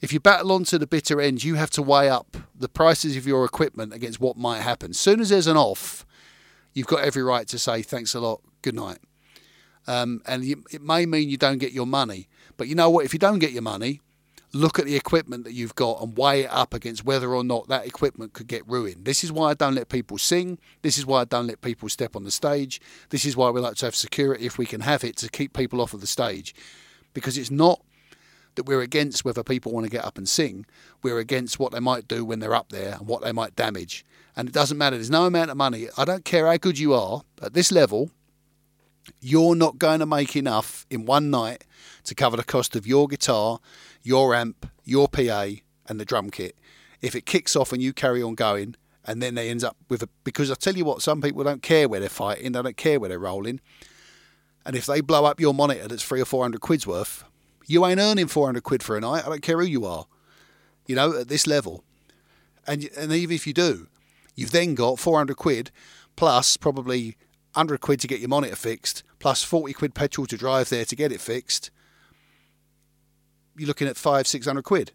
If 0.00 0.12
you 0.12 0.20
battle 0.20 0.52
on 0.52 0.64
to 0.64 0.78
the 0.78 0.86
bitter 0.86 1.20
end, 1.20 1.42
you 1.42 1.54
have 1.54 1.70
to 1.70 1.82
weigh 1.82 2.10
up 2.10 2.36
the 2.54 2.68
prices 2.68 3.16
of 3.16 3.26
your 3.26 3.44
equipment 3.44 3.94
against 3.94 4.20
what 4.20 4.36
might 4.36 4.60
happen. 4.60 4.90
As 4.90 4.98
soon 4.98 5.20
as 5.20 5.30
there's 5.30 5.46
an 5.46 5.56
off, 5.56 6.04
you've 6.74 6.86
got 6.86 7.02
every 7.02 7.22
right 7.22 7.48
to 7.48 7.58
say 7.58 7.82
thanks 7.82 8.14
a 8.14 8.20
lot, 8.20 8.42
good 8.62 8.74
night. 8.74 8.98
Um, 9.86 10.20
and 10.26 10.44
you, 10.44 10.64
it 10.70 10.82
may 10.82 11.06
mean 11.06 11.28
you 11.28 11.36
don't 11.38 11.58
get 11.58 11.72
your 11.72 11.86
money. 11.86 12.28
But 12.56 12.68
you 12.68 12.74
know 12.74 12.90
what? 12.90 13.04
If 13.04 13.12
you 13.12 13.18
don't 13.18 13.38
get 13.38 13.52
your 13.52 13.62
money, 13.62 14.00
look 14.52 14.78
at 14.78 14.84
the 14.84 14.96
equipment 14.96 15.44
that 15.44 15.52
you've 15.52 15.74
got 15.74 16.02
and 16.02 16.16
weigh 16.16 16.42
it 16.42 16.50
up 16.50 16.74
against 16.74 17.04
whether 17.04 17.34
or 17.34 17.44
not 17.44 17.68
that 17.68 17.86
equipment 17.86 18.32
could 18.32 18.46
get 18.48 18.66
ruined. 18.68 19.04
This 19.04 19.24
is 19.24 19.32
why 19.32 19.50
I 19.50 19.54
don't 19.54 19.74
let 19.74 19.88
people 19.88 20.18
sing. 20.18 20.58
This 20.82 20.98
is 20.98 21.06
why 21.06 21.22
I 21.22 21.24
don't 21.24 21.46
let 21.46 21.60
people 21.62 21.88
step 21.88 22.16
on 22.16 22.24
the 22.24 22.30
stage. 22.30 22.80
This 23.10 23.24
is 23.24 23.36
why 23.36 23.50
we 23.50 23.60
like 23.60 23.76
to 23.76 23.86
have 23.86 23.94
security 23.94 24.44
if 24.44 24.58
we 24.58 24.66
can 24.66 24.82
have 24.82 25.04
it 25.04 25.16
to 25.18 25.30
keep 25.30 25.52
people 25.52 25.80
off 25.80 25.94
of 25.94 26.00
the 26.00 26.06
stage. 26.06 26.54
Because 27.14 27.38
it's 27.38 27.50
not 27.50 27.80
that 28.56 28.66
we're 28.66 28.82
against 28.82 29.24
whether 29.24 29.42
people 29.42 29.72
want 29.72 29.84
to 29.84 29.90
get 29.90 30.04
up 30.04 30.18
and 30.18 30.28
sing. 30.28 30.66
We're 31.02 31.18
against 31.18 31.58
what 31.58 31.72
they 31.72 31.80
might 31.80 32.08
do 32.08 32.24
when 32.24 32.40
they're 32.40 32.54
up 32.54 32.70
there 32.70 32.94
and 32.94 33.06
what 33.06 33.22
they 33.22 33.32
might 33.32 33.56
damage. 33.56 34.04
And 34.34 34.48
it 34.48 34.52
doesn't 34.52 34.76
matter. 34.76 34.96
There's 34.96 35.10
no 35.10 35.24
amount 35.26 35.50
of 35.50 35.56
money. 35.56 35.88
I 35.96 36.04
don't 36.04 36.24
care 36.24 36.46
how 36.46 36.56
good 36.56 36.78
you 36.78 36.92
are 36.92 37.22
at 37.40 37.54
this 37.54 37.72
level 37.72 38.10
you're 39.20 39.54
not 39.54 39.78
going 39.78 40.00
to 40.00 40.06
make 40.06 40.36
enough 40.36 40.86
in 40.90 41.04
one 41.04 41.30
night 41.30 41.64
to 42.04 42.14
cover 42.14 42.36
the 42.36 42.44
cost 42.44 42.76
of 42.76 42.86
your 42.86 43.06
guitar, 43.08 43.60
your 44.02 44.34
amp, 44.34 44.70
your 44.84 45.08
PA, 45.08 45.48
and 45.88 46.00
the 46.00 46.04
drum 46.04 46.30
kit. 46.30 46.56
If 47.00 47.14
it 47.14 47.26
kicks 47.26 47.56
off 47.56 47.72
and 47.72 47.82
you 47.82 47.92
carry 47.92 48.22
on 48.22 48.34
going 48.34 48.76
and 49.04 49.22
then 49.22 49.34
they 49.34 49.48
ends 49.48 49.62
up 49.62 49.76
with 49.88 50.02
a 50.02 50.08
because 50.24 50.50
I 50.50 50.54
tell 50.54 50.76
you 50.76 50.84
what, 50.84 51.02
some 51.02 51.20
people 51.20 51.44
don't 51.44 51.62
care 51.62 51.88
where 51.88 52.00
they're 52.00 52.08
fighting, 52.08 52.52
they 52.52 52.62
don't 52.62 52.76
care 52.76 52.98
where 52.98 53.08
they're 53.08 53.18
rolling, 53.18 53.60
and 54.64 54.74
if 54.74 54.86
they 54.86 55.00
blow 55.00 55.24
up 55.24 55.40
your 55.40 55.54
monitor 55.54 55.86
that's 55.86 56.02
three 56.02 56.20
or 56.20 56.24
four 56.24 56.42
hundred 56.42 56.60
quid's 56.60 56.86
worth, 56.86 57.24
you 57.66 57.84
ain't 57.86 58.00
earning 58.00 58.28
four 58.28 58.46
hundred 58.46 58.62
quid 58.62 58.82
for 58.82 58.96
a 58.96 59.00
night. 59.00 59.24
I 59.24 59.28
don't 59.28 59.42
care 59.42 59.58
who 59.58 59.66
you 59.66 59.84
are, 59.84 60.06
you 60.86 60.94
know, 60.94 61.18
at 61.18 61.28
this 61.28 61.46
level, 61.46 61.84
and 62.66 62.88
and 62.96 63.12
even 63.12 63.34
if 63.34 63.46
you 63.46 63.52
do, 63.52 63.88
you've 64.34 64.52
then 64.52 64.74
got 64.74 64.98
four 64.98 65.18
hundred 65.18 65.36
quid 65.36 65.70
plus 66.16 66.56
probably 66.56 67.16
hundred 67.54 67.80
quid 67.80 68.00
to 68.00 68.06
get 68.06 68.20
your 68.20 68.28
monitor 68.28 68.56
fixed, 68.56 69.02
plus 69.18 69.42
forty 69.42 69.72
quid 69.72 69.94
petrol 69.94 70.26
to 70.26 70.36
drive 70.36 70.68
there 70.68 70.84
to 70.84 70.96
get 70.96 71.12
it 71.12 71.20
fixed. 71.20 71.70
You're 73.56 73.68
looking 73.68 73.88
at 73.88 73.96
five 73.96 74.26
six 74.26 74.46
hundred 74.46 74.64
quid 74.64 74.92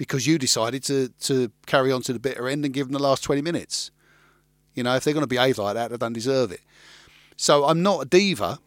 because 0.00 0.26
you 0.26 0.38
decided 0.38 0.82
to, 0.82 1.10
to 1.20 1.52
carry 1.66 1.92
on 1.92 2.00
to 2.00 2.14
the 2.14 2.18
bitter 2.18 2.48
end 2.48 2.64
and 2.64 2.72
give 2.72 2.86
them 2.86 2.94
the 2.94 2.98
last 2.98 3.22
20 3.22 3.42
minutes. 3.42 3.90
You 4.74 4.82
know, 4.82 4.94
if 4.96 5.04
they're 5.04 5.12
going 5.12 5.24
to 5.24 5.26
behave 5.26 5.58
like 5.58 5.74
that, 5.74 5.90
they 5.90 5.98
don't 5.98 6.14
deserve 6.14 6.52
it. 6.52 6.62
So 7.36 7.66
I'm 7.66 7.82
not 7.82 8.00
a 8.00 8.04
diva 8.06 8.60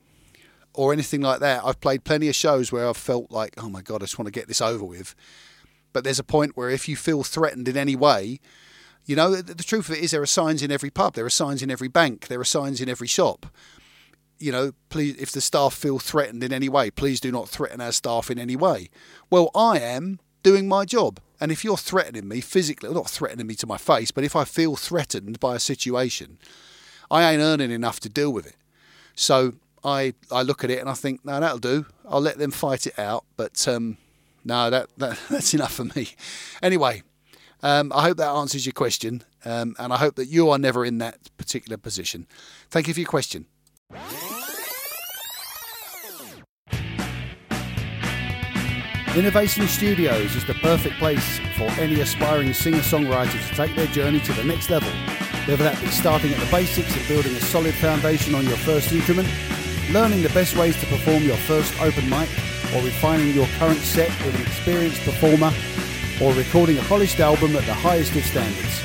or 0.73 0.93
anything 0.93 1.21
like 1.21 1.39
that. 1.39 1.63
I've 1.63 1.79
played 1.79 2.03
plenty 2.03 2.27
of 2.29 2.35
shows 2.35 2.71
where 2.71 2.87
I've 2.87 2.97
felt 2.97 3.31
like, 3.31 3.53
oh 3.57 3.69
my 3.69 3.81
God, 3.81 4.01
I 4.01 4.05
just 4.05 4.17
want 4.17 4.27
to 4.27 4.31
get 4.31 4.47
this 4.47 4.61
over 4.61 4.83
with. 4.83 5.15
But 5.91 6.03
there's 6.03 6.19
a 6.19 6.23
point 6.23 6.57
where 6.57 6.69
if 6.69 6.89
you 6.89 6.95
feel 6.95 7.23
threatened 7.23 7.67
in 7.67 7.77
any 7.77 7.95
way, 7.95 8.39
you 9.05 9.15
know, 9.15 9.35
the, 9.35 9.53
the 9.53 9.63
truth 9.63 9.89
of 9.89 9.95
it 9.95 10.03
is 10.03 10.11
there 10.11 10.21
are 10.21 10.25
signs 10.25 10.63
in 10.63 10.71
every 10.71 10.89
pub, 10.89 11.13
there 11.13 11.25
are 11.25 11.29
signs 11.29 11.61
in 11.61 11.69
every 11.69 11.87
bank, 11.87 12.27
there 12.27 12.39
are 12.39 12.45
signs 12.45 12.81
in 12.81 12.89
every 12.89 13.07
shop. 13.07 13.45
You 14.39 14.51
know, 14.51 14.71
please, 14.89 15.15
if 15.17 15.31
the 15.31 15.41
staff 15.41 15.73
feel 15.73 15.99
threatened 15.99 16.43
in 16.43 16.51
any 16.51 16.67
way, 16.67 16.89
please 16.89 17.19
do 17.19 17.31
not 17.31 17.47
threaten 17.47 17.79
our 17.79 17.91
staff 17.91 18.31
in 18.31 18.39
any 18.39 18.55
way. 18.55 18.89
Well, 19.29 19.51
I 19.55 19.79
am 19.79 20.19
doing 20.41 20.67
my 20.67 20.85
job. 20.85 21.19
And 21.39 21.51
if 21.51 21.63
you're 21.63 21.77
threatening 21.77 22.27
me 22.27 22.41
physically, 22.41 22.93
not 22.93 23.09
threatening 23.09 23.47
me 23.47 23.55
to 23.55 23.67
my 23.67 23.77
face, 23.77 24.11
but 24.11 24.23
if 24.23 24.35
I 24.35 24.43
feel 24.43 24.75
threatened 24.75 25.39
by 25.39 25.55
a 25.55 25.59
situation, 25.59 26.37
I 27.11 27.31
ain't 27.31 27.41
earning 27.41 27.71
enough 27.71 27.99
to 28.01 28.09
deal 28.09 28.31
with 28.31 28.45
it. 28.45 28.55
So 29.15 29.55
I 29.83 30.13
I 30.31 30.41
look 30.41 30.63
at 30.63 30.69
it 30.69 30.79
and 30.79 30.89
I 30.89 30.93
think, 30.93 31.25
no, 31.25 31.39
that'll 31.39 31.57
do. 31.57 31.85
I'll 32.07 32.21
let 32.21 32.37
them 32.37 32.51
fight 32.51 32.87
it 32.87 32.97
out. 32.97 33.25
But 33.37 33.67
um, 33.67 33.97
no, 34.43 34.69
that, 34.69 34.89
that 34.97 35.19
that's 35.29 35.53
enough 35.53 35.73
for 35.73 35.85
me. 35.85 36.09
Anyway, 36.61 37.03
um, 37.61 37.91
I 37.93 38.03
hope 38.03 38.17
that 38.17 38.29
answers 38.29 38.65
your 38.65 38.73
question, 38.73 39.23
um, 39.45 39.75
and 39.79 39.93
I 39.93 39.97
hope 39.97 40.15
that 40.15 40.27
you 40.27 40.49
are 40.49 40.57
never 40.57 40.85
in 40.85 40.97
that 40.99 41.17
particular 41.37 41.77
position. 41.77 42.27
Thank 42.69 42.87
you 42.87 42.93
for 42.93 42.99
your 42.99 43.09
question. 43.09 43.45
Innovation 49.15 49.67
Studios 49.67 50.35
is 50.35 50.43
the 50.45 50.55
perfect 50.55 50.95
place 50.97 51.37
for 51.55 51.65
any 51.79 52.01
aspiring 52.01 52.51
singer 52.51 52.79
songwriter 52.79 53.47
to 53.47 53.55
take 53.55 53.75
their 53.75 53.85
journey 53.87 54.19
to 54.21 54.33
the 54.33 54.43
next 54.43 54.71
level. 54.71 54.89
Whether 55.45 55.65
that 55.65 55.79
be 55.79 55.87
starting 55.87 56.33
at 56.33 56.39
the 56.39 56.49
basics 56.49 56.97
and 56.97 57.07
building 57.07 57.31
a 57.35 57.39
solid 57.39 57.75
foundation 57.75 58.33
on 58.33 58.43
your 58.45 58.57
first 58.57 58.91
instrument, 58.91 59.27
learning 59.91 60.21
the 60.21 60.29
best 60.29 60.55
ways 60.55 60.79
to 60.79 60.85
perform 60.87 61.23
your 61.23 61.37
first 61.37 61.79
open 61.81 62.09
mic, 62.09 62.29
or 62.75 62.81
refining 62.81 63.33
your 63.33 63.47
current 63.59 63.79
set 63.79 64.09
with 64.25 64.35
an 64.35 64.41
experienced 64.41 65.01
performer, 65.01 65.51
or 66.21 66.33
recording 66.33 66.77
a 66.77 66.83
polished 66.83 67.19
album 67.19 67.55
at 67.55 67.65
the 67.65 67.73
highest 67.73 68.15
of 68.15 68.23
standards. 68.23 68.81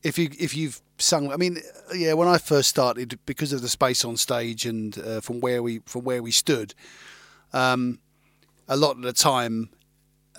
if 0.04 0.20
you 0.20 0.30
if 0.38 0.56
you've 0.56 0.84
sung. 1.00 1.34
I 1.34 1.36
mean, 1.36 1.58
yeah, 1.96 2.14
when 2.14 2.28
I 2.28 2.38
first 2.38 2.70
started, 2.70 3.18
because 3.26 3.54
of 3.54 3.64
the 3.64 3.70
space 3.70 4.06
on 4.06 4.18
stage 4.18 4.68
and 4.68 4.96
uh, 5.00 5.20
from 5.20 5.40
where 5.40 5.64
we 5.64 5.80
from 5.88 6.04
where 6.04 6.22
we 6.22 6.30
stood, 6.30 6.76
um, 7.54 7.98
a 8.68 8.78
lot 8.78 8.98
of 8.98 9.02
the 9.02 9.14
time, 9.14 9.72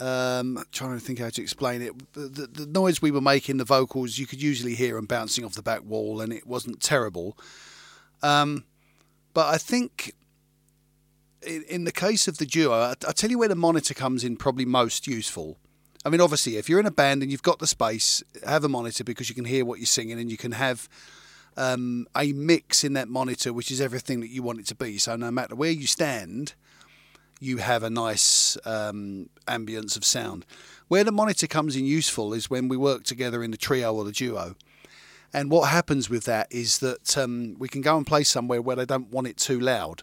um, 0.03 0.65
trying 0.73 0.99
to 0.99 1.01
think 1.01 1.21
how 1.21 1.31
to 1.31 1.41
explain 1.41 1.81
it. 1.81 2.13
The, 2.15 2.21
the, 2.21 2.47
the, 2.47 2.67
noise 2.67 3.01
we 3.01 3.13
were 3.13 3.21
making, 3.21 3.59
the 3.59 3.65
vocals, 3.65 4.19
you 4.19 4.27
could 4.27 4.43
usually 4.43 4.75
hear 4.75 4.97
them 4.97 5.07
bouncing 5.07 5.45
off 5.45 5.55
the 5.55 5.63
back 5.63 5.85
wall, 5.85 6.21
and 6.21 6.33
it 6.33 6.45
wasn't 6.45 6.81
terrible. 6.81 7.39
Um, 8.21 8.65
but 9.33 9.47
I 9.47 9.59
think 9.59 10.13
in, 11.47 11.63
in, 11.69 11.85
the 11.85 11.93
case 11.93 12.27
of 12.27 12.39
the 12.39 12.47
duo, 12.47 12.73
I, 12.73 12.95
I 13.07 13.13
tell 13.13 13.31
you 13.31 13.39
where 13.39 13.49
the 13.49 13.55
monitor 13.55 13.95
comes 13.95 14.25
in 14.25 14.37
probably 14.37 14.65
most 14.65 15.07
useful. 15.07 15.57
I 16.05 16.09
mean, 16.09 16.21
obviously, 16.21 16.57
if 16.57 16.69
you're 16.69 16.81
in 16.81 16.87
a 16.87 16.91
band 16.91 17.23
and 17.23 17.31
you've 17.31 17.45
got 17.45 17.61
the 17.61 17.69
space, 17.69 18.25
have 18.45 18.65
a 18.65 18.69
monitor 18.69 19.05
because 19.05 19.29
you 19.29 19.37
can 19.37 19.45
hear 19.45 19.65
what 19.65 19.79
you're 19.79 19.87
singing 19.87 20.19
and 20.19 20.33
you 20.33 20.37
can 20.37 20.53
have 20.53 20.89
um, 21.57 22.09
a 22.17 22.33
mix 22.33 22.83
in 22.83 22.95
that 22.95 23.09
monitor, 23.09 23.53
which 23.53 23.71
is 23.71 23.81
everything 23.81 24.19
that 24.19 24.31
you 24.31 24.43
want 24.43 24.59
it 24.59 24.67
to 24.67 24.75
be. 24.75 24.99
So 24.99 25.15
no 25.15 25.31
matter 25.31 25.55
where 25.55 25.71
you 25.71 25.87
stand, 25.87 26.55
you 27.43 27.57
have 27.57 27.83
a 27.83 27.91
nice 27.91 28.57
um, 28.65 29.29
ambience 29.49 29.97
of 29.97 30.05
sound. 30.05 30.47
Where 30.87 31.03
the 31.03 31.11
monitor 31.11 31.49
comes 31.49 31.75
in 31.75 31.85
useful 31.85 32.33
is 32.33 32.49
when 32.49 32.69
we 32.69 32.77
work 32.77 33.03
together 33.03 33.43
in 33.43 33.51
the 33.51 33.57
trio 33.57 33.93
or 33.95 34.05
the 34.05 34.13
duo. 34.13 34.55
And 35.33 35.51
what 35.51 35.71
happens 35.71 36.09
with 36.09 36.25
that 36.25 36.47
is 36.51 36.79
that 36.79 37.19
um, 37.19 37.57
we 37.59 37.69
can 37.69 37.81
go 37.81 37.97
and 37.97 38.07
play 38.07 38.23
somewhere 38.23 38.63
where 38.63 38.77
they 38.77 38.85
don't 38.85 39.11
want 39.11 39.27
it 39.27 39.39
too 39.39 39.59
loud. 39.59 40.03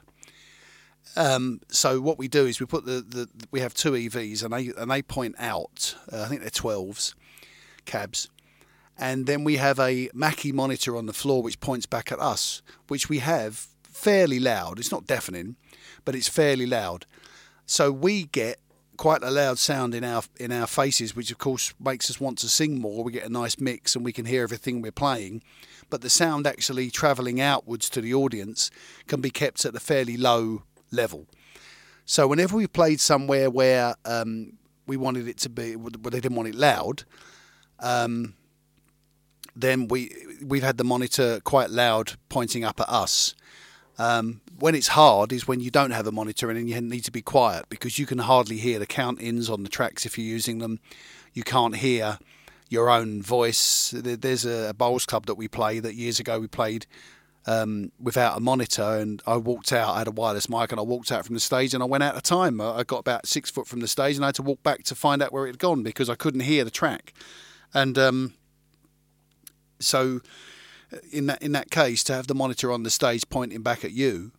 Um, 1.15 1.61
so 1.69 2.01
what 2.01 2.17
we 2.17 2.27
do 2.27 2.45
is 2.45 2.59
we 2.59 2.65
put 2.65 2.85
the, 2.85 3.01
the 3.07 3.29
we 3.51 3.61
have 3.61 3.73
two 3.73 3.91
EVs 3.91 4.43
and 4.43 4.53
they 4.53 4.71
and 4.77 4.91
they 4.91 5.01
point 5.01 5.35
out. 5.39 5.95
Uh, 6.11 6.23
I 6.23 6.25
think 6.25 6.41
they're 6.41 6.49
twelves 6.49 7.15
cabs, 7.85 8.29
and 8.97 9.25
then 9.25 9.43
we 9.43 9.55
have 9.55 9.79
a 9.79 10.09
Mackie 10.13 10.51
monitor 10.51 10.95
on 10.95 11.07
the 11.07 11.13
floor 11.13 11.41
which 11.41 11.59
points 11.59 11.85
back 11.85 12.11
at 12.11 12.19
us, 12.19 12.61
which 12.89 13.09
we 13.09 13.19
have 13.19 13.67
fairly 13.81 14.39
loud. 14.39 14.77
It's 14.77 14.91
not 14.91 15.07
deafening, 15.07 15.55
but 16.05 16.15
it's 16.15 16.27
fairly 16.27 16.65
loud. 16.65 17.05
So 17.69 17.91
we 17.91 18.23
get 18.23 18.57
quite 18.97 19.21
a 19.21 19.29
loud 19.29 19.59
sound 19.59 19.93
in 19.93 20.03
our 20.03 20.23
in 20.39 20.51
our 20.51 20.65
faces, 20.65 21.15
which 21.15 21.29
of 21.29 21.37
course 21.37 21.71
makes 21.79 22.09
us 22.09 22.19
want 22.19 22.39
to 22.39 22.49
sing 22.49 22.81
more. 22.81 23.03
We 23.03 23.11
get 23.11 23.27
a 23.27 23.29
nice 23.29 23.59
mix 23.59 23.95
and 23.95 24.03
we 24.03 24.11
can 24.11 24.25
hear 24.25 24.41
everything 24.41 24.81
we're 24.81 24.91
playing, 24.91 25.43
but 25.87 26.01
the 26.01 26.09
sound 26.09 26.47
actually 26.47 26.89
travelling 26.89 27.39
outwards 27.39 27.87
to 27.91 28.01
the 28.01 28.11
audience 28.11 28.71
can 29.05 29.21
be 29.21 29.29
kept 29.29 29.65
at 29.65 29.75
a 29.75 29.79
fairly 29.79 30.17
low 30.17 30.63
level. 30.89 31.27
So 32.05 32.27
whenever 32.27 32.55
we 32.55 32.65
played 32.65 32.99
somewhere 32.99 33.51
where 33.51 33.93
um, 34.03 34.53
we 34.87 34.97
wanted 34.97 35.27
it 35.27 35.37
to 35.37 35.49
be, 35.49 35.75
but 35.75 36.11
they 36.11 36.19
didn't 36.19 36.37
want 36.37 36.49
it 36.49 36.55
loud, 36.55 37.03
um, 37.81 38.33
then 39.55 39.87
we 39.87 40.11
we've 40.43 40.63
had 40.63 40.77
the 40.77 40.83
monitor 40.83 41.39
quite 41.43 41.69
loud, 41.69 42.13
pointing 42.29 42.63
up 42.63 42.79
at 42.81 42.89
us. 42.89 43.35
Um, 43.99 44.41
when 44.59 44.75
it's 44.75 44.89
hard 44.89 45.31
is 45.31 45.47
when 45.47 45.59
you 45.59 45.71
don't 45.71 45.91
have 45.91 46.07
a 46.07 46.11
monitor 46.11 46.49
and 46.49 46.69
you 46.69 46.81
need 46.81 47.05
to 47.05 47.11
be 47.11 47.21
quiet 47.21 47.65
because 47.69 47.97
you 47.97 48.05
can 48.05 48.19
hardly 48.19 48.57
hear 48.57 48.79
the 48.79 48.85
count-ins 48.85 49.49
on 49.49 49.63
the 49.63 49.69
tracks 49.69 50.05
if 50.05 50.17
you're 50.17 50.27
using 50.27 50.59
them. 50.59 50.79
You 51.33 51.43
can't 51.43 51.77
hear 51.77 52.19
your 52.69 52.89
own 52.89 53.21
voice. 53.21 53.93
There's 53.95 54.45
a 54.45 54.73
bowls 54.73 55.05
club 55.05 55.25
that 55.25 55.35
we 55.35 55.47
play 55.47 55.79
that 55.79 55.95
years 55.95 56.19
ago 56.19 56.39
we 56.39 56.47
played 56.47 56.85
um, 57.47 57.91
without 57.99 58.37
a 58.37 58.39
monitor, 58.39 58.97
and 58.97 59.21
I 59.25 59.37
walked 59.37 59.73
out. 59.73 59.95
I 59.95 59.99
had 59.99 60.07
a 60.07 60.11
wireless 60.11 60.49
mic, 60.49 60.71
and 60.71 60.79
I 60.79 60.83
walked 60.83 61.11
out 61.11 61.25
from 61.25 61.33
the 61.33 61.39
stage, 61.39 61.73
and 61.73 61.81
I 61.81 61.85
went 61.85 62.03
out 62.03 62.15
of 62.15 62.21
time. 62.21 62.61
I 62.61 62.83
got 62.83 62.99
about 62.99 63.27
six 63.27 63.49
foot 63.49 63.67
from 63.67 63.79
the 63.79 63.87
stage, 63.87 64.15
and 64.15 64.25
I 64.25 64.27
had 64.27 64.35
to 64.35 64.43
walk 64.43 64.61
back 64.61 64.83
to 64.83 64.95
find 64.95 65.21
out 65.23 65.33
where 65.33 65.45
it 65.45 65.49
had 65.49 65.59
gone 65.59 65.81
because 65.81 66.09
I 66.09 66.15
couldn't 66.15 66.41
hear 66.41 66.63
the 66.63 66.71
track. 66.71 67.13
And 67.73 67.97
um, 67.97 68.33
so, 69.79 70.21
uh, 70.93 70.97
in 71.11 71.25
that 71.27 71.41
in 71.41 71.53
that 71.53 71.71
case, 71.71 72.03
to 72.05 72.13
have 72.13 72.27
the 72.27 72.35
monitor 72.35 72.71
on 72.71 72.83
the 72.83 72.89
stage 72.91 73.23
pointing 73.29 73.63
back 73.63 73.83
at 73.83 73.91
you, 73.91 74.31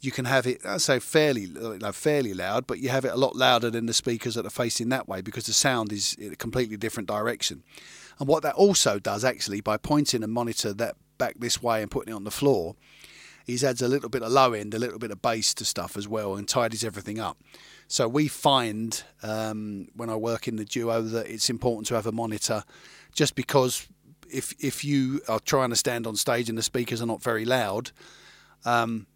you 0.00 0.10
can 0.10 0.24
have 0.24 0.46
it. 0.46 0.64
I 0.64 0.76
say 0.78 0.98
fairly, 0.98 1.42
you 1.42 1.92
fairly 1.92 2.34
loud, 2.34 2.66
but 2.66 2.78
you 2.78 2.88
have 2.90 3.04
it 3.04 3.12
a 3.12 3.16
lot 3.16 3.34
louder 3.34 3.70
than 3.70 3.86
the 3.86 3.94
speakers 3.94 4.34
that 4.34 4.46
are 4.46 4.50
facing 4.50 4.88
that 4.90 5.08
way 5.08 5.20
because 5.20 5.46
the 5.46 5.52
sound 5.52 5.92
is 5.92 6.14
in 6.14 6.32
a 6.32 6.36
completely 6.36 6.76
different 6.76 7.08
direction. 7.08 7.62
And 8.18 8.28
what 8.28 8.42
that 8.42 8.54
also 8.54 8.98
does, 8.98 9.24
actually, 9.24 9.60
by 9.60 9.76
pointing 9.76 10.22
a 10.22 10.26
monitor 10.26 10.72
that 10.74 10.96
back 11.18 11.34
this 11.38 11.62
way 11.62 11.82
and 11.82 11.90
putting 11.90 12.12
it 12.12 12.16
on 12.16 12.24
the 12.24 12.30
floor, 12.30 12.76
is 13.46 13.62
adds 13.62 13.80
a 13.80 13.88
little 13.88 14.08
bit 14.08 14.22
of 14.22 14.32
low 14.32 14.52
end, 14.52 14.74
a 14.74 14.78
little 14.78 14.98
bit 14.98 15.10
of 15.10 15.22
bass 15.22 15.54
to 15.54 15.64
stuff 15.64 15.96
as 15.96 16.08
well, 16.08 16.34
and 16.34 16.48
tidies 16.48 16.84
everything 16.84 17.20
up. 17.20 17.38
So 17.88 18.08
we 18.08 18.28
find 18.28 19.02
um, 19.22 19.88
when 19.94 20.10
I 20.10 20.16
work 20.16 20.48
in 20.48 20.56
the 20.56 20.64
duo 20.64 21.02
that 21.02 21.28
it's 21.28 21.48
important 21.48 21.86
to 21.88 21.94
have 21.94 22.06
a 22.06 22.12
monitor, 22.12 22.64
just 23.12 23.34
because 23.34 23.86
if 24.28 24.52
if 24.58 24.84
you 24.84 25.20
are 25.28 25.38
trying 25.38 25.70
to 25.70 25.76
stand 25.76 26.06
on 26.06 26.16
stage 26.16 26.48
and 26.48 26.58
the 26.58 26.62
speakers 26.62 27.00
are 27.00 27.06
not 27.06 27.22
very 27.22 27.44
loud, 27.44 27.92
um, 28.64 29.06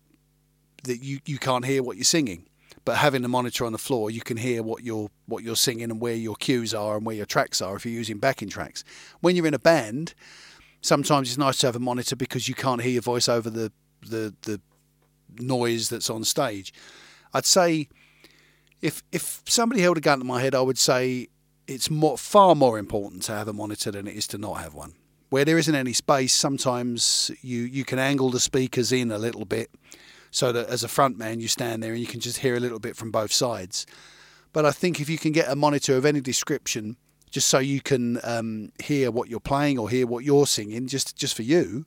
that 0.85 1.03
you 1.03 1.21
you 1.27 1.39
can't 1.39 1.65
hear 1.65 1.83
what 1.83 1.97
you're 1.97 2.05
singing. 2.05 2.47
but 2.85 2.97
having 2.97 3.23
the 3.23 3.29
monitor 3.29 3.65
on 3.65 3.73
the 3.73 3.79
floor, 3.79 4.11
you 4.11 4.21
can 4.21 4.37
hear 4.37 4.63
what 4.63 4.83
you're 4.83 5.11
what 5.27 5.45
you're 5.45 5.57
singing 5.57 5.91
and 5.91 6.01
where 6.01 6.15
your 6.15 6.35
cues 6.37 6.75
are 6.75 6.97
and 6.97 7.07
where 7.07 7.17
your 7.17 7.27
tracks 7.27 7.61
are 7.61 7.77
if 7.77 7.85
you're 7.85 7.95
using 7.95 8.19
backing 8.19 8.49
tracks. 8.49 8.85
When 9.21 9.37
you're 9.37 9.47
in 9.47 9.55
a 9.55 9.59
band, 9.59 10.15
sometimes 10.81 11.29
it's 11.29 11.39
nice 11.39 11.59
to 11.59 11.67
have 11.67 11.77
a 11.77 11.81
monitor 11.81 12.17
because 12.17 12.49
you 12.49 12.55
can't 12.55 12.83
hear 12.83 12.93
your 12.93 13.03
voice 13.03 13.29
over 13.29 13.51
the 13.51 13.71
the 14.03 14.35
the 14.43 14.61
noise 15.39 15.89
that's 15.89 16.11
on 16.11 16.25
stage. 16.25 16.73
I'd 17.33 17.47
say 17.47 17.89
if 18.81 19.03
if 19.13 19.43
somebody 19.47 19.83
held 19.83 19.99
a 19.99 20.01
gun 20.01 20.19
to 20.19 20.25
my 20.25 20.41
head, 20.41 20.55
I 20.55 20.63
would 20.63 20.79
say 20.79 21.29
it's 21.67 21.91
more, 21.91 22.19
far 22.19 22.57
more 22.57 22.79
important 22.79 23.23
to 23.25 23.33
have 23.33 23.47
a 23.47 23.53
monitor 23.53 23.93
than 23.93 24.09
it 24.09 24.17
is 24.17 24.27
to 24.29 24.39
not 24.39 24.55
have 24.55 24.75
one. 24.75 24.95
Where 25.29 25.45
there 25.45 25.59
isn't 25.59 25.75
any 25.75 25.93
space, 25.93 26.33
sometimes 26.33 27.31
you, 27.43 27.61
you 27.61 27.85
can 27.85 28.01
angle 28.01 28.31
the 28.31 28.41
speakers 28.41 28.91
in 28.91 29.13
a 29.13 29.19
little 29.19 29.45
bit 29.45 29.71
so 30.31 30.53
that 30.53 30.69
as 30.69 30.85
a 30.85 30.89
front 30.89 31.19
man 31.19 31.41
you 31.41 31.49
stand 31.49 31.83
there 31.83 31.93
and 31.93 32.01
you 32.01 32.07
can 32.07 32.21
just 32.21 32.39
hear 32.39 32.57
a 32.57 32.61
little 32.61 32.79
bit 32.79 32.97
from 32.97 33.11
both 33.11 33.33
sides. 33.33 33.87
But 34.53 34.65
I 34.65 34.73
think 34.73 35.01
if 35.01 35.09
you 35.09 35.19
can 35.19 35.33
get 35.33 35.49
a 35.49 35.57
monitor 35.57 35.97
of 35.97 36.05
any 36.05 36.21
description, 36.21 36.97
just 37.31 37.49
so 37.49 37.59
you 37.59 37.81
can 37.81 38.19
um, 38.25 38.73
hear 38.83 39.11
what 39.11 39.29
you're 39.29 39.41
playing 39.41 39.79
or 39.79 39.89
hear 39.89 40.07
what 40.07 40.25
you're 40.25 40.47
singing, 40.47 40.89
just 40.89 41.17
just 41.17 41.35
for 41.37 41.43
you, 41.43 41.87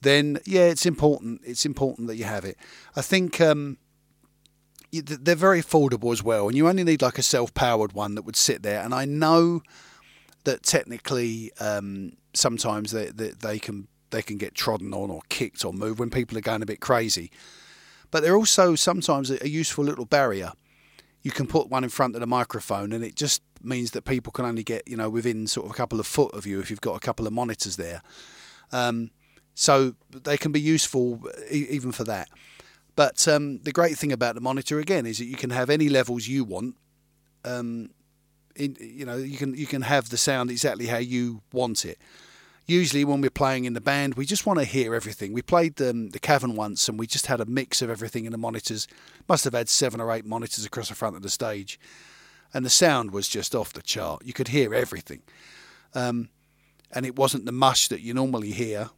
then 0.00 0.38
yeah, 0.44 0.64
it's 0.64 0.86
important. 0.86 1.40
It's 1.44 1.64
important 1.64 2.08
that 2.08 2.16
you 2.16 2.24
have 2.24 2.44
it. 2.44 2.56
I 2.96 3.00
think 3.00 3.40
um, 3.40 3.78
they're 4.92 5.34
very 5.36 5.62
affordable 5.62 6.12
as 6.12 6.22
well, 6.22 6.48
and 6.48 6.56
you 6.56 6.68
only 6.68 6.84
need 6.84 7.02
like 7.02 7.18
a 7.18 7.22
self-powered 7.22 7.92
one 7.92 8.14
that 8.16 8.22
would 8.22 8.36
sit 8.36 8.62
there. 8.62 8.82
And 8.82 8.94
I 8.94 9.04
know 9.04 9.62
that 10.44 10.62
technically 10.62 11.52
um, 11.60 12.16
sometimes 12.34 12.90
they, 12.90 13.06
they, 13.06 13.30
they 13.30 13.58
can 13.58 13.88
they 14.10 14.22
can 14.22 14.38
get 14.38 14.54
trodden 14.54 14.92
on 14.92 15.10
or 15.10 15.22
kicked 15.28 15.64
or 15.64 15.72
moved 15.72 15.98
when 15.98 16.10
people 16.10 16.38
are 16.38 16.42
going 16.42 16.62
a 16.62 16.66
bit 16.66 16.80
crazy. 16.80 17.30
But 18.14 18.22
they're 18.22 18.36
also 18.36 18.76
sometimes 18.76 19.32
a 19.32 19.48
useful 19.48 19.84
little 19.84 20.04
barrier. 20.04 20.52
You 21.22 21.32
can 21.32 21.48
put 21.48 21.68
one 21.68 21.82
in 21.82 21.90
front 21.90 22.14
of 22.14 22.20
the 22.20 22.28
microphone, 22.28 22.92
and 22.92 23.02
it 23.02 23.16
just 23.16 23.42
means 23.60 23.90
that 23.90 24.04
people 24.04 24.30
can 24.30 24.44
only 24.44 24.62
get 24.62 24.86
you 24.86 24.96
know 24.96 25.10
within 25.10 25.48
sort 25.48 25.66
of 25.66 25.72
a 25.72 25.74
couple 25.74 25.98
of 25.98 26.06
foot 26.06 26.32
of 26.32 26.46
you 26.46 26.60
if 26.60 26.70
you've 26.70 26.80
got 26.80 26.94
a 26.94 27.00
couple 27.00 27.26
of 27.26 27.32
monitors 27.32 27.74
there. 27.74 28.02
Um, 28.70 29.10
so 29.56 29.96
they 30.12 30.36
can 30.36 30.52
be 30.52 30.60
useful 30.60 31.28
even 31.50 31.90
for 31.90 32.04
that. 32.04 32.28
But 32.94 33.26
um, 33.26 33.58
the 33.64 33.72
great 33.72 33.98
thing 33.98 34.12
about 34.12 34.36
the 34.36 34.40
monitor 34.40 34.78
again 34.78 35.06
is 35.06 35.18
that 35.18 35.24
you 35.24 35.36
can 35.36 35.50
have 35.50 35.68
any 35.68 35.88
levels 35.88 36.28
you 36.28 36.44
want. 36.44 36.76
Um, 37.44 37.90
in, 38.54 38.76
you 38.78 39.06
know, 39.06 39.16
you 39.16 39.38
can 39.38 39.56
you 39.56 39.66
can 39.66 39.82
have 39.82 40.10
the 40.10 40.18
sound 40.18 40.52
exactly 40.52 40.86
how 40.86 40.98
you 40.98 41.42
want 41.52 41.84
it. 41.84 41.98
Usually, 42.66 43.04
when 43.04 43.20
we're 43.20 43.28
playing 43.28 43.66
in 43.66 43.74
the 43.74 43.80
band, 43.80 44.14
we 44.14 44.24
just 44.24 44.46
want 44.46 44.58
to 44.58 44.64
hear 44.64 44.94
everything. 44.94 45.34
We 45.34 45.42
played 45.42 45.76
the, 45.76 46.08
the 46.10 46.18
Cavern 46.18 46.54
once, 46.54 46.88
and 46.88 46.98
we 46.98 47.06
just 47.06 47.26
had 47.26 47.40
a 47.40 47.44
mix 47.44 47.82
of 47.82 47.90
everything 47.90 48.24
in 48.24 48.32
the 48.32 48.38
monitors. 48.38 48.88
Must 49.28 49.44
have 49.44 49.52
had 49.52 49.68
seven 49.68 50.00
or 50.00 50.10
eight 50.10 50.24
monitors 50.24 50.64
across 50.64 50.88
the 50.88 50.94
front 50.94 51.14
of 51.14 51.22
the 51.22 51.28
stage, 51.28 51.78
and 52.54 52.64
the 52.64 52.70
sound 52.70 53.10
was 53.10 53.28
just 53.28 53.54
off 53.54 53.74
the 53.74 53.82
chart. 53.82 54.22
You 54.24 54.32
could 54.32 54.48
hear 54.48 54.74
everything, 54.74 55.22
um, 55.94 56.30
and 56.90 57.04
it 57.04 57.16
wasn't 57.16 57.44
the 57.44 57.52
mush 57.52 57.88
that 57.88 58.00
you 58.00 58.14
normally 58.14 58.52
hear 58.52 58.88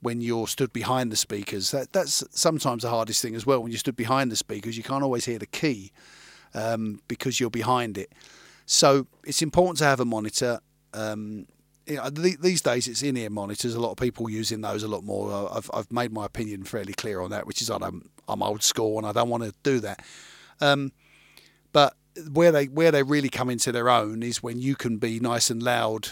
when 0.00 0.20
you're 0.20 0.46
stood 0.46 0.72
behind 0.72 1.10
the 1.10 1.16
speakers. 1.16 1.72
That 1.72 1.92
that's 1.92 2.22
sometimes 2.30 2.82
the 2.82 2.90
hardest 2.90 3.20
thing 3.20 3.34
as 3.34 3.44
well. 3.44 3.60
When 3.60 3.72
you 3.72 3.78
stood 3.78 3.96
behind 3.96 4.30
the 4.30 4.36
speakers, 4.36 4.76
you 4.76 4.84
can't 4.84 5.02
always 5.02 5.24
hear 5.24 5.40
the 5.40 5.46
key 5.46 5.90
um, 6.54 7.00
because 7.08 7.40
you're 7.40 7.50
behind 7.50 7.98
it. 7.98 8.12
So 8.64 9.06
it's 9.24 9.42
important 9.42 9.78
to 9.78 9.84
have 9.86 9.98
a 9.98 10.04
monitor. 10.04 10.60
Um, 10.94 11.46
you 11.88 11.96
know, 11.96 12.10
these 12.10 12.60
days 12.60 12.86
it's 12.86 13.02
in-ear 13.02 13.30
monitors. 13.30 13.74
A 13.74 13.80
lot 13.80 13.92
of 13.92 13.96
people 13.96 14.28
using 14.28 14.60
those 14.60 14.82
a 14.82 14.88
lot 14.88 15.04
more. 15.04 15.50
I've 15.54 15.70
I've 15.72 15.90
made 15.90 16.12
my 16.12 16.26
opinion 16.26 16.64
fairly 16.64 16.92
clear 16.92 17.20
on 17.20 17.30
that, 17.30 17.46
which 17.46 17.62
is 17.62 17.70
I 17.70 17.78
don't, 17.78 18.10
I'm 18.28 18.42
old 18.42 18.62
school 18.62 18.98
and 18.98 19.06
I 19.06 19.12
don't 19.12 19.30
want 19.30 19.44
to 19.44 19.54
do 19.62 19.80
that. 19.80 20.04
Um, 20.60 20.92
but 21.72 21.94
where 22.32 22.52
they 22.52 22.66
where 22.66 22.90
they 22.90 23.02
really 23.02 23.30
come 23.30 23.48
into 23.48 23.72
their 23.72 23.88
own 23.88 24.22
is 24.22 24.42
when 24.42 24.58
you 24.58 24.76
can 24.76 24.98
be 24.98 25.18
nice 25.18 25.48
and 25.50 25.62
loud 25.62 26.08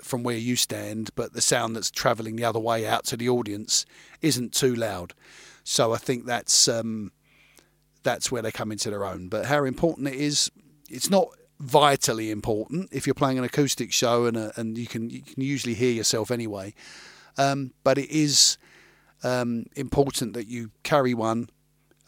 from 0.00 0.22
where 0.22 0.36
you 0.36 0.54
stand, 0.54 1.10
but 1.16 1.32
the 1.32 1.40
sound 1.40 1.74
that's 1.74 1.90
travelling 1.90 2.36
the 2.36 2.44
other 2.44 2.60
way 2.60 2.86
out 2.86 3.04
to 3.06 3.16
the 3.16 3.28
audience 3.28 3.86
isn't 4.22 4.52
too 4.52 4.74
loud. 4.74 5.14
So 5.64 5.92
I 5.92 5.96
think 5.96 6.26
that's 6.26 6.68
um, 6.68 7.10
that's 8.04 8.30
where 8.30 8.42
they 8.42 8.52
come 8.52 8.70
into 8.70 8.90
their 8.90 9.04
own. 9.04 9.28
But 9.28 9.46
how 9.46 9.64
important 9.64 10.08
it 10.08 10.14
is, 10.14 10.50
it's 10.88 11.10
not 11.10 11.28
vitally 11.64 12.30
important 12.30 12.90
if 12.92 13.06
you're 13.06 13.14
playing 13.14 13.38
an 13.38 13.44
acoustic 13.44 13.92
show 13.92 14.26
and 14.26 14.36
a, 14.36 14.52
and 14.56 14.76
you 14.76 14.86
can 14.86 15.08
you 15.10 15.22
can 15.22 15.42
usually 15.42 15.74
hear 15.74 15.92
yourself 15.92 16.30
anyway. 16.30 16.74
Um, 17.36 17.72
but 17.82 17.98
it 17.98 18.10
is 18.10 18.58
um, 19.24 19.66
important 19.74 20.34
that 20.34 20.46
you 20.46 20.70
carry 20.82 21.14
one 21.14 21.48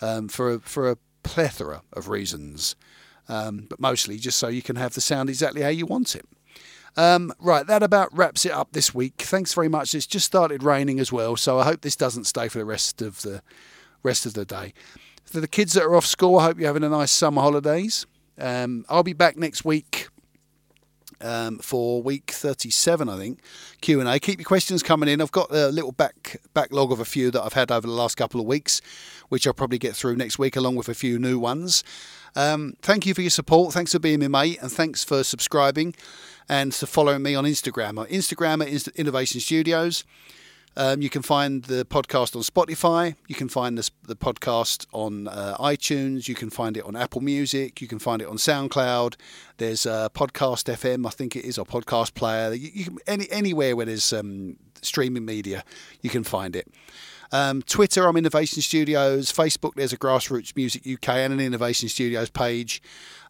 um, 0.01 0.29
for 0.29 0.55
a, 0.55 0.61
for 0.61 0.91
a 0.91 0.97
plethora 1.23 1.83
of 1.93 2.09
reasons, 2.09 2.77
um, 3.29 3.67
but 3.69 3.81
mostly 3.81 4.19
just 4.19 4.39
so 4.39 4.49
you 4.49 4.63
can 4.63 4.77
have 4.77 4.95
the 4.95 5.01
sound 5.01 5.29
exactly 5.29 5.63
how 5.63 5.69
you 5.69 5.87
want 5.87 6.15
it. 6.15 6.27
Um, 6.97 7.33
right, 7.41 7.67
that 7.67 7.83
about 7.83 8.17
wraps 8.17 8.45
it 8.47 8.53
up 8.53 8.73
this 8.73 8.95
week. 8.95 9.15
Thanks 9.19 9.53
very 9.53 9.69
much. 9.69 9.95
It's 9.95 10.07
just 10.07 10.27
started 10.27 10.63
raining 10.63 11.01
as 11.01 11.11
well, 11.11 11.37
so 11.37 11.59
I 11.59 11.65
hope 11.65 11.81
this 11.81 11.97
doesn't 11.97 12.25
stay 12.25 12.49
for 12.49 12.59
the 12.59 12.65
rest 12.65 13.03
of 13.03 13.23
the 13.23 13.43
rest 14.03 14.27
of 14.27 14.35
the 14.35 14.45
day. 14.45 14.73
For 15.25 15.41
the 15.41 15.49
kids 15.49 15.73
that 15.73 15.83
are 15.83 15.97
off 15.97 16.07
school, 16.07 16.39
I 16.39 16.45
hope 16.45 16.59
you're 16.59 16.69
having 16.69 16.85
a 16.85 16.89
nice 16.89 17.11
summer 17.11 17.43
holidays. 17.43 18.07
Um, 18.39 18.85
I'll 18.89 19.03
be 19.03 19.13
back 19.13 19.37
next 19.37 19.65
week 19.65 20.09
um, 21.21 21.59
for 21.59 22.03
week 22.03 22.31
37, 22.31 23.09
I 23.09 23.17
think. 23.17 23.41
Q 23.81 24.01
and 24.01 24.09
A. 24.09 24.19
Keep 24.19 24.41
your 24.41 24.47
questions 24.47 24.83
coming 24.83 25.09
in. 25.09 25.21
I've 25.21 25.33
got 25.33 25.51
a 25.51 25.69
little 25.69 25.93
back 25.93 26.41
backlog 26.55 26.93
of 26.93 27.01
a 27.01 27.05
few 27.05 27.31
that 27.31 27.43
I've 27.43 27.55
had 27.55 27.71
over 27.71 27.87
the 27.87 27.93
last 27.93 28.17
couple 28.17 28.41
of 28.41 28.47
weeks, 28.47 28.81
which 29.29 29.47
I'll 29.47 29.55
probably 29.55 29.79
get 29.79 29.97
through 29.97 30.17
next 30.17 30.39
week, 30.39 30.57
along 30.57 30.77
with 30.77 30.89
a 30.89 30.95
few 30.95 31.19
new 31.19 31.39
ones. 31.39 31.83
Um, 32.35 32.75
thank 32.83 33.07
you 33.07 33.15
for 33.15 33.23
your 33.23 33.31
support. 33.31 33.73
Thanks 33.73 33.93
for 33.93 33.99
being 33.99 34.21
my 34.21 34.29
mate, 34.29 34.59
and 34.61 34.71
thanks 34.71 35.03
for 35.03 35.25
subscribing 35.25 35.95
and 36.49 36.75
for 36.75 36.87
following 36.87 37.23
me 37.23 37.35
on 37.35 37.45
Instagram. 37.45 38.07
Instagram 38.09 38.63
at 38.63 38.89
Innovation 38.97 39.41
Studios. 39.41 40.05
Um, 40.77 41.01
you 41.01 41.09
can 41.09 41.23
find 41.23 41.65
the 41.65 41.87
podcast 41.87 42.37
on 42.37 42.43
Spotify. 42.43 43.15
You 43.29 43.35
can 43.35 43.49
find 43.49 43.79
this, 43.79 43.91
the 44.07 44.17
podcast 44.17 44.87
on 44.93 45.27
uh, 45.29 45.57
iTunes. 45.59 46.29
You 46.29 46.35
can 46.35 46.51
find 46.51 46.77
it 46.77 46.85
on 46.85 46.95
Apple 46.95 47.23
Music. 47.23 47.81
You 47.81 47.89
can 47.89 47.99
find 47.99 48.21
it 48.21 48.29
on 48.29 48.37
SoundCloud. 48.37 49.15
There's 49.57 49.87
uh, 49.87 50.11
Podcast 50.11 50.71
FM, 50.73 51.07
I 51.07 51.11
think 51.11 51.35
it 51.35 51.45
is, 51.45 51.57
or 51.59 51.65
Podcast 51.65 52.15
Player. 52.15 52.53
You, 52.53 52.71
you 52.75 52.85
can, 52.85 52.99
any 53.07 53.27
anywhere 53.31 53.75
where 53.75 53.87
there's 53.87 54.13
um, 54.13 54.59
streaming 54.83 55.25
media, 55.25 55.65
you 56.03 56.11
can 56.11 56.25
find 56.25 56.55
it. 56.55 56.69
Um, 57.33 57.63
Twitter, 57.63 58.07
I'm 58.07 58.17
Innovation 58.17 58.63
Studios. 58.63 59.33
Facebook, 59.33 59.75
there's 59.75 59.93
a 59.93 59.99
Grassroots 59.99 60.55
Music 60.55 60.83
UK 60.87 61.09
and 61.09 61.33
an 61.33 61.41
Innovation 61.41 61.89
Studios 61.89 62.31
page. 62.31 62.83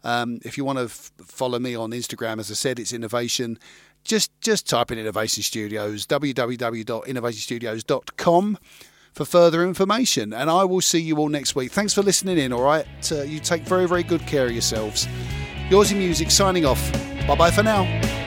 Um, 0.05 0.41
if 0.45 0.59
you 0.59 0.65
want 0.65 0.79
to 0.79 0.85
f- 0.85 1.13
follow 1.25 1.59
me 1.59 1.75
on 1.75 1.91
Instagram, 1.91 2.39
as 2.39 2.51
I 2.51 2.55
said, 2.55 2.79
it's 2.79 2.93
Innovation. 2.93 3.59
Just 4.07 4.31
just 4.41 4.69
type 4.69 4.93
in 4.93 4.99
Innovation 4.99 5.43
Studios, 5.43 6.07
www.innovationstudios.com 6.07 8.59
for 9.13 9.25
further 9.25 9.65
information. 9.65 10.33
And 10.33 10.49
I 10.49 10.65
will 10.65 10.81
see 10.81 11.01
you 11.01 11.17
all 11.17 11.29
next 11.29 11.57
week. 11.57 11.73
Thanks 11.73 11.93
for 11.93 12.03
listening 12.03 12.39
in, 12.39 12.53
all 12.53 12.63
right? 12.63 12.87
Uh, 13.11 13.23
you 13.23 13.41
take 13.41 13.63
very, 13.63 13.89
very 13.89 14.03
good 14.03 14.21
care 14.27 14.47
of 14.47 14.53
yourselves. 14.53 15.09
Yours 15.71 15.91
in 15.91 15.99
Music 15.99 16.31
signing 16.31 16.65
off. 16.65 16.93
Bye 17.27 17.35
bye 17.35 17.51
for 17.51 17.63
now. 17.63 18.26